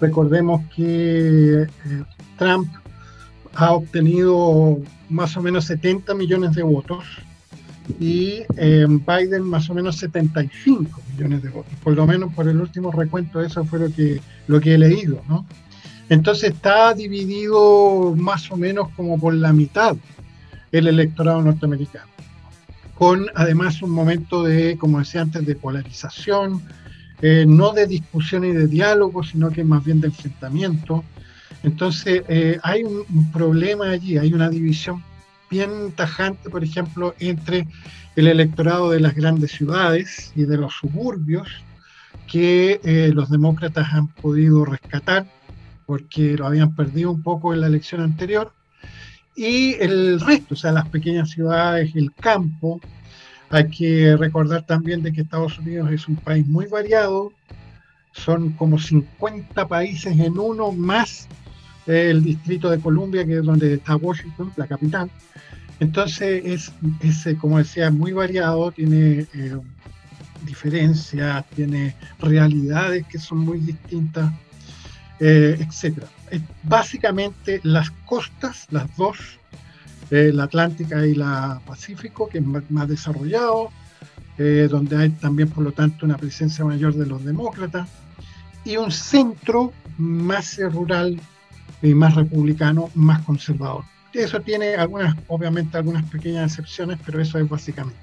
Recordemos 0.00 0.62
que 0.74 1.62
eh, 1.62 1.66
Trump 2.36 2.68
ha 3.58 3.72
obtenido 3.72 4.78
más 5.08 5.36
o 5.36 5.42
menos 5.42 5.64
70 5.64 6.14
millones 6.14 6.54
de 6.54 6.62
votos 6.62 7.04
y 7.98 8.42
eh, 8.56 8.86
Biden 8.86 9.42
más 9.42 9.68
o 9.68 9.74
menos 9.74 9.96
75 9.96 11.02
millones 11.12 11.42
de 11.42 11.48
votos. 11.48 11.72
Por 11.82 11.94
lo 11.94 12.06
menos 12.06 12.32
por 12.34 12.48
el 12.48 12.60
último 12.60 12.92
recuento, 12.92 13.40
eso 13.40 13.64
fue 13.64 13.80
lo 13.80 13.92
que, 13.92 14.20
lo 14.46 14.60
que 14.60 14.74
he 14.74 14.78
leído, 14.78 15.22
¿no? 15.28 15.44
Entonces 16.08 16.52
está 16.52 16.94
dividido 16.94 18.14
más 18.16 18.48
o 18.52 18.56
menos 18.56 18.90
como 18.90 19.18
por 19.18 19.34
la 19.34 19.52
mitad 19.52 19.96
el 20.70 20.86
electorado 20.86 21.42
norteamericano, 21.42 22.12
con 22.94 23.26
además 23.34 23.82
un 23.82 23.90
momento 23.90 24.44
de, 24.44 24.78
como 24.78 25.00
decía 25.00 25.22
antes, 25.22 25.44
de 25.44 25.56
polarización, 25.56 26.62
eh, 27.22 27.44
no 27.44 27.72
de 27.72 27.88
discusión 27.88 28.44
y 28.44 28.52
de 28.52 28.68
diálogo, 28.68 29.24
sino 29.24 29.50
que 29.50 29.64
más 29.64 29.84
bien 29.84 30.00
de 30.00 30.06
enfrentamiento. 30.06 31.02
Entonces 31.62 32.22
eh, 32.28 32.58
hay 32.62 32.84
un, 32.84 33.32
problema 33.32 33.90
allí, 33.90 34.18
hay 34.18 34.32
una 34.32 34.48
división 34.48 35.02
bien 35.50 35.92
tajante, 35.92 36.50
por 36.50 36.62
ejemplo, 36.62 37.14
entre 37.18 37.66
el 38.16 38.26
electorado 38.26 38.90
de 38.90 39.00
las 39.00 39.14
grandes 39.14 39.52
ciudades 39.52 40.32
y 40.36 40.44
de 40.44 40.56
los 40.56 40.74
suburbios, 40.74 41.48
que 42.26 42.80
eh, 42.84 43.10
los 43.14 43.30
demócratas 43.30 43.92
han 43.92 44.08
podido 44.08 44.64
rescatar 44.64 45.26
porque 45.86 46.36
lo 46.36 46.46
habían 46.46 46.74
perdido 46.74 47.10
un 47.10 47.22
poco 47.22 47.54
en 47.54 47.62
la 47.62 47.66
elección 47.66 48.02
anterior, 48.02 48.52
y 49.38 49.74
el 49.74 50.18
resto, 50.18 50.54
o 50.54 50.56
sea, 50.56 50.72
las 50.72 50.88
pequeñas 50.88 51.30
ciudades, 51.30 51.94
el 51.94 52.12
campo. 52.12 52.80
Hay 53.50 53.70
que 53.70 54.16
recordar 54.16 54.66
también 54.66 55.00
de 55.00 55.12
que 55.12 55.20
Estados 55.20 55.58
Unidos 55.60 55.92
es 55.92 56.08
un 56.08 56.16
país 56.16 56.44
muy 56.44 56.66
variado, 56.66 57.32
son 58.12 58.50
como 58.50 58.80
50 58.80 59.68
países 59.68 60.18
en 60.18 60.38
uno, 60.38 60.72
más 60.72 61.28
el 61.88 62.22
Distrito 62.22 62.70
de 62.70 62.78
Columbia, 62.78 63.24
que 63.24 63.38
es 63.38 63.44
donde 63.44 63.74
está 63.74 63.96
Washington, 63.96 64.52
la 64.56 64.66
capital. 64.66 65.10
Entonces 65.80 66.42
es, 66.44 66.72
es 67.00 67.36
como 67.38 67.58
decía, 67.58 67.90
muy 67.90 68.12
variado, 68.12 68.70
tiene 68.72 69.26
eh, 69.32 69.56
diferencias, 70.44 71.44
tiene 71.54 71.94
realidades 72.20 73.06
que 73.06 73.18
son 73.18 73.38
muy 73.38 73.58
distintas 73.58 74.32
eh, 75.20 75.56
etcétera. 75.58 76.06
básicamente 76.62 77.60
las 77.64 77.90
costas, 78.06 78.68
las 78.70 78.96
dos, 78.96 79.18
eh, 80.10 80.30
la 80.32 80.44
Atlántica 80.44 81.04
y 81.04 81.14
la 81.14 81.60
Pacífico, 81.66 82.28
que 82.28 82.38
es 82.38 82.70
más, 82.70 82.88
desarrollado, 82.88 83.70
eh, 84.38 84.68
donde 84.70 84.96
hay 84.96 85.10
también, 85.10 85.48
por 85.48 85.64
lo 85.64 85.72
tanto, 85.72 86.06
una 86.06 86.16
presencia 86.16 86.64
mayor 86.64 86.94
de 86.94 87.06
los 87.06 87.24
demócratas, 87.24 87.88
y 88.64 88.76
un 88.76 88.92
centro 88.92 89.72
más 89.96 90.56
rural 90.72 91.20
más 91.82 92.14
republicano, 92.14 92.90
más 92.94 93.22
conservador. 93.24 93.84
Eso 94.12 94.40
tiene 94.40 94.74
algunas, 94.74 95.16
obviamente, 95.28 95.76
algunas 95.76 96.04
pequeñas 96.10 96.52
excepciones, 96.52 96.98
pero 97.04 97.20
eso 97.20 97.38
es 97.38 97.48
básicamente. 97.48 97.98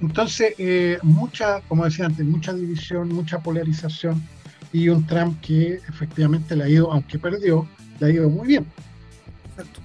Entonces, 0.00 0.54
mucha, 1.02 1.60
como 1.62 1.84
decía 1.84 2.06
antes, 2.06 2.24
mucha 2.24 2.52
división, 2.52 3.08
mucha 3.08 3.40
polarización 3.40 4.22
y 4.72 4.88
un 4.88 5.06
Trump 5.06 5.40
que 5.40 5.80
efectivamente 5.88 6.56
le 6.56 6.64
ha 6.64 6.68
ido, 6.68 6.92
aunque 6.92 7.18
perdió, 7.18 7.68
le 8.00 8.06
ha 8.06 8.10
ido 8.10 8.28
muy 8.28 8.48
bien. 8.48 8.66
Exacto. 9.50 9.80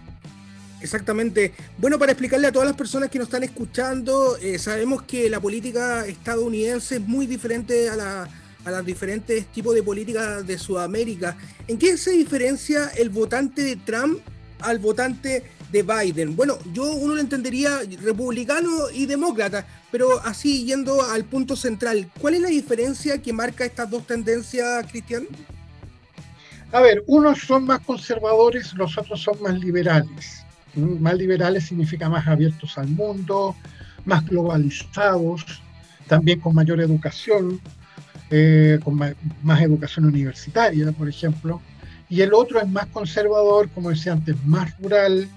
Exactamente. 0.81 1.53
Bueno, 1.77 1.99
para 1.99 2.13
explicarle 2.13 2.47
a 2.47 2.51
todas 2.51 2.67
las 2.67 2.77
personas 2.77 3.09
que 3.09 3.19
nos 3.19 3.27
están 3.27 3.43
escuchando, 3.43 4.37
eh, 4.37 4.57
sabemos 4.57 5.03
que 5.03 5.29
la 5.29 5.39
política 5.39 6.05
estadounidense 6.07 6.95
es 6.95 7.01
muy 7.01 7.27
diferente 7.27 7.89
a, 7.89 7.95
la, 7.95 8.29
a 8.65 8.71
los 8.71 8.85
diferentes 8.85 9.45
tipos 9.47 9.73
de 9.75 9.83
política 9.83 10.41
de 10.41 10.57
Sudamérica. 10.57 11.37
¿En 11.67 11.77
qué 11.77 11.97
se 11.97 12.11
diferencia 12.11 12.89
el 12.97 13.09
votante 13.09 13.63
de 13.63 13.75
Trump 13.77 14.19
al 14.59 14.79
votante 14.79 15.43
de 15.71 15.83
Biden? 15.83 16.35
Bueno, 16.35 16.57
yo 16.73 16.91
uno 16.91 17.15
lo 17.15 17.21
entendería 17.21 17.79
republicano 18.01 18.89
y 18.93 19.05
demócrata, 19.05 19.65
pero 19.91 20.19
así 20.21 20.65
yendo 20.65 21.01
al 21.03 21.25
punto 21.25 21.55
central, 21.55 22.09
¿cuál 22.19 22.35
es 22.35 22.41
la 22.41 22.49
diferencia 22.49 23.21
que 23.21 23.33
marca 23.33 23.65
estas 23.65 23.89
dos 23.89 24.05
tendencias, 24.05 24.85
Cristian? 24.91 25.27
A 26.71 26.81
ver, 26.81 27.03
unos 27.07 27.39
son 27.39 27.65
más 27.65 27.79
conservadores, 27.79 28.73
los 28.73 28.95
otros 28.97 29.21
son 29.21 29.41
más 29.41 29.57
liberales. 29.59 30.45
Mm, 30.75 31.01
más 31.01 31.15
liberales 31.15 31.65
significa 31.65 32.09
más 32.09 32.27
abiertos 32.27 32.77
al 32.77 32.87
mundo, 32.87 33.55
más 34.05 34.23
globalizados, 34.25 35.43
también 36.07 36.39
con 36.39 36.53
mayor 36.53 36.79
educación, 36.79 37.59
eh, 38.31 38.79
con 38.83 38.95
más, 38.95 39.61
educación 39.61 40.05
universitaria, 40.05 40.91
por 40.91 41.09
ejemplo. 41.09 41.61
Y 42.09 42.21
el 42.21 42.33
otro 42.33 42.59
es 42.59 42.67
más 42.67 42.87
conservador, 42.87 43.69
como 43.69 43.89
decía 43.89 44.13
antes, 44.13 44.35
más 44.45 44.77
rural, 44.79 45.27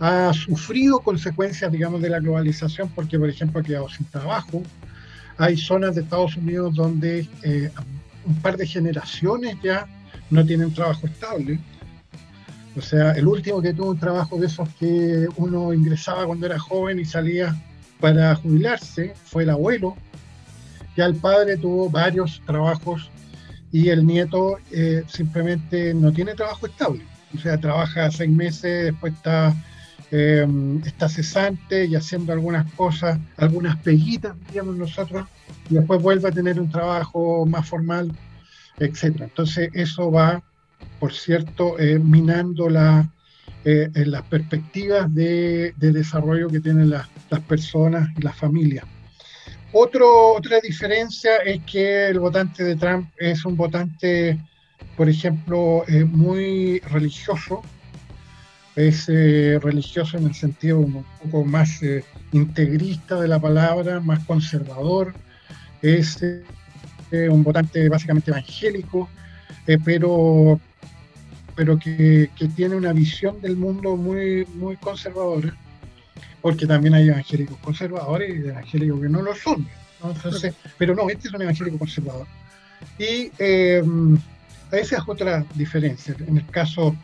ha 0.00 0.32
sufrido 0.32 1.00
consecuencias, 1.00 1.70
digamos, 1.72 2.00
de 2.00 2.10
la 2.10 2.20
globalización, 2.20 2.88
porque, 2.94 3.18
por 3.18 3.28
ejemplo, 3.28 3.60
ha 3.60 3.64
quedado 3.64 3.88
sin 3.88 4.06
trabajo. 4.06 4.62
Hay 5.36 5.56
zonas 5.56 5.94
de 5.94 6.02
Estados 6.02 6.36
Unidos 6.36 6.74
donde 6.74 7.28
eh, 7.42 7.70
un 8.24 8.34
par 8.36 8.56
de 8.56 8.66
generaciones 8.66 9.56
ya 9.62 9.86
no 10.30 10.44
tienen 10.44 10.72
trabajo 10.72 11.06
estable. 11.06 11.58
O 12.76 12.80
sea, 12.80 13.12
el 13.12 13.26
último 13.26 13.60
que 13.60 13.74
tuvo 13.74 13.90
un 13.90 13.98
trabajo 13.98 14.38
de 14.38 14.46
esos 14.46 14.68
que 14.78 15.26
uno 15.36 15.72
ingresaba 15.72 16.26
cuando 16.26 16.46
era 16.46 16.58
joven 16.58 17.00
y 17.00 17.04
salía 17.04 17.56
para 18.00 18.34
jubilarse 18.36 19.14
fue 19.24 19.42
el 19.42 19.50
abuelo. 19.50 19.96
Ya 20.98 21.06
el 21.06 21.14
padre 21.14 21.56
tuvo 21.56 21.88
varios 21.88 22.42
trabajos 22.44 23.08
y 23.70 23.90
el 23.90 24.04
nieto 24.04 24.58
eh, 24.72 25.04
simplemente 25.06 25.94
no 25.94 26.12
tiene 26.12 26.34
trabajo 26.34 26.66
estable. 26.66 27.06
O 27.36 27.38
sea, 27.38 27.56
trabaja 27.56 28.10
seis 28.10 28.28
meses, 28.28 28.86
después 28.86 29.12
está 29.12 29.54
eh, 30.10 30.44
está 30.84 31.08
cesante 31.08 31.84
y 31.84 31.94
haciendo 31.94 32.32
algunas 32.32 32.68
cosas, 32.72 33.16
algunas 33.36 33.76
peguitas, 33.76 34.34
digamos 34.48 34.74
nosotros, 34.74 35.28
y 35.70 35.74
después 35.74 36.02
vuelve 36.02 36.30
a 36.30 36.32
tener 36.32 36.58
un 36.58 36.68
trabajo 36.68 37.46
más 37.46 37.68
formal, 37.68 38.10
etcétera. 38.80 39.26
Entonces 39.26 39.70
eso 39.74 40.10
va, 40.10 40.42
por 40.98 41.12
cierto, 41.12 41.78
eh, 41.78 42.00
minando 42.00 42.68
la, 42.68 43.08
eh, 43.64 43.88
las 43.94 44.22
perspectivas 44.22 45.14
de, 45.14 45.74
desarrollo 45.78 46.48
que 46.48 46.58
tienen 46.58 46.90
las 46.90 47.06
personas 47.46 48.08
y 48.18 48.22
las 48.22 48.34
familias. 48.34 48.84
Otro, 49.72 50.34
otra 50.34 50.60
diferencia 50.60 51.36
es 51.38 51.62
que 51.64 52.08
el 52.08 52.20
votante 52.20 52.64
de 52.64 52.76
Trump 52.76 53.10
es 53.18 53.44
un 53.44 53.56
votante, 53.56 54.38
por 54.96 55.08
ejemplo, 55.08 55.84
muy 56.10 56.80
religioso, 56.80 57.62
es 58.78 59.08
eh, 59.08 59.58
religioso 59.60 60.16
en 60.18 60.26
el 60.26 60.34
sentido 60.34 60.78
un 60.78 61.04
poco 61.20 61.44
más 61.44 61.82
eh, 61.82 62.04
integrista 62.30 63.20
de 63.20 63.26
la 63.26 63.40
palabra, 63.40 63.98
más 63.98 64.24
conservador, 64.24 65.14
es 65.82 66.22
eh, 66.22 67.28
un 67.28 67.42
votante 67.42 67.88
básicamente 67.88 68.30
evangélico, 68.30 69.08
pero, 69.84 70.60
pero 71.56 71.78
que, 71.78 72.30
tiene 72.54 72.76
una 72.76 72.92
visión 72.92 73.40
del 73.40 73.56
mundo 73.56 73.96
muy, 73.96 74.46
muy 74.54 74.76
conservadora, 74.76 75.54
porque 76.40 76.66
también 76.66 76.94
hay 76.94 77.08
evangélicos 77.08 77.56
conservadores 77.58 78.30
y 78.30 78.48
evangélicos 78.48 79.00
que 79.00 79.08
no 79.08 79.22
lo 79.22 79.34
son. 79.34 79.66
pero 80.78 80.94
no, 80.94 81.08
este 81.10 81.28
es 81.28 81.34
un 81.34 81.42
evangélico 81.42 81.78
conservador. 81.78 82.26
Y 82.98 83.30
esa 84.72 84.96
es 84.96 85.02
otra 85.06 85.44
diferencia. 85.54 86.14
En 86.26 86.36
el 86.38 86.46
caso 86.46 86.94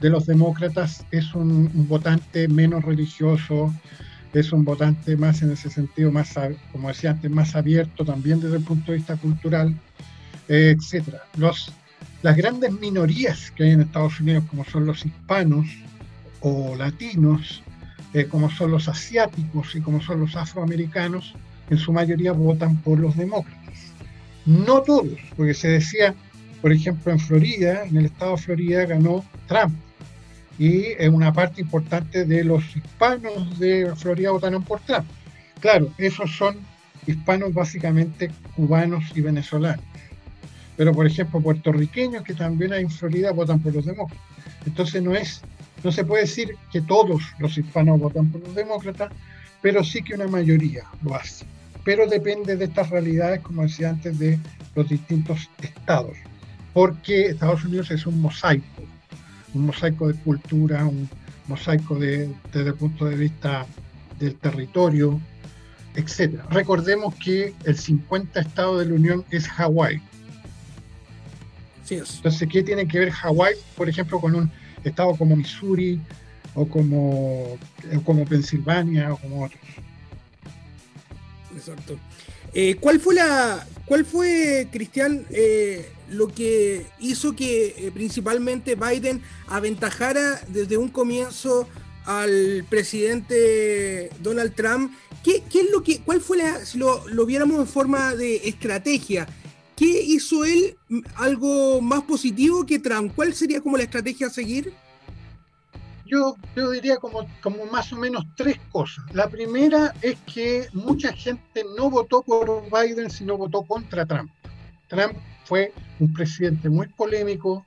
de 0.00 0.08
los 0.08 0.26
demócratas 0.26 1.04
es 1.10 1.34
un, 1.34 1.70
votante 1.88 2.48
menos 2.48 2.84
religioso, 2.84 3.72
es 4.32 4.52
un 4.52 4.64
votante 4.64 5.16
más 5.16 5.42
en 5.42 5.52
ese 5.52 5.70
sentido, 5.70 6.10
más, 6.10 6.34
como 6.72 6.88
decía 6.88 7.10
antes, 7.10 7.30
más 7.30 7.54
abierto 7.54 8.04
también 8.04 8.40
desde 8.40 8.56
el 8.56 8.64
punto 8.64 8.92
de 8.92 8.98
vista 8.98 9.16
cultural, 9.16 9.74
eh, 10.48 10.74
etc. 10.76 11.16
Los, 11.36 11.72
las 12.22 12.36
grandes 12.36 12.72
minorías 12.72 13.50
que 13.50 13.64
hay 13.64 13.70
en 13.70 13.82
Estados 13.82 14.20
Unidos, 14.20 14.44
como 14.48 14.64
son 14.64 14.86
los 14.86 15.04
hispanos 15.04 15.66
o 16.40 16.74
latinos, 16.76 17.62
eh, 18.14 18.26
como 18.26 18.50
son 18.50 18.70
los 18.70 18.88
asiáticos 18.88 19.74
y 19.74 19.80
como 19.80 20.00
son 20.00 20.20
los 20.20 20.36
afroamericanos, 20.36 21.34
en 21.68 21.78
su 21.78 21.92
mayoría 21.92 22.32
votan 22.32 22.76
por 22.78 22.98
los 22.98 23.16
demócratas. 23.16 23.60
No 24.46 24.82
todos, 24.82 25.18
porque 25.36 25.54
se 25.54 25.68
decía, 25.68 26.14
por 26.60 26.72
ejemplo, 26.72 27.12
en 27.12 27.20
Florida, 27.20 27.84
en 27.84 27.96
el 27.96 28.06
estado 28.06 28.32
de 28.32 28.42
Florida 28.42 28.86
ganó 28.86 29.24
Trump, 29.46 29.74
y 30.60 30.92
una 31.06 31.32
parte 31.32 31.62
importante 31.62 32.26
de 32.26 32.44
los 32.44 32.62
hispanos 32.76 33.58
de 33.58 33.90
Florida 33.96 34.30
votaron 34.30 34.62
por 34.62 34.80
Trump. 34.80 35.06
Claro, 35.58 35.90
esos 35.96 36.36
son 36.36 36.58
hispanos 37.06 37.54
básicamente 37.54 38.30
cubanos 38.56 39.04
y 39.14 39.22
venezolanos. 39.22 39.82
Pero, 40.76 40.92
por 40.92 41.06
ejemplo, 41.06 41.40
puertorriqueños 41.40 42.24
que 42.24 42.34
también 42.34 42.74
hay 42.74 42.82
en 42.82 42.90
Florida 42.90 43.32
votan 43.32 43.60
por 43.60 43.74
los 43.74 43.86
demócratas. 43.86 44.22
Entonces 44.66 45.02
no 45.02 45.14
es, 45.14 45.40
no 45.82 45.92
se 45.92 46.04
puede 46.04 46.22
decir 46.22 46.56
que 46.72 46.80
todos 46.80 47.22
los 47.38 47.56
hispanos 47.56 48.00
votan 48.00 48.30
por 48.30 48.40
los 48.42 48.54
demócratas, 48.54 49.12
pero 49.62 49.82
sí 49.84 50.02
que 50.02 50.14
una 50.14 50.28
mayoría 50.28 50.84
lo 51.02 51.14
hace. 51.14 51.44
Pero 51.84 52.06
depende 52.06 52.56
de 52.56 52.66
estas 52.66 52.90
realidades, 52.90 53.40
como 53.40 53.62
decía 53.62 53.90
antes, 53.90 54.18
de 54.18 54.38
los 54.74 54.88
distintos 54.88 55.48
estados. 55.62 56.16
Porque 56.72 57.26
Estados 57.26 57.64
Unidos 57.64 57.90
es 57.90 58.06
un 58.06 58.20
mosaico 58.20 58.82
un 59.54 59.66
mosaico 59.66 60.08
de 60.08 60.14
cultura, 60.14 60.84
un 60.84 61.08
mosaico 61.48 61.98
desde 61.98 62.30
el 62.54 62.74
punto 62.74 63.06
de 63.06 63.16
vista 63.16 63.66
del 64.18 64.36
territorio, 64.36 65.20
etc. 65.94 66.40
Recordemos 66.50 67.14
que 67.16 67.54
el 67.64 67.76
50 67.76 68.40
estado 68.40 68.78
de 68.78 68.86
la 68.86 68.94
Unión 68.94 69.24
es 69.30 69.48
Hawái. 69.48 70.00
Entonces, 71.90 72.48
¿qué 72.48 72.62
tiene 72.62 72.86
que 72.86 73.00
ver 73.00 73.10
Hawái, 73.10 73.54
por 73.76 73.88
ejemplo, 73.88 74.20
con 74.20 74.36
un 74.36 74.50
estado 74.88 75.14
como 75.16 75.36
Missouri 75.36 76.00
o 76.54 76.66
como, 76.66 77.58
como 78.04 78.24
Pensilvania 78.24 79.12
o 79.12 79.16
como 79.16 79.44
otros? 79.44 79.60
Exacto. 81.54 81.98
Eh, 82.52 82.76
¿Cuál 82.80 83.00
fue 83.00 83.14
la, 83.14 83.66
cuál 83.86 84.04
fue, 84.04 84.68
Cristian, 84.72 85.24
eh, 85.30 85.88
lo 86.10 86.28
que 86.28 86.86
hizo 86.98 87.36
que 87.36 87.74
eh, 87.76 87.90
principalmente 87.92 88.74
Biden 88.74 89.22
aventajara 89.46 90.40
desde 90.48 90.76
un 90.76 90.88
comienzo 90.88 91.68
al 92.06 92.64
presidente 92.68 94.10
Donald 94.20 94.54
Trump? 94.54 94.92
¿Qué, 95.22 95.44
es 95.52 95.70
lo 95.70 95.82
que, 95.82 96.00
cuál 96.00 96.20
fue 96.20 96.38
la, 96.38 96.64
si 96.64 96.78
lo, 96.78 97.06
lo 97.08 97.26
viéramos 97.26 97.60
en 97.60 97.66
forma 97.66 98.14
de 98.14 98.48
estrategia? 98.48 99.28
¿Qué 99.80 100.02
hizo 100.02 100.44
él 100.44 100.76
algo 101.14 101.80
más 101.80 102.02
positivo 102.02 102.66
que 102.66 102.78
Trump? 102.78 103.14
¿Cuál 103.16 103.32
sería 103.32 103.62
como 103.62 103.78
la 103.78 103.84
estrategia 103.84 104.26
a 104.26 104.30
seguir? 104.30 104.74
Yo, 106.04 106.36
yo 106.54 106.70
diría 106.70 106.98
como, 106.98 107.26
como 107.42 107.64
más 107.64 107.90
o 107.90 107.96
menos 107.96 108.26
tres 108.36 108.58
cosas. 108.70 109.02
La 109.14 109.26
primera 109.30 109.94
es 110.02 110.18
que 110.30 110.68
mucha 110.74 111.14
gente 111.14 111.64
no 111.78 111.88
votó 111.88 112.20
por 112.20 112.62
Biden, 112.64 113.08
sino 113.08 113.38
votó 113.38 113.62
contra 113.62 114.04
Trump. 114.04 114.30
Trump 114.88 115.14
fue 115.46 115.72
un 115.98 116.12
presidente 116.12 116.68
muy 116.68 116.88
polémico, 116.88 117.64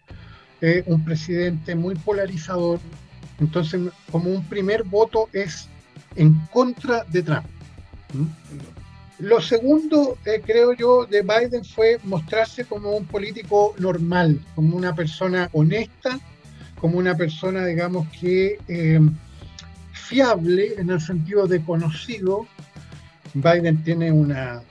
eh, 0.61 0.83
un 0.85 1.03
presidente 1.03 1.73
muy 1.73 1.95
polarizador. 1.95 2.79
Entonces, 3.39 3.91
como 4.11 4.29
un 4.29 4.45
primer 4.45 4.83
voto 4.83 5.29
es 5.33 5.67
en 6.15 6.39
contra 6.51 7.05
de 7.05 7.23
Trump. 7.23 7.47
Lo 9.19 9.41
segundo, 9.41 10.17
eh, 10.25 10.41
creo 10.43 10.73
yo, 10.73 11.05
de 11.05 11.21
Biden 11.21 11.63
fue 11.63 11.99
mostrarse 12.03 12.65
como 12.65 12.91
un 12.91 13.05
político 13.05 13.75
normal, 13.77 14.39
como 14.55 14.75
una 14.75 14.95
persona 14.95 15.49
honesta, 15.53 16.19
como 16.79 16.97
una 16.97 17.15
persona, 17.15 17.65
digamos, 17.65 18.07
que 18.19 18.59
eh, 18.67 18.99
fiable 19.91 20.73
en 20.77 20.89
el 20.89 20.99
sentido 20.99 21.47
de 21.47 21.63
conocido. 21.63 22.47
Biden 23.35 23.83
tiene 23.83 24.11
una, 24.11 24.61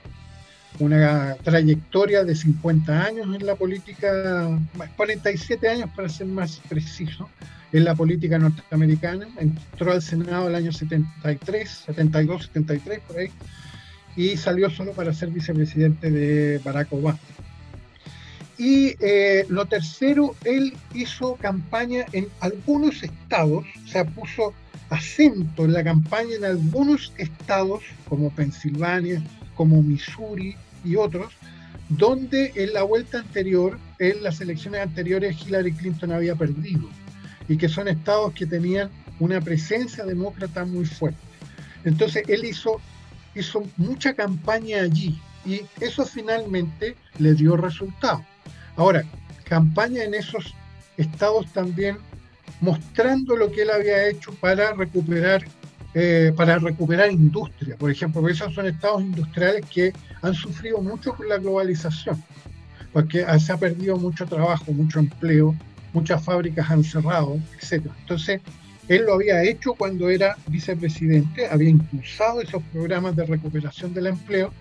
una 0.79 1.35
trayectoria 1.43 2.23
de 2.23 2.35
50 2.35 3.05
años 3.05 3.35
en 3.35 3.45
la 3.45 3.55
política, 3.55 4.59
47 4.97 5.69
años 5.69 5.89
para 5.95 6.09
ser 6.09 6.27
más 6.27 6.61
preciso, 6.69 7.29
en 7.71 7.85
la 7.85 7.95
política 7.95 8.37
norteamericana. 8.37 9.27
Entró 9.37 9.93
al 9.93 10.01
Senado 10.01 10.49
el 10.49 10.55
año 10.55 10.71
73, 10.71 11.69
72, 11.85 12.43
73, 12.43 12.99
por 13.07 13.17
ahí 13.17 13.31
y 14.15 14.37
salió 14.37 14.69
solo 14.69 14.91
para 14.93 15.13
ser 15.13 15.29
vicepresidente 15.29 16.11
de 16.11 16.59
Barack 16.59 16.91
Obama. 16.93 17.19
Y 18.57 18.95
eh, 18.99 19.45
lo 19.49 19.65
tercero, 19.65 20.35
él 20.45 20.73
hizo 20.93 21.35
campaña 21.35 22.05
en 22.11 22.27
algunos 22.39 23.01
estados, 23.01 23.65
o 23.83 23.87
sea, 23.87 24.05
puso 24.05 24.53
acento 24.89 25.65
en 25.65 25.73
la 25.73 25.83
campaña 25.83 26.35
en 26.35 26.45
algunos 26.45 27.13
estados, 27.17 27.83
como 28.07 28.29
Pensilvania, 28.29 29.23
como 29.55 29.81
Missouri 29.81 30.55
y 30.85 30.95
otros, 30.95 31.33
donde 31.89 32.51
en 32.55 32.73
la 32.73 32.83
vuelta 32.83 33.19
anterior, 33.19 33.79
en 33.99 34.21
las 34.21 34.39
elecciones 34.39 34.81
anteriores, 34.81 35.35
Hillary 35.45 35.73
Clinton 35.73 36.11
había 36.11 36.35
perdido, 36.35 36.87
y 37.47 37.57
que 37.57 37.69
son 37.69 37.87
estados 37.87 38.33
que 38.33 38.45
tenían 38.45 38.89
una 39.19 39.41
presencia 39.41 40.05
demócrata 40.05 40.63
muy 40.63 40.85
fuerte. 40.85 41.19
Entonces, 41.85 42.23
él 42.27 42.45
hizo 42.45 42.79
hizo 43.35 43.63
mucha 43.77 44.13
campaña 44.13 44.81
allí 44.81 45.19
y 45.45 45.61
eso 45.81 46.05
finalmente 46.05 46.95
le 47.19 47.33
dio 47.33 47.57
resultado. 47.57 48.23
Ahora, 48.75 49.03
campaña 49.43 50.03
en 50.03 50.13
esos 50.13 50.53
estados 50.97 51.51
también 51.51 51.97
mostrando 52.61 53.35
lo 53.35 53.51
que 53.51 53.63
él 53.63 53.71
había 53.71 54.07
hecho 54.07 54.33
para 54.35 54.73
recuperar 54.73 55.43
eh, 55.95 56.33
para 56.35 56.57
recuperar 56.57 57.11
industria, 57.11 57.77
por 57.77 57.91
ejemplo, 57.91 58.21
porque 58.21 58.33
esos 58.33 58.55
son 58.55 58.65
estados 58.65 59.03
industriales 59.03 59.63
que 59.71 59.93
han 60.23 60.33
sufrido 60.33 60.81
mucho 60.81 61.13
con 61.13 61.29
la 61.29 61.37
globalización, 61.37 62.23
porque 62.91 63.23
se 63.39 63.53
ha 63.53 63.57
perdido 63.57 63.97
mucho 63.97 64.25
trabajo, 64.25 64.71
mucho 64.71 64.97
empleo, 64.97 65.55
muchas 65.93 66.23
fábricas 66.23 66.71
han 66.71 66.83
cerrado, 66.83 67.37
etc. 67.61 67.85
Entonces, 68.01 68.41
él 68.87 69.05
lo 69.05 69.13
había 69.13 69.43
hecho 69.43 69.73
cuando 69.73 70.09
era 70.09 70.37
vicepresidente, 70.47 71.47
había 71.47 71.69
impulsado 71.69 72.41
esos 72.41 72.61
programas 72.73 73.15
de 73.15 73.25
recuperación 73.25 73.93
del 73.93 74.07
empleo 74.07 74.51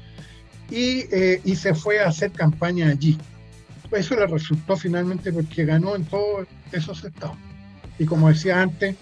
eh, 0.71 1.41
y, 1.45 1.57
se 1.57 1.75
fue 1.75 2.01
a 2.01 2.09
hacer 2.09 2.31
campaña 2.31 2.89
allí. 2.89 3.19
Eso 3.91 4.15
le 4.15 4.27
resultó 4.27 4.77
finalmente 4.77 5.33
porque 5.33 5.65
ganó 5.65 5.95
en 5.97 6.05
todos 6.05 6.47
esos 6.71 7.05
estados. 7.05 7.37
Y 7.99 8.07
como 8.07 8.29
decía 8.31 8.63
antes, 8.63 8.97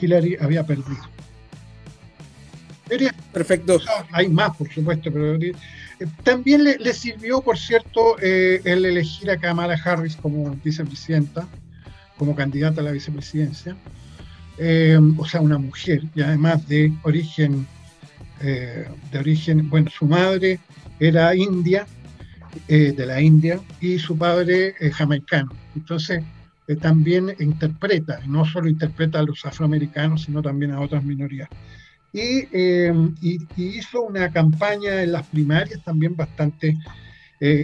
Hillary 0.00 0.36
había 0.40 0.66
perdido. 0.66 1.02
Perfecto. 3.32 3.78
Hay 4.10 4.28
más, 4.28 4.56
por 4.56 4.72
supuesto, 4.72 5.12
pero 5.12 5.34
eh, 5.34 5.54
también 6.24 6.64
le, 6.64 6.92
sirvió, 6.92 7.40
por 7.40 7.56
cierto, 7.58 8.16
eh, 8.20 8.60
el 8.64 8.84
elegir 8.84 9.30
a 9.30 9.36
Kamala 9.36 9.78
Harris 9.82 10.16
como 10.16 10.50
vicepresidenta, 10.64 11.46
como 12.16 12.34
candidata 12.34 12.80
a 12.80 12.84
la 12.84 12.90
vicepresidencia. 12.90 13.76
Eh, 14.58 14.98
o 15.18 15.24
sea, 15.26 15.40
una 15.40 15.58
mujer, 15.58 16.02
y 16.14 16.22
además 16.22 16.66
de 16.66 16.92
origen, 17.02 17.66
eh, 18.40 18.86
de 19.12 19.18
origen, 19.18 19.68
bueno, 19.68 19.90
su 19.90 20.06
madre 20.06 20.58
era 20.98 21.34
india, 21.34 21.86
eh, 22.68 22.94
de 22.96 23.06
la 23.06 23.20
India, 23.20 23.60
y 23.80 23.98
su 23.98 24.16
padre 24.16 24.74
jamaicano. 24.92 25.52
Entonces, 25.74 26.24
también 26.80 27.34
interpreta, 27.38 28.20
no 28.26 28.44
solo 28.46 28.68
interpreta 28.68 29.20
a 29.20 29.22
los 29.22 29.44
afroamericanos, 29.44 30.22
sino 30.22 30.40
también 30.42 30.72
a 30.72 30.80
otras 30.80 31.04
minorías. 31.04 31.48
Y, 32.12 32.46
y, 33.20 33.46
hizo 33.56 34.02
una 34.02 34.32
campaña 34.32 35.02
en 35.02 35.12
las 35.12 35.26
primarias 35.26 35.84
también 35.84 36.16
bastante 36.16 36.78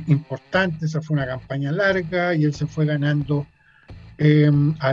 importante, 0.07 0.85
esa 0.85 1.01
fue 1.01 1.17
una 1.17 1.27
campaña 1.27 1.73
larga 1.73 2.35
y 2.35 2.45
él 2.45 2.55
se 2.55 2.67
fue 2.67 2.85
ganando 2.85 3.47
Em, 4.25 4.77
a 4.79 4.93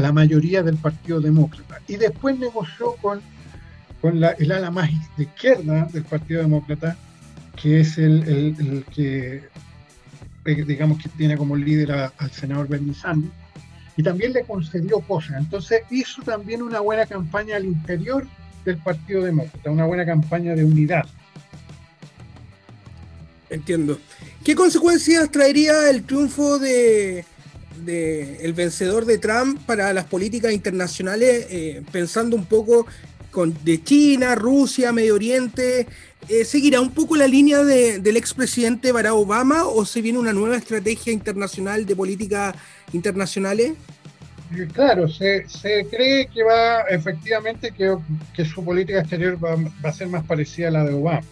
la 0.00 0.12
mayoría 0.12 0.62
del 0.62 0.76
Partido 0.76 1.22
Demócrata. 1.22 1.80
Y 1.88 1.96
después 1.96 2.38
negoció 2.38 2.96
con, 3.00 3.22
con 4.02 4.22
el 4.22 4.52
ala 4.52 4.70
más 4.70 4.90
de 5.16 5.24
izquierda 5.24 5.88
del 5.90 6.04
Partido 6.04 6.42
Demócrata, 6.42 6.98
que 7.56 7.80
es 7.80 7.96
el, 7.96 8.54
el, 8.58 8.84
que, 8.94 9.42
eh, 10.44 10.64
digamos, 10.66 11.02
que 11.02 11.08
tiene 11.08 11.38
como 11.38 11.56
líder 11.56 11.92
al 11.92 12.30
senador 12.30 12.68
Bernie 12.68 12.92
Sanders, 12.92 13.32
y 13.96 14.02
también 14.02 14.34
le 14.34 14.44
concedió 14.44 15.00
cosas. 15.00 15.38
Entonces 15.38 15.80
hizo 15.90 16.20
también 16.20 16.60
una 16.60 16.80
buena 16.80 17.06
campaña 17.06 17.56
al 17.56 17.64
interior 17.64 18.26
del 18.66 18.76
Partido 18.76 19.22
Demócrata, 19.22 19.70
una 19.70 19.86
buena 19.86 20.04
campaña 20.04 20.54
de 20.54 20.62
unidad. 20.62 21.06
Entiendo. 23.48 23.98
¿Qué 24.44 24.54
consecuencias 24.54 25.30
traería 25.30 25.88
el 25.88 26.02
triunfo 26.02 26.58
de, 26.58 27.24
el 27.86 28.52
vencedor 28.52 29.04
de 29.04 29.18
Trump 29.18 29.60
para 29.66 29.92
las 29.92 30.04
políticas 30.04 30.52
internacionales, 30.52 31.46
eh, 31.50 31.82
pensando 31.92 32.36
un 32.36 32.46
poco 32.46 32.86
de 33.64 33.82
China, 33.84 34.34
Rusia, 34.34 34.90
Medio 34.90 35.14
Oriente, 35.14 35.86
eh, 36.28 36.44
¿seguirá 36.44 36.80
un 36.80 36.90
poco 36.90 37.16
la 37.16 37.26
línea 37.26 37.62
del 37.62 38.16
expresidente 38.16 38.90
Barack 38.90 39.14
Obama 39.14 39.66
o 39.66 39.84
se 39.84 40.02
viene 40.02 40.18
una 40.18 40.32
nueva 40.32 40.56
estrategia 40.56 41.12
internacional 41.12 41.86
de 41.86 41.94
políticas 41.94 42.54
internacionales? 42.92 43.74
Claro, 44.72 45.08
se, 45.08 45.44
cree 45.90 46.26
que 46.26 46.42
va 46.42 46.80
efectivamente 46.88 47.70
que, 47.72 48.44
su 48.44 48.64
política 48.64 49.00
exterior 49.00 49.38
va, 49.42 49.56
a 49.88 49.92
ser 49.92 50.08
más 50.08 50.24
parecida 50.24 50.68
a 50.68 50.70
la 50.70 50.84
de 50.84 50.94
Obama. 50.94 51.22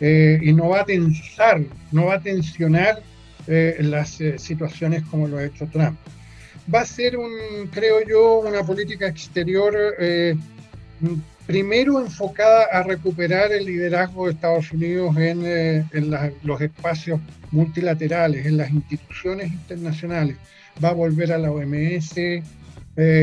Eh, 0.00 0.38
y 0.42 0.52
no 0.52 0.68
va 0.68 0.80
a 0.80 0.84
tensar, 0.84 1.60
no 1.90 2.06
va 2.06 2.14
a 2.14 2.20
tensionar 2.20 3.02
eh, 3.48 3.76
las 3.80 4.20
eh, 4.20 4.38
situaciones 4.38 5.04
como 5.04 5.28
lo 5.28 5.38
ha 5.38 5.44
hecho 5.44 5.66
Trump. 5.66 5.96
Va 6.72 6.80
a 6.80 6.86
ser, 6.86 7.16
un, 7.16 7.30
creo 7.70 8.04
yo, 8.04 8.40
una 8.40 8.64
política 8.64 9.06
exterior 9.06 9.76
eh, 10.00 10.34
primero 11.46 12.00
enfocada 12.00 12.64
a 12.72 12.82
recuperar 12.82 13.52
el 13.52 13.66
liderazgo 13.66 14.26
de 14.26 14.32
Estados 14.32 14.72
Unidos 14.72 15.16
en, 15.16 15.46
en 15.46 16.10
los 16.42 16.60
espacios 16.60 17.20
multilaterales, 17.52 18.46
en 18.46 18.56
las 18.56 18.72
instituciones 18.72 19.52
internacionales. 19.52 20.36
Va 20.82 20.88
a 20.88 20.94
volver 20.94 21.32
a 21.32 21.38
la 21.38 21.52
OMS, 21.52 22.16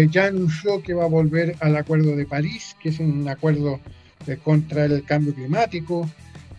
ya 0.09 0.25
anunció 0.25 0.81
que 0.81 0.93
va 0.93 1.03
a 1.03 1.07
volver 1.07 1.57
al 1.59 1.75
Acuerdo 1.75 2.15
de 2.15 2.25
París, 2.25 2.77
que 2.81 2.89
es 2.89 2.99
un 2.99 3.27
acuerdo 3.27 3.81
contra 4.43 4.85
el 4.85 5.03
cambio 5.03 5.33
climático, 5.33 6.09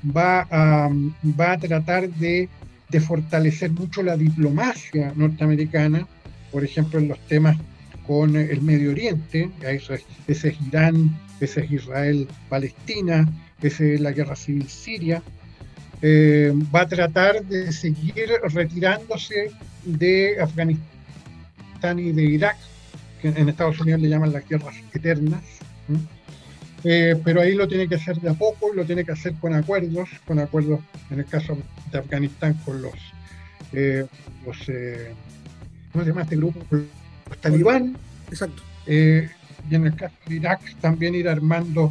va 0.04 0.46
va 0.50 1.52
a 1.52 1.58
tratar 1.58 2.10
de 2.10 2.50
de 2.88 3.00
fortalecer 3.00 3.70
mucho 3.70 4.02
la 4.02 4.16
diplomacia 4.16 5.12
norteamericana, 5.16 6.06
por 6.52 6.64
ejemplo, 6.64 6.98
en 6.98 7.08
los 7.08 7.18
temas 7.26 7.56
con 8.06 8.36
el 8.36 8.60
Medio 8.60 8.90
Oriente, 8.90 9.50
ese 9.62 10.48
es 10.48 10.56
Irán, 10.68 11.18
ese 11.40 11.64
es 11.64 11.70
Israel-Palestina, 11.70 13.28
esa 13.62 13.84
es 13.84 14.00
la 14.00 14.12
guerra 14.12 14.36
civil 14.36 14.68
siria, 14.68 15.22
eh, 16.02 16.52
va 16.74 16.82
a 16.82 16.86
tratar 16.86 17.44
de 17.44 17.72
seguir 17.72 18.28
retirándose 18.52 19.50
de 19.84 20.40
Afganistán 20.40 21.98
y 21.98 22.12
de 22.12 22.24
Irak, 22.24 22.56
que 23.22 23.28
en 23.28 23.48
Estados 23.48 23.80
Unidos 23.80 24.02
le 24.02 24.08
llaman 24.10 24.32
las 24.32 24.46
guerras 24.46 24.74
eternas, 24.92 25.42
pero 26.84 27.40
ahí 27.40 27.54
lo 27.54 27.66
tiene 27.66 27.88
que 27.88 27.94
hacer 27.94 28.20
de 28.20 28.30
a 28.30 28.34
poco, 28.34 28.72
lo 28.74 28.84
tiene 28.84 29.04
que 29.04 29.12
hacer 29.12 29.34
con 29.40 29.54
acuerdos, 29.54 30.08
con 30.26 30.38
acuerdos, 30.38 30.80
en 31.10 31.20
el 31.20 31.26
caso 31.26 31.56
de 31.90 31.98
Afganistán, 31.98 32.54
con 32.64 32.82
los, 32.82 32.94
eh, 33.72 34.06
los 34.44 34.58
¿cómo 35.90 36.04
se 36.04 36.10
llama 36.10 36.22
este 36.22 36.36
grupo? 36.36 36.60
Los 36.70 37.38
talibán. 37.40 37.96
Exacto. 38.28 38.62
y 38.86 39.74
en 39.74 39.86
el 39.86 39.96
caso 39.96 40.14
de 40.26 40.34
Irak 40.36 40.60
también 40.80 41.14
ir 41.14 41.28
armando 41.28 41.90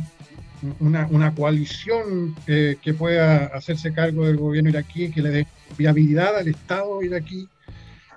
una, 0.79 1.33
coalición 1.33 2.35
eh, 2.47 2.77
que 2.81 2.93
pueda 2.93 3.47
hacerse 3.47 3.93
cargo 3.93 4.25
del 4.25 4.37
gobierno 4.37 4.69
iraquí, 4.69 5.11
que 5.11 5.21
le 5.21 5.29
dé 5.29 5.47
viabilidad 5.77 6.37
al 6.37 6.47
Estado 6.47 7.01
iraquí, 7.03 7.47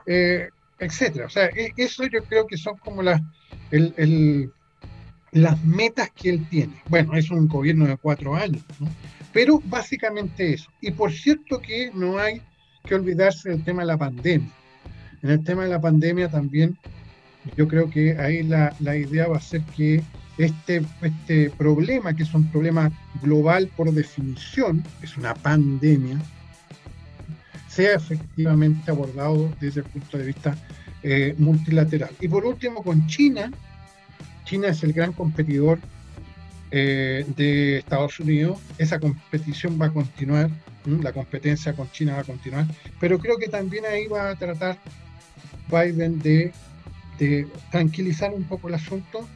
eh, 0.06 0.48
etcétera. 0.78 1.26
O 1.26 1.30
sea, 1.30 1.46
e, 1.46 1.72
eso 1.76 2.04
yo 2.06 2.22
creo 2.24 2.46
que 2.46 2.56
son 2.56 2.76
como 2.78 3.02
las, 3.02 3.20
las 5.36 5.62
metas 5.64 6.10
que 6.10 6.30
él 6.30 6.46
tiene. 6.48 6.72
Bueno, 6.88 7.14
es 7.14 7.30
un 7.30 7.46
gobierno 7.46 7.86
de 7.86 7.96
cuatro 7.98 8.34
años, 8.34 8.64
pero 9.32 9.60
básicamente 9.66 10.54
eso. 10.54 10.70
Y 10.80 10.92
por 10.92 11.12
cierto 11.12 11.60
que 11.60 11.90
no 11.94 12.18
hay 12.18 12.40
que 12.84 12.94
olvidarse 12.94 13.50
del 13.50 13.62
tema 13.62 13.82
de 13.82 13.88
la 13.88 13.98
pandemia. 13.98 14.50
En 15.22 15.30
el 15.30 15.44
tema 15.44 15.64
de 15.64 15.70
la 15.70 15.80
pandemia 15.80 16.30
también, 16.30 16.78
yo 17.56 17.68
creo 17.68 17.90
que 17.90 18.16
ahí 18.18 18.42
la, 18.42 18.74
la 18.80 18.96
idea 18.96 19.28
va 19.28 19.36
a 19.36 19.40
ser 19.40 19.62
que 19.76 20.02
este, 20.38 20.82
este 21.02 21.50
problema, 21.50 22.14
que 22.14 22.22
es 22.22 22.32
un 22.32 22.50
problema 22.50 22.90
global 23.22 23.70
por 23.76 23.92
definición, 23.92 24.82
es 25.02 25.18
una 25.18 25.34
pandemia, 25.34 26.18
sea 27.68 27.94
efectivamente 27.94 28.90
abordado 28.90 29.52
desde 29.60 29.80
el 29.80 29.86
punto 29.86 30.16
de 30.16 30.24
vista 30.24 30.56
eh, 31.02 31.34
multilateral. 31.36 32.10
Y 32.20 32.28
por 32.28 32.46
último, 32.46 32.82
con 32.82 33.06
China, 33.06 33.50
China 34.46 34.68
es 34.68 34.82
el 34.82 34.92
gran 34.92 35.12
competidor 35.12 35.78
eh, 36.70 37.26
de 37.36 37.78
Estados 37.78 38.18
Unidos, 38.18 38.58
esa 38.78 38.98
competición 38.98 39.78
va 39.80 39.86
a 39.86 39.92
continuar, 39.92 40.50
la 40.86 41.12
competencia 41.12 41.74
con 41.74 41.90
China 41.90 42.14
va 42.14 42.20
a 42.20 42.24
continuar, 42.24 42.64
pero 42.98 43.18
creo 43.18 43.36
que 43.36 43.48
también 43.48 43.84
ahí 43.84 44.06
va 44.06 44.30
a 44.30 44.36
tratar 44.36 44.78
Biden 45.68 46.20
de, 46.20 46.52
tranquilizar 47.70 48.32
un 48.32 48.44
poco 48.44 48.68
el 48.68 48.74
asunto 48.74 49.26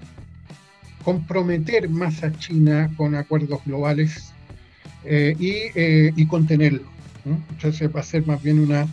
comprometer 1.02 1.88
más 1.88 2.22
a 2.22 2.30
China 2.38 2.90
con 2.96 3.14
acuerdos 3.14 3.64
globales 3.64 4.32
eh, 5.04 5.34
eh, 5.40 6.12
y, 6.14 6.26
contenerlo. 6.26 6.84
Entonces 7.50 7.90
va 7.94 8.00
a 8.00 8.04
ser 8.04 8.26
más 8.26 8.42
bien 8.42 8.60
una, 8.60 8.86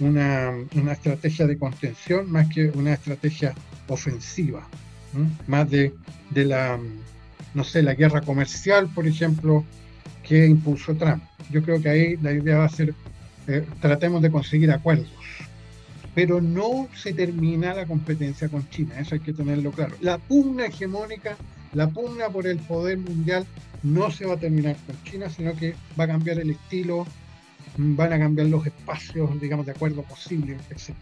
una, 0.00 0.92
estrategia 0.92 1.46
de 1.46 1.56
contención 1.56 2.30
más 2.30 2.48
que 2.48 2.68
una 2.68 2.92
estrategia 2.92 3.54
ofensiva, 3.88 4.68
más 5.46 5.70
de, 5.70 5.94
de, 6.30 6.44
la, 6.44 6.78
no 7.54 7.64
sé, 7.64 7.82
la 7.82 7.94
guerra 7.94 8.20
comercial, 8.20 8.88
por 8.94 9.06
ejemplo, 9.06 9.64
que 10.22 10.46
impulsó 10.46 10.94
Trump. 10.94 11.22
Yo 11.50 11.62
creo 11.62 11.80
que 11.80 11.88
ahí 11.88 12.16
la 12.16 12.32
idea 12.32 12.58
va 12.58 12.64
a 12.64 12.68
ser, 12.68 12.94
eh, 13.46 13.66
tratemos 13.80 14.22
de 14.22 14.30
conseguir 14.30 14.70
acuerdos 14.70 15.10
pero 16.16 16.40
no 16.40 16.88
se 16.96 17.12
termina 17.12 17.74
la 17.74 17.84
competencia 17.84 18.48
con 18.48 18.66
China, 18.70 18.98
eso 18.98 19.16
hay 19.16 19.20
que 19.20 19.34
tenerlo 19.34 19.70
claro. 19.70 19.94
La 20.00 20.16
pugna 20.16 20.64
hegemónica, 20.64 21.36
la 21.74 21.88
pugna 21.88 22.30
por 22.30 22.46
el 22.46 22.56
poder 22.56 22.96
mundial 22.96 23.44
no 23.82 24.10
se 24.10 24.24
va 24.24 24.32
a 24.32 24.36
terminar 24.38 24.76
con 24.86 24.96
China, 25.04 25.28
sino 25.28 25.54
que 25.54 25.74
va 26.00 26.04
a 26.04 26.06
cambiar 26.06 26.38
el 26.38 26.48
estilo, 26.48 27.06
van 27.76 28.14
a 28.14 28.18
cambiar 28.18 28.46
los 28.46 28.66
espacios, 28.66 29.38
digamos, 29.38 29.66
de 29.66 29.72
acuerdo 29.72 30.02
posible, 30.04 30.56
etc. 30.70 30.94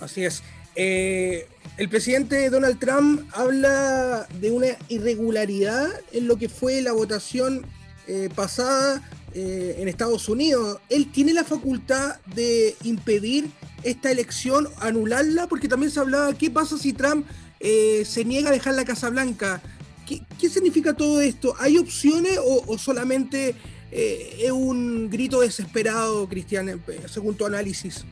Así 0.00 0.22
es. 0.26 0.42
Eh, 0.76 1.46
el 1.76 1.88
presidente 1.88 2.50
Donald 2.50 2.78
Trump 2.78 3.28
habla 3.32 4.26
de 4.40 4.50
una 4.50 4.66
irregularidad 4.88 5.88
en 6.12 6.28
lo 6.28 6.36
que 6.36 6.48
fue 6.48 6.82
la 6.82 6.92
votación 6.92 7.66
eh, 8.06 8.28
pasada 8.34 9.02
eh, 9.36 9.78
en 9.80 9.88
Estados 9.88 10.28
Unidos. 10.28 10.78
Él 10.88 11.10
tiene 11.10 11.32
la 11.32 11.42
facultad 11.42 12.20
de 12.36 12.76
impedir 12.84 13.50
esta 13.82 14.12
elección, 14.12 14.68
anularla, 14.78 15.48
porque 15.48 15.66
también 15.66 15.90
se 15.90 15.98
hablaba, 15.98 16.32
¿qué 16.34 16.52
pasa 16.52 16.78
si 16.78 16.92
Trump 16.92 17.26
eh, 17.58 18.04
se 18.04 18.24
niega 18.24 18.50
a 18.50 18.52
dejar 18.52 18.74
la 18.74 18.84
Casa 18.84 19.10
Blanca? 19.10 19.60
¿Qué, 20.06 20.48
significa 20.48 20.94
todo 20.94 21.20
esto? 21.20 21.56
¿Hay 21.58 21.78
opciones 21.78 22.38
o, 22.44 22.78
solamente 22.78 23.56
eh, 23.90 24.36
es 24.38 24.52
un 24.52 25.10
grito 25.10 25.40
desesperado, 25.40 26.28
Cristian, 26.28 26.80
según 27.08 27.34
tu 27.34 27.44
análisis? 27.44 28.04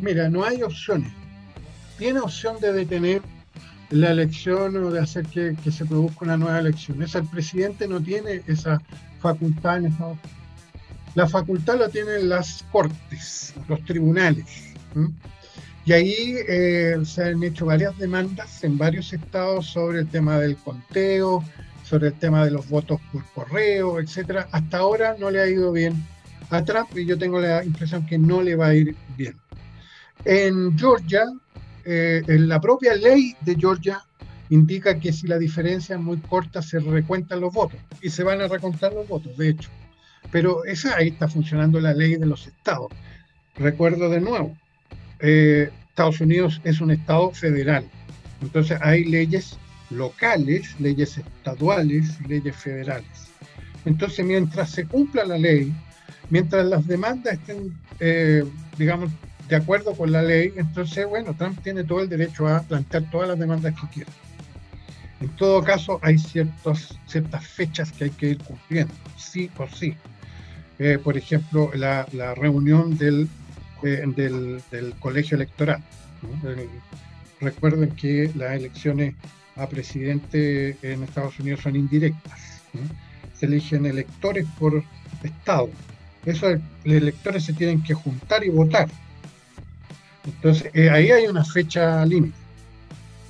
Mira, 0.00 0.28
no 0.28 0.44
hay 0.44 0.62
opciones. 0.62 1.12
Tiene 1.98 2.20
opción 2.20 2.60
de 2.60 2.72
detener 2.72 3.22
la 3.90 4.10
elección 4.10 4.76
o 4.76 4.90
de 4.90 5.00
hacer 5.00 5.26
que, 5.26 5.56
se 5.70 5.84
produzca 5.84 6.24
una 6.24 6.36
nueva 6.36 6.58
elección. 6.58 7.02
El 7.02 7.24
presidente 7.26 7.88
no 7.88 8.00
tiene 8.00 8.42
esa 8.46 8.80
facultad 9.20 9.78
en 9.78 9.86
Estados 9.86 10.18
Unidos 10.22 10.38
la 11.18 11.26
facultad 11.26 11.80
la 11.80 11.88
tienen 11.88 12.28
las 12.28 12.64
cortes, 12.70 13.52
los 13.66 13.84
tribunales. 13.84 14.72
Y 15.84 15.92
ahí 15.92 16.36
eh, 16.48 16.96
se 17.04 17.24
han 17.24 17.42
hecho 17.42 17.66
varias 17.66 17.98
demandas 17.98 18.62
en 18.62 18.78
varios 18.78 19.12
estados 19.12 19.66
sobre 19.66 20.00
el 20.00 20.08
tema 20.08 20.38
del 20.38 20.56
conteo, 20.56 21.42
sobre 21.82 22.08
el 22.08 22.14
tema 22.14 22.44
de 22.44 22.52
los 22.52 22.68
votos 22.68 23.00
por 23.12 23.24
correo, 23.32 23.98
etcétera. 23.98 24.48
Hasta 24.52 24.78
ahora 24.78 25.16
no 25.18 25.30
le 25.30 25.40
ha 25.40 25.48
ido 25.48 25.72
bien 25.72 25.94
a 26.50 26.64
Trump 26.64 26.96
y 26.96 27.04
yo 27.04 27.18
tengo 27.18 27.40
la 27.40 27.64
impresión 27.64 28.06
que 28.06 28.16
no 28.16 28.40
le 28.40 28.54
va 28.54 28.68
a 28.68 28.74
ir 28.74 28.94
bien. 29.16 29.34
En 30.24 30.76
Georgia, 30.78 31.24
eh, 31.84 32.22
la 32.26 32.60
propia 32.60 32.94
ley 32.94 33.34
de 33.40 33.54
Georgia 33.54 34.02
indica 34.50 34.98
que 34.98 35.12
si 35.12 35.26
la 35.26 35.38
diferencia 35.38 35.96
es 35.96 36.00
muy 36.00 36.18
corta 36.18 36.62
se 36.62 36.78
recuentan 36.80 37.40
los 37.40 37.52
votos 37.52 37.80
y 38.02 38.10
se 38.10 38.24
van 38.24 38.40
a 38.40 38.48
recontar 38.48 38.92
los 38.92 39.06
votos, 39.06 39.36
de 39.36 39.50
hecho. 39.50 39.70
Pero 40.30 40.64
esa, 40.64 40.96
ahí 40.96 41.08
está 41.08 41.28
funcionando 41.28 41.80
la 41.80 41.94
ley 41.94 42.16
de 42.16 42.26
los 42.26 42.46
estados. 42.46 42.90
Recuerdo 43.56 44.08
de 44.10 44.20
nuevo, 44.20 44.56
eh, 45.20 45.70
Estados 45.88 46.20
Unidos 46.20 46.60
es 46.64 46.80
un 46.80 46.90
estado 46.90 47.30
federal. 47.30 47.84
Entonces 48.42 48.78
hay 48.82 49.04
leyes 49.04 49.58
locales, 49.90 50.78
leyes 50.78 51.18
estaduales 51.18 52.18
leyes 52.28 52.56
federales. 52.56 53.28
Entonces 53.84 54.24
mientras 54.24 54.70
se 54.70 54.86
cumpla 54.86 55.24
la 55.24 55.38
ley, 55.38 55.72
mientras 56.30 56.66
las 56.66 56.86
demandas 56.86 57.34
estén, 57.34 57.76
eh, 58.00 58.44
digamos, 58.76 59.10
de 59.48 59.56
acuerdo 59.56 59.94
con 59.94 60.12
la 60.12 60.22
ley, 60.22 60.52
entonces, 60.56 61.06
bueno, 61.06 61.34
Trump 61.34 61.58
tiene 61.62 61.84
todo 61.84 62.00
el 62.00 62.08
derecho 62.08 62.46
a 62.46 62.62
plantear 62.62 63.10
todas 63.10 63.28
las 63.28 63.38
demandas 63.38 63.74
que 63.80 63.88
quiera. 63.88 64.10
En 65.20 65.28
todo 65.30 65.64
caso, 65.64 65.98
hay 66.02 66.18
ciertos, 66.18 66.98
ciertas 67.06 67.46
fechas 67.46 67.90
que 67.90 68.04
hay 68.04 68.10
que 68.10 68.30
ir 68.30 68.38
cumpliendo, 68.38 68.94
sí 69.16 69.50
o 69.56 69.66
sí. 69.68 69.96
Eh, 70.78 70.98
por 71.02 71.16
ejemplo, 71.16 71.72
la, 71.74 72.04
reunión 72.36 72.96
del, 72.96 73.28
eh, 73.82 74.04
del, 74.70 74.94
colegio 75.00 75.36
electoral. 75.36 75.82
recuerden 77.40 77.90
que 77.96 78.30
las 78.36 78.52
elecciones 78.52 79.14
a 79.56 79.68
presidente 79.68 80.76
en 80.82 81.02
Estados 81.02 81.38
Unidos 81.40 81.60
son 81.62 81.74
indirectas. 81.74 82.62
Se 83.34 83.46
eligen 83.46 83.86
electores 83.86 84.46
por 84.58 84.84
estado. 85.22 85.70
Eso, 86.24 86.50
los 86.84 86.94
electores 86.94 87.44
se 87.44 87.54
tienen 87.54 87.82
que 87.82 87.94
juntar 87.94 88.44
y 88.44 88.50
votar. 88.50 88.88
Entonces, 90.36 90.70
eh, 90.74 90.90
ahí 90.90 91.10
hay 91.10 91.26
una 91.26 91.44
fecha 91.44 92.04
límite. 92.04 92.36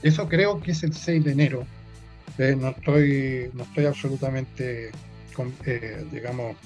Eso 0.03 0.29
creo 0.29 0.61
que 0.61 0.73
es 0.73 0.83
el 0.83 0.93
6 0.93 1.25
de 1.25 1.33
enero. 1.33 1.67
no, 2.39 2.69
estoy, 2.69 3.51
no 3.55 3.65
estoy 3.65 3.87
absolutamente, 3.87 4.91
digamos, 6.13 6.57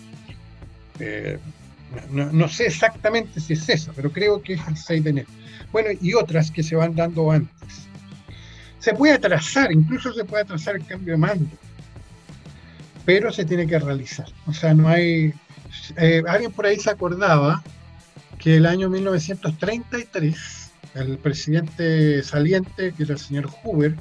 eh, 0.98 1.38
no, 2.10 2.48
sé 2.48 2.66
exactamente 2.66 3.40
si 3.40 3.52
es 3.52 3.68
esa, 3.68 3.92
pero 3.92 4.10
creo 4.10 4.42
que 4.42 4.54
es 4.54 4.60
el 4.66 4.76
6 4.76 5.04
de 5.04 5.10
enero. 5.10 5.28
Bueno, 5.72 5.90
y 6.00 6.14
otras 6.14 6.50
que 6.50 6.62
se 6.62 6.76
van 6.76 6.94
dando 6.94 7.30
antes. 7.30 7.86
Se 8.78 8.94
puede 8.94 9.14
atrasar, 9.14 9.72
incluso 9.72 10.12
se 10.12 10.24
puede 10.24 10.42
atrasar 10.42 10.76
el 10.76 10.86
cambio 10.86 11.12
de 11.14 11.18
mando, 11.18 11.56
pero 13.04 13.32
se 13.32 13.44
tiene 13.44 13.66
que 13.66 13.78
realizar. 13.78 14.26
O 14.46 14.52
sea, 14.52 14.74
no 14.74 14.88
hay... 14.88 15.32
Eh, 15.96 16.22
alguien 16.26 16.52
por 16.52 16.66
ahí 16.66 16.78
se 16.78 16.90
acordaba 16.90 17.62
que 18.42 18.56
el 18.56 18.66
año 18.66 18.90
1933, 18.90 20.70
el 20.94 21.18
presidente 21.18 22.22
saliente, 22.22 22.92
que 22.92 23.04
era 23.04 23.14
el 23.14 23.20
señor 23.20 23.46
Hoover, 23.46 23.94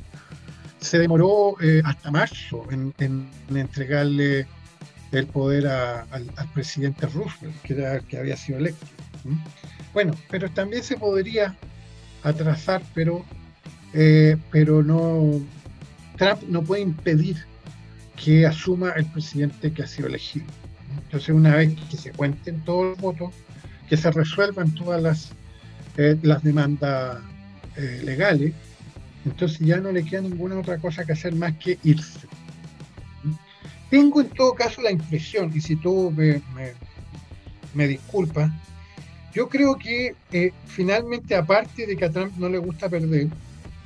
se 0.79 0.97
demoró 0.97 1.55
eh, 1.61 1.81
hasta 1.85 2.09
marzo 2.09 2.65
en 2.71 2.93
entregarle 3.49 4.47
el 5.11 5.27
poder 5.27 5.67
al, 5.67 6.31
presidente 6.53 7.05
Roosevelt, 7.07 7.61
que, 7.63 7.73
era, 7.73 7.99
que 7.99 8.17
había 8.17 8.37
sido 8.37 8.59
electo. 8.59 8.85
Bueno, 9.93 10.13
pero 10.29 10.49
también 10.49 10.83
se 10.83 10.97
podría 10.97 11.55
atrasar, 12.23 12.81
pero, 12.93 13.25
eh, 13.93 14.37
pero 14.51 14.81
no, 14.81 15.41
Trump 16.17 16.41
no 16.47 16.63
puede 16.63 16.81
impedir 16.81 17.37
que 18.15 18.45
asuma 18.45 18.91
el 18.91 19.05
presidente 19.05 19.73
que 19.73 19.83
ha 19.83 19.87
sido 19.87 20.07
elegido. 20.07 20.45
Entonces, 21.03 21.29
una 21.29 21.55
vez 21.55 21.77
que 21.89 21.97
se 21.97 22.11
cuenten 22.11 22.61
todos 22.61 22.91
los 22.91 22.97
votos, 22.99 23.33
que 23.91 23.97
se 23.97 24.09
resuelvan 24.09 24.73
todas 24.73 25.01
las, 25.01 25.33
eh, 25.97 26.17
las 26.21 26.41
demandas 26.41 27.19
eh, 27.75 27.99
legales, 28.05 28.53
entonces 29.25 29.59
ya 29.59 29.81
no 29.81 29.91
le 29.91 30.05
queda 30.05 30.21
ninguna 30.21 30.57
otra 30.57 30.77
cosa 30.77 31.03
que 31.03 31.11
hacer 31.11 31.35
más 31.35 31.57
que 31.57 31.77
irse. 31.83 32.25
Tengo 33.89 34.21
en 34.21 34.29
todo 34.29 34.53
caso 34.53 34.81
la 34.81 34.91
impresión, 34.91 35.51
y 35.53 35.59
si 35.59 35.75
tú 35.75 36.09
me, 36.15 36.41
me, 37.73 37.85
disculpas, 37.85 38.49
yo 39.33 39.49
creo 39.49 39.75
que 39.75 40.15
eh, 40.31 40.53
finalmente, 40.67 41.35
aparte 41.35 41.85
de 41.85 41.97
que 41.97 42.05
a 42.05 42.11
Trump 42.11 42.31
no 42.37 42.47
le 42.47 42.59
gusta 42.59 42.87
perder, 42.87 43.27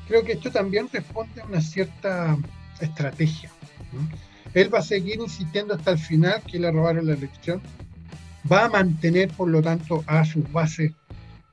creo 0.07 0.23
que 0.23 0.33
esto 0.33 0.51
también 0.51 0.87
responde 0.93 1.41
a 1.41 1.45
una 1.45 1.61
cierta 1.61 2.37
estrategia. 2.79 3.49
Él 4.53 4.71
va 4.71 4.79
a 4.79 4.83
seguir 4.83 5.19
insistiendo 5.19 5.73
hasta 5.73 5.89
el 5.89 5.97
final 5.97 6.43
que 6.43 6.59
le 6.59 6.69
robaron 6.69 7.07
la 7.07 7.13
elección, 7.13 7.59
va 8.51 8.65
a 8.65 8.69
mantener, 8.69 9.29
por 9.29 9.49
lo 9.49 9.61
tanto, 9.61 10.03
a 10.07 10.25
sus 10.25 10.51
bases, 10.51 10.91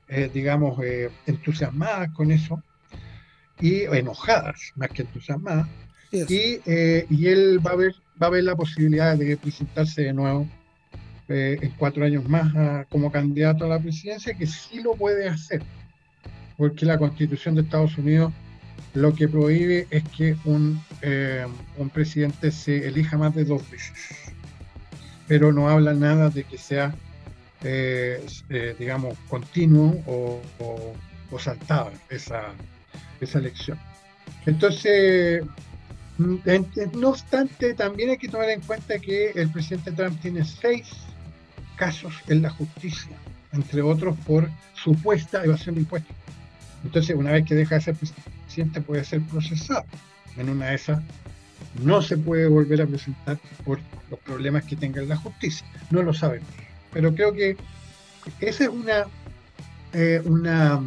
eh, 0.07 0.29
digamos, 0.33 0.79
eh, 0.83 1.09
entusiasmadas 1.25 2.11
con 2.11 2.31
eso, 2.31 2.61
y 3.59 3.83
enojadas, 3.83 4.73
más 4.75 4.89
que 4.89 5.03
entusiasmadas, 5.03 5.67
y, 6.11 6.59
y, 6.67 7.27
él 7.27 7.59
va 7.65 7.71
a 7.71 7.75
ver 7.75 7.95
va 8.21 8.27
a 8.27 8.29
haber 8.29 8.43
la 8.43 8.55
posibilidad 8.55 9.17
de 9.17 9.37
presentarse 9.37 10.03
de 10.03 10.13
nuevo 10.13 10.47
eh, 11.29 11.57
en 11.61 11.71
cuatro 11.71 12.05
años 12.05 12.27
más 12.27 12.85
como 12.89 13.11
candidato 13.11 13.65
a 13.65 13.69
la 13.69 13.79
presidencia, 13.79 14.33
que 14.33 14.45
sí 14.45 14.81
lo 14.81 14.93
puede 14.95 15.27
hacer, 15.27 15.61
porque 16.57 16.85
la 16.85 16.97
constitución 16.97 17.55
de 17.55 17.61
Estados 17.61 17.97
Unidos 17.97 18.31
lo 18.93 19.13
que 19.15 19.27
prohíbe 19.27 19.87
es 19.89 20.03
que 20.09 20.35
un, 20.45 20.79
eh, 21.01 21.45
un 21.77 21.89
presidente 21.89 22.51
se 22.51 22.87
elija 22.87 23.17
más 23.17 23.33
de 23.33 23.45
dos 23.45 23.69
veces, 23.71 23.93
pero 25.27 25.51
no 25.51 25.69
habla 25.69 25.93
nada 25.93 26.29
de 26.29 26.43
que 26.43 26.57
sea, 26.57 26.93
eh, 27.63 28.25
digamos, 28.77 29.17
continuo 29.29 30.01
o, 30.05 30.41
o, 30.59 31.39
saltada 31.39 31.91
esa, 32.09 32.43
esa 33.19 33.39
elección. 33.39 33.79
Entonces, 34.45 35.43
no 36.17 37.09
obstante, 37.09 37.73
también 37.73 38.11
hay 38.11 38.17
que 38.17 38.27
tomar 38.27 38.49
en 38.49 38.61
cuenta 38.61 38.99
que 38.99 39.31
el 39.31 39.49
presidente 39.49 39.91
Trump 39.91 40.19
tiene 40.21 40.45
seis 40.45 40.91
casos 41.75 42.13
en 42.27 42.43
la 42.43 42.51
justicia, 42.51 43.11
entre 43.51 43.81
otros 43.81 44.15
por 44.25 44.49
supuesta 44.75 45.43
evasión 45.43 45.75
de 45.75 45.81
impuestos. 45.81 46.15
Entonces, 46.83 47.15
una 47.15 47.31
vez 47.31 47.45
que 47.45 47.55
deja 47.55 47.75
de 47.75 47.81
ser 47.81 47.95
presidente, 47.95 48.81
puede 48.81 49.03
ser 49.03 49.21
procesado. 49.23 49.85
En 50.37 50.49
una 50.49 50.67
de 50.67 50.75
esas, 50.75 51.01
no 51.81 52.01
se 52.01 52.17
puede 52.17 52.47
volver 52.47 52.81
a 52.81 52.87
presentar 52.87 53.39
por 53.65 53.79
los 54.09 54.19
problemas 54.19 54.63
que 54.63 54.75
tenga 54.75 55.01
en 55.01 55.09
la 55.09 55.17
justicia. 55.17 55.65
No 55.89 56.03
lo 56.03 56.13
sabemos. 56.13 56.47
Pero 56.91 57.13
creo 57.13 57.33
que 57.33 57.57
esa 58.39 58.65
es 58.65 58.69
una, 58.69 59.05
eh, 59.93 60.21
una 60.25 60.81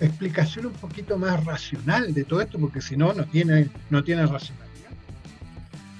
explicación 0.00 0.66
un 0.66 0.72
poquito 0.72 1.16
más 1.16 1.44
racional 1.44 2.12
de 2.14 2.24
todo 2.24 2.40
esto, 2.40 2.58
porque 2.58 2.80
si 2.80 2.96
no, 2.96 3.12
no 3.12 3.24
tiene, 3.24 3.68
no 3.90 4.04
tiene 4.04 4.26
racionalidad. 4.26 4.68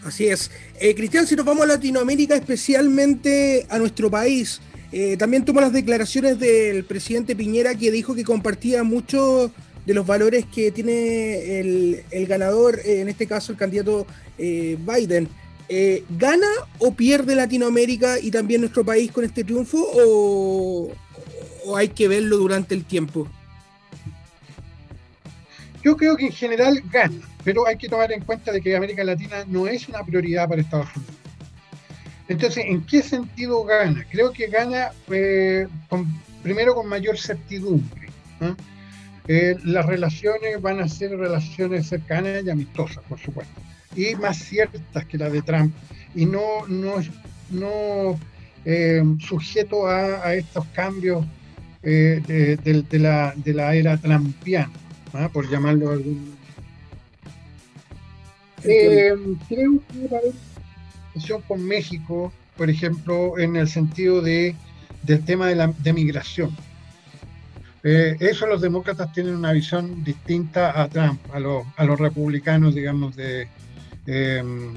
Así 0.04 0.28
es. 0.28 0.50
Eh, 0.80 0.94
Cristian, 0.94 1.26
si 1.26 1.34
nos 1.34 1.44
vamos 1.44 1.64
a 1.64 1.66
Latinoamérica, 1.66 2.34
especialmente 2.36 3.66
a 3.68 3.78
nuestro 3.78 4.10
país, 4.10 4.60
eh, 4.92 5.16
también 5.16 5.44
toma 5.44 5.60
las 5.60 5.72
declaraciones 5.72 6.38
del 6.38 6.84
presidente 6.84 7.36
Piñera 7.36 7.74
que 7.74 7.90
dijo 7.90 8.14
que 8.14 8.24
compartía 8.24 8.82
muchos 8.84 9.50
de 9.88 9.94
los 9.94 10.06
valores 10.06 10.44
que 10.44 10.70
tiene 10.70 11.58
el, 11.58 12.04
el 12.10 12.26
ganador, 12.26 12.78
eh, 12.84 13.00
en 13.00 13.08
este 13.08 13.26
caso 13.26 13.50
el 13.50 13.58
candidato 13.58 14.06
Biden. 14.36 15.28
¿Gana 16.10 16.46
o 16.78 16.92
pierde 16.92 17.34
Latinoamérica 17.34 18.18
y 18.20 18.30
también 18.30 18.60
nuestro 18.60 18.84
país 18.84 19.10
con 19.10 19.24
este 19.24 19.44
triunfo 19.44 19.78
o, 19.78 20.92
o 21.64 21.76
hay 21.76 21.88
que 21.88 22.06
verlo 22.06 22.36
durante 22.36 22.74
el 22.74 22.84
tiempo? 22.84 23.26
Yo 25.82 25.96
creo 25.96 26.16
que 26.16 26.26
en 26.26 26.32
general 26.32 26.82
gana, 26.90 27.20
pero 27.44 27.66
hay 27.66 27.76
que 27.76 27.88
tomar 27.88 28.12
en 28.12 28.20
cuenta 28.22 28.52
de 28.52 28.60
que 28.60 28.76
América 28.76 29.04
Latina 29.04 29.44
no 29.46 29.66
es 29.66 29.88
una 29.88 30.04
prioridad 30.04 30.48
para 30.48 30.60
Estados 30.60 30.88
Unidos. 30.96 31.14
Entonces, 32.28 32.64
¿en 32.66 32.84
qué 32.84 33.02
sentido 33.02 33.64
gana? 33.64 34.06
Creo 34.10 34.32
que 34.32 34.48
gana 34.48 34.92
eh, 35.10 35.66
primero 36.42 36.74
con 36.74 36.86
mayor 36.86 37.18
certidumbre. 37.18 38.08
Eh, 38.40 38.54
las 39.28 39.84
relaciones 39.84 40.60
van 40.60 40.80
a 40.80 40.88
ser 40.88 41.10
relaciones 41.16 41.86
cercanas 41.86 42.42
y 42.44 42.50
amistosas, 42.50 43.04
por 43.08 43.18
supuesto, 43.18 43.60
y 43.94 44.14
más 44.14 44.38
ciertas 44.38 45.04
que 45.04 45.18
las 45.18 45.32
de 45.32 45.42
Trump, 45.42 45.74
y 46.14 46.24
no, 46.24 46.66
no, 46.66 46.94
no 47.50 48.18
eh, 48.64 49.02
sujeto 49.20 49.86
a, 49.86 50.34
estos 50.34 50.64
cambios 50.68 51.26
de, 51.82 52.84
la, 52.92 53.34
de 53.36 53.54
la 53.54 53.74
era 53.74 53.96
trumpiana. 53.98 54.72
¿ah? 55.12 55.28
por 55.32 55.48
llamarlo 55.48 55.90
algún. 55.90 56.36
Eh, 58.64 59.12
creo 59.48 59.80
que 59.88 60.08
va 60.08 60.16
a 60.16 60.20
haber 60.20 61.42
con 61.46 61.64
México, 61.64 62.32
por 62.56 62.70
ejemplo, 62.70 63.38
en 63.38 63.56
el 63.56 63.68
sentido 63.68 64.20
de, 64.20 64.54
del 65.02 65.24
tema 65.24 65.48
de, 65.48 65.56
la, 65.56 65.68
de 65.68 65.92
migración. 65.92 66.56
Eh, 67.84 68.16
eso 68.20 68.46
los 68.46 68.60
demócratas 68.60 69.12
tienen 69.12 69.36
una 69.36 69.52
visión 69.52 70.02
distinta 70.02 70.80
a 70.80 70.88
Trump, 70.88 71.20
a, 71.32 71.38
los, 71.38 71.64
a 71.76 71.84
los 71.84 71.98
republicanos, 71.98 72.74
digamos, 72.74 73.14
de 73.16 73.48
em, 74.06 74.74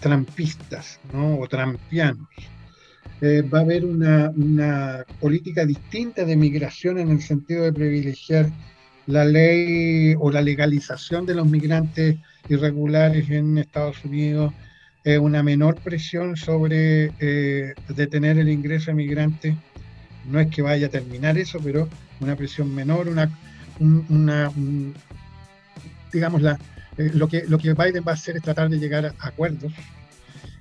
trampistas 0.00 1.00
¿no? 1.12 1.38
o 1.38 1.48
trampianos. 1.48 2.28
Eh, 3.20 3.42
va 3.42 3.58
a 3.58 3.62
haber 3.62 3.84
una, 3.84 4.30
una, 4.30 5.04
política 5.20 5.66
distinta 5.66 6.24
de 6.24 6.36
migración 6.36 6.98
en 6.98 7.10
el 7.10 7.20
sentido 7.20 7.64
de 7.64 7.72
privilegiar 7.72 8.50
la 9.06 9.24
ley 9.24 10.14
o 10.18 10.30
la 10.30 10.40
legalización 10.40 11.26
de 11.26 11.34
los 11.34 11.46
migrantes 11.46 12.16
irregulares 12.48 13.28
en 13.30 13.58
Estados 13.58 14.04
Unidos, 14.04 14.54
es 15.04 15.18
una 15.18 15.42
menor 15.42 15.76
presión 15.76 16.36
sobre 16.36 17.12
eh, 17.20 17.74
detener 17.88 18.38
el 18.38 18.48
ingreso 18.48 18.90
de 18.90 18.94
migrantes. 18.94 19.54
No 20.30 20.40
es 20.40 20.48
que 20.48 20.62
vaya 20.62 20.88
a 20.88 20.90
terminar 20.90 21.38
eso, 21.38 21.58
pero 21.62 21.88
una 22.20 22.36
presión 22.36 22.74
menor, 22.74 23.08
una, 23.08 23.30
una 23.80 24.52
digamos, 26.12 26.42
la, 26.42 26.58
eh, 26.96 27.10
lo, 27.14 27.28
que, 27.28 27.44
lo 27.48 27.58
que 27.58 27.74
Biden 27.74 28.04
va 28.06 28.12
a 28.12 28.14
hacer 28.14 28.36
es 28.36 28.42
tratar 28.42 28.68
de 28.68 28.78
llegar 28.78 29.06
a 29.06 29.14
acuerdos. 29.18 29.72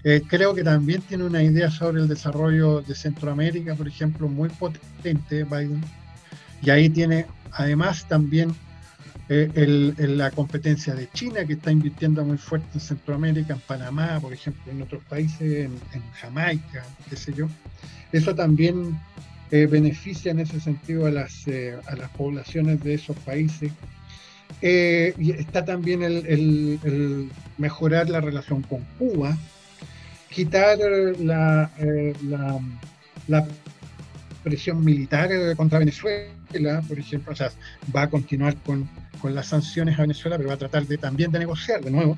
Eh, 0.04 0.22
creo 0.28 0.56
que 0.56 0.64
también 0.64 1.02
tiene 1.02 1.26
una 1.26 1.44
idea 1.44 1.70
sobre 1.70 2.02
el 2.02 2.08
desarrollo 2.08 2.82
de 2.82 2.96
Centroamérica, 2.96 3.76
por 3.76 3.88
ejemplo, 3.88 4.28
muy 4.30 4.50
potente 4.50 5.44
Biden. 5.44 5.84
Y 6.62 6.70
ahí 6.70 6.90
tiene 6.90 7.26
Además, 7.52 8.06
también 8.08 8.56
eh, 9.28 9.94
la 9.98 10.32
competencia 10.32 10.94
de 10.96 11.10
China, 11.12 11.46
que 11.46 11.54
está 11.54 11.72
invirtiendo 11.72 12.24
muy 12.24 12.38
fuerte 12.38 12.68
en 12.74 12.80
Centroamérica, 12.80 13.54
en 13.54 13.60
Panamá, 13.60 14.20
por 14.20 14.34
ejemplo, 14.34 14.72
en 14.72 14.82
otros 14.82 15.04
países, 15.06 15.66
en, 15.66 16.02
Jamaica, 16.14 16.84
qué 17.10 17.16
sé 17.16 17.34
yo. 17.34 17.48
Eso 18.12 18.34
también 18.36 19.00
eh, 19.52 19.66
beneficia 19.66 20.32
en 20.32 20.40
ese 20.40 20.60
sentido 20.60 21.06
a 21.06 21.12
las, 21.12 21.48
eh, 21.48 21.78
a 21.88 21.96
las 21.96 22.10
poblaciones 22.12 22.84
de 22.84 22.96
esos 22.96 23.18
países. 23.18 23.72
y 24.62 25.32
está 25.32 25.64
también 25.64 26.04
el, 26.04 27.30
mejorar 27.58 28.10
la 28.10 28.22
relación 28.22 28.62
con 28.64 28.84
Cuba, 28.98 29.38
quitar 30.30 30.78
la, 31.20 31.70
la 33.28 33.48
presión 34.44 34.84
militar 34.84 35.30
contra 35.56 35.80
Venezuela 35.80 36.32
por 36.88 37.00
ejemplo, 37.00 37.34
o 37.34 37.36
sea, 37.36 37.52
va 37.96 38.04
a 38.04 38.10
continuar 38.10 38.56
con, 38.58 38.90
con, 39.22 39.36
las 39.36 39.48
sanciones 39.48 39.98
a 39.98 40.02
Venezuela, 40.02 40.38
pero 40.38 40.50
va 40.50 40.56
a 40.56 40.58
tratar 40.60 40.86
de, 40.86 40.98
también 40.98 41.32
de 41.32 41.40
negociar 41.40 41.84
de 41.84 41.92
nuevo 41.92 42.18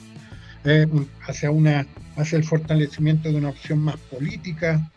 eh, 0.63 0.87
hacia, 1.27 1.51
una, 1.51 1.85
hacia 2.15 2.37
el 2.37 2.43
fortalecimiento 2.43 3.29
de 3.29 3.35
una 3.35 3.49
opción 3.49 3.79
más 3.79 3.97
política 3.97 4.89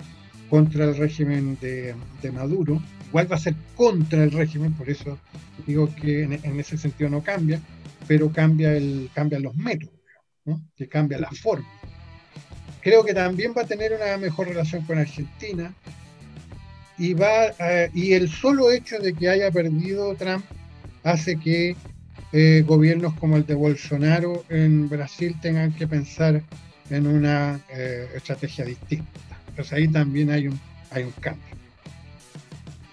contra 0.54 0.84
el 0.84 0.96
régimen 0.96 1.58
de, 1.60 1.96
Maduro. 2.32 2.80
Igual 3.08 3.32
va 3.32 3.34
a 3.34 3.40
ser 3.40 3.56
contra 3.74 4.22
el 4.22 4.30
régimen, 4.30 4.72
por 4.74 4.88
eso 4.88 5.18
digo 5.66 5.92
que 5.96 6.22
en, 6.22 6.60
ese 6.60 6.78
sentido 6.78 7.10
no 7.10 7.24
cambia, 7.24 7.58
pero 8.06 8.30
cambia 8.30 8.72
el, 8.72 9.10
cambian 9.12 9.42
los 9.42 9.56
métodos, 9.56 9.92
que 10.76 10.86
cambia 10.86 11.18
la 11.18 11.32
forma. 11.32 11.66
Creo 12.82 13.04
que 13.04 13.12
también 13.12 13.52
va 13.52 13.62
a 13.62 13.66
tener 13.66 13.94
una 13.94 14.16
mejor 14.16 14.46
relación 14.46 14.84
con 14.84 14.96
Argentina, 14.96 15.74
y, 16.98 17.14
va, 17.14 17.52
y 17.92 18.12
el 18.12 18.28
solo 18.28 18.70
hecho 18.70 19.00
de 19.00 19.12
que 19.12 19.28
haya 19.28 19.50
perdido 19.50 20.14
Trump 20.14 20.44
hace 21.02 21.36
que 21.36 21.74
eh, 22.32 22.62
gobiernos 22.64 23.12
como 23.14 23.36
el 23.36 23.44
de 23.44 23.56
Bolsonaro 23.56 24.44
en 24.48 24.88
Brasil 24.88 25.34
tengan 25.42 25.72
que 25.72 25.88
pensar 25.88 26.44
en 26.90 27.08
una 27.08 27.58
eh, 27.70 28.06
estrategia 28.14 28.64
distinta. 28.64 29.33
Entonces 29.54 29.72
ahí 29.72 29.86
también 29.86 30.30
hay 30.30 30.48
un, 30.48 30.60
hay 30.90 31.04
un 31.04 31.12
cambio. 31.12 31.44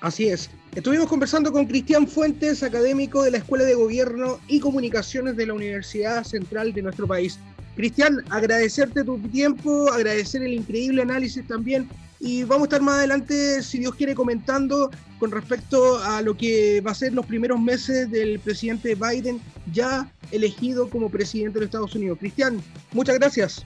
Así 0.02 0.28
es. 0.28 0.50
Estuvimos 0.76 1.08
conversando 1.08 1.52
con 1.52 1.66
Cristian 1.66 2.08
Fuentes, 2.08 2.62
académico 2.62 3.24
de 3.24 3.32
la 3.32 3.40
Escuela 3.40 3.66
de 3.66 3.74
Gobierno 3.74 4.40
y 4.48 4.60
Comunicaciones 4.60 5.36
de 5.36 5.48
la 5.48 5.54
Universidad 5.54 6.24
Central 6.24 6.72
de 6.74 6.84
nuestro 6.84 7.08
país. 7.08 7.40
Cristian, 7.76 8.24
agradecerte 8.30 9.04
tu 9.04 9.18
tiempo, 9.20 9.92
agradecer 9.92 10.44
el 10.44 10.54
increíble 10.54 11.02
análisis 11.02 11.46
también 11.48 11.90
y 12.20 12.44
vamos 12.44 12.66
a 12.66 12.68
estar 12.68 12.82
más 12.82 13.00
adelante, 13.00 13.64
si 13.64 13.80
Dios 13.80 13.96
quiere, 13.96 14.14
comentando 14.14 14.92
con 15.18 15.32
respecto 15.32 15.98
a 15.98 16.22
lo 16.22 16.38
que 16.38 16.80
va 16.82 16.92
a 16.92 16.96
ser 16.96 17.14
los 17.14 17.26
primeros 17.26 17.60
meses 17.60 18.12
del 18.12 18.40
presidente 18.40 18.96
Biden 18.96 19.42
ya 19.74 20.12
elegido 20.32 20.90
como 20.90 21.10
presidente 21.10 21.58
de 21.58 21.66
Estados 21.66 21.96
Unidos. 21.96 22.20
Cristian, 22.20 22.62
muchas 22.92 23.18
gracias. 23.18 23.66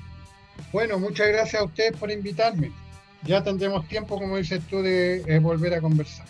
Bueno, 0.71 0.97
muchas 0.97 1.27
gracias 1.27 1.61
a 1.61 1.65
ustedes 1.65 1.97
por 1.97 2.09
invitarme. 2.09 2.71
Ya 3.25 3.43
tendremos 3.43 3.87
tiempo, 3.87 4.17
como 4.19 4.37
dices 4.37 4.61
tú, 4.69 4.81
de 4.81 5.23
eh, 5.27 5.39
volver 5.39 5.73
a 5.73 5.81
conversar. 5.81 6.25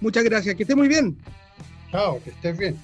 Muchas 0.00 0.24
gracias, 0.24 0.54
que 0.56 0.62
esté 0.64 0.74
muy 0.74 0.88
bien. 0.88 1.16
Chao, 1.90 2.20
que 2.22 2.30
estés 2.30 2.58
bien. 2.58 2.76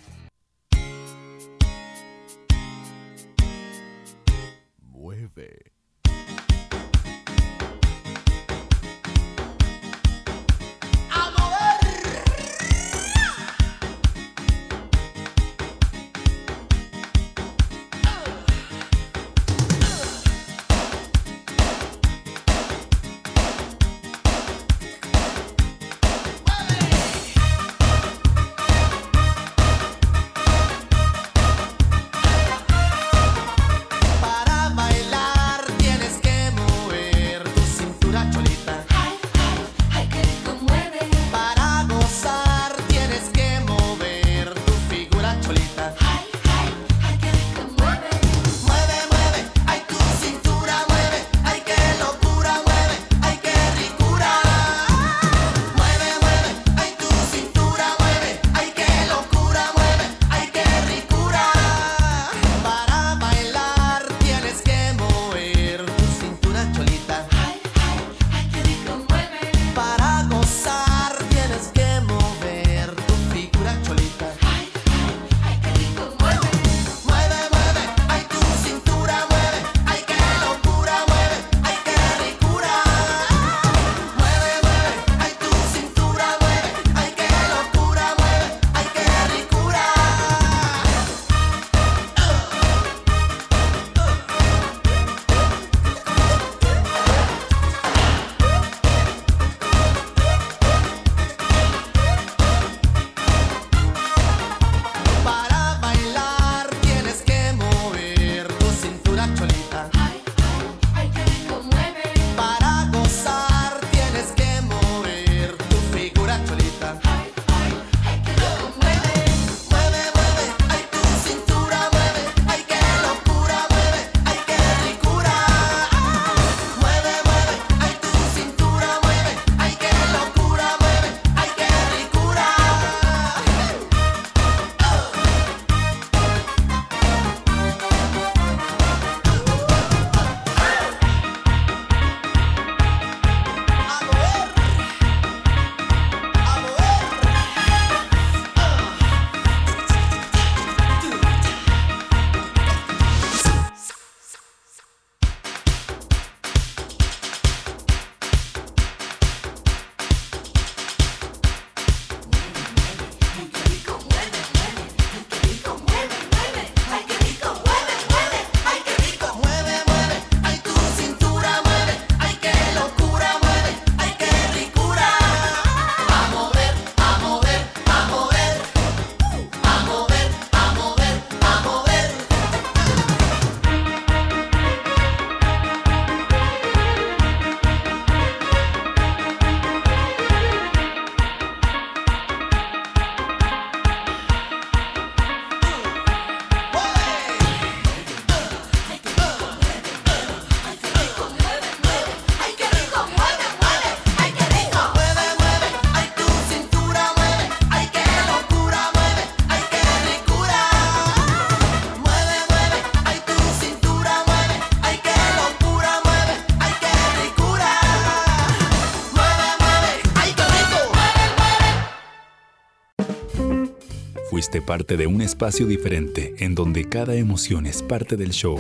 Parte 224.73 224.97
de 224.97 225.07
un 225.07 225.21
espacio 225.21 225.67
diferente 225.67 226.35
en 226.39 226.55
donde 226.55 226.89
cada 226.89 227.15
emoción 227.15 227.67
es 227.67 227.83
parte 227.83 228.17
del 228.17 228.31
show. 228.31 228.59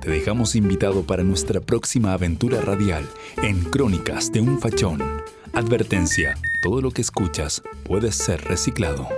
Te 0.00 0.08
dejamos 0.08 0.54
invitado 0.54 1.02
para 1.02 1.24
nuestra 1.24 1.60
próxima 1.60 2.12
aventura 2.12 2.60
radial 2.60 3.04
en 3.42 3.64
Crónicas 3.64 4.30
de 4.30 4.40
un 4.40 4.60
Fachón. 4.60 5.02
Advertencia, 5.52 6.38
todo 6.62 6.80
lo 6.80 6.92
que 6.92 7.02
escuchas 7.02 7.60
puede 7.82 8.12
ser 8.12 8.44
reciclado. 8.44 9.08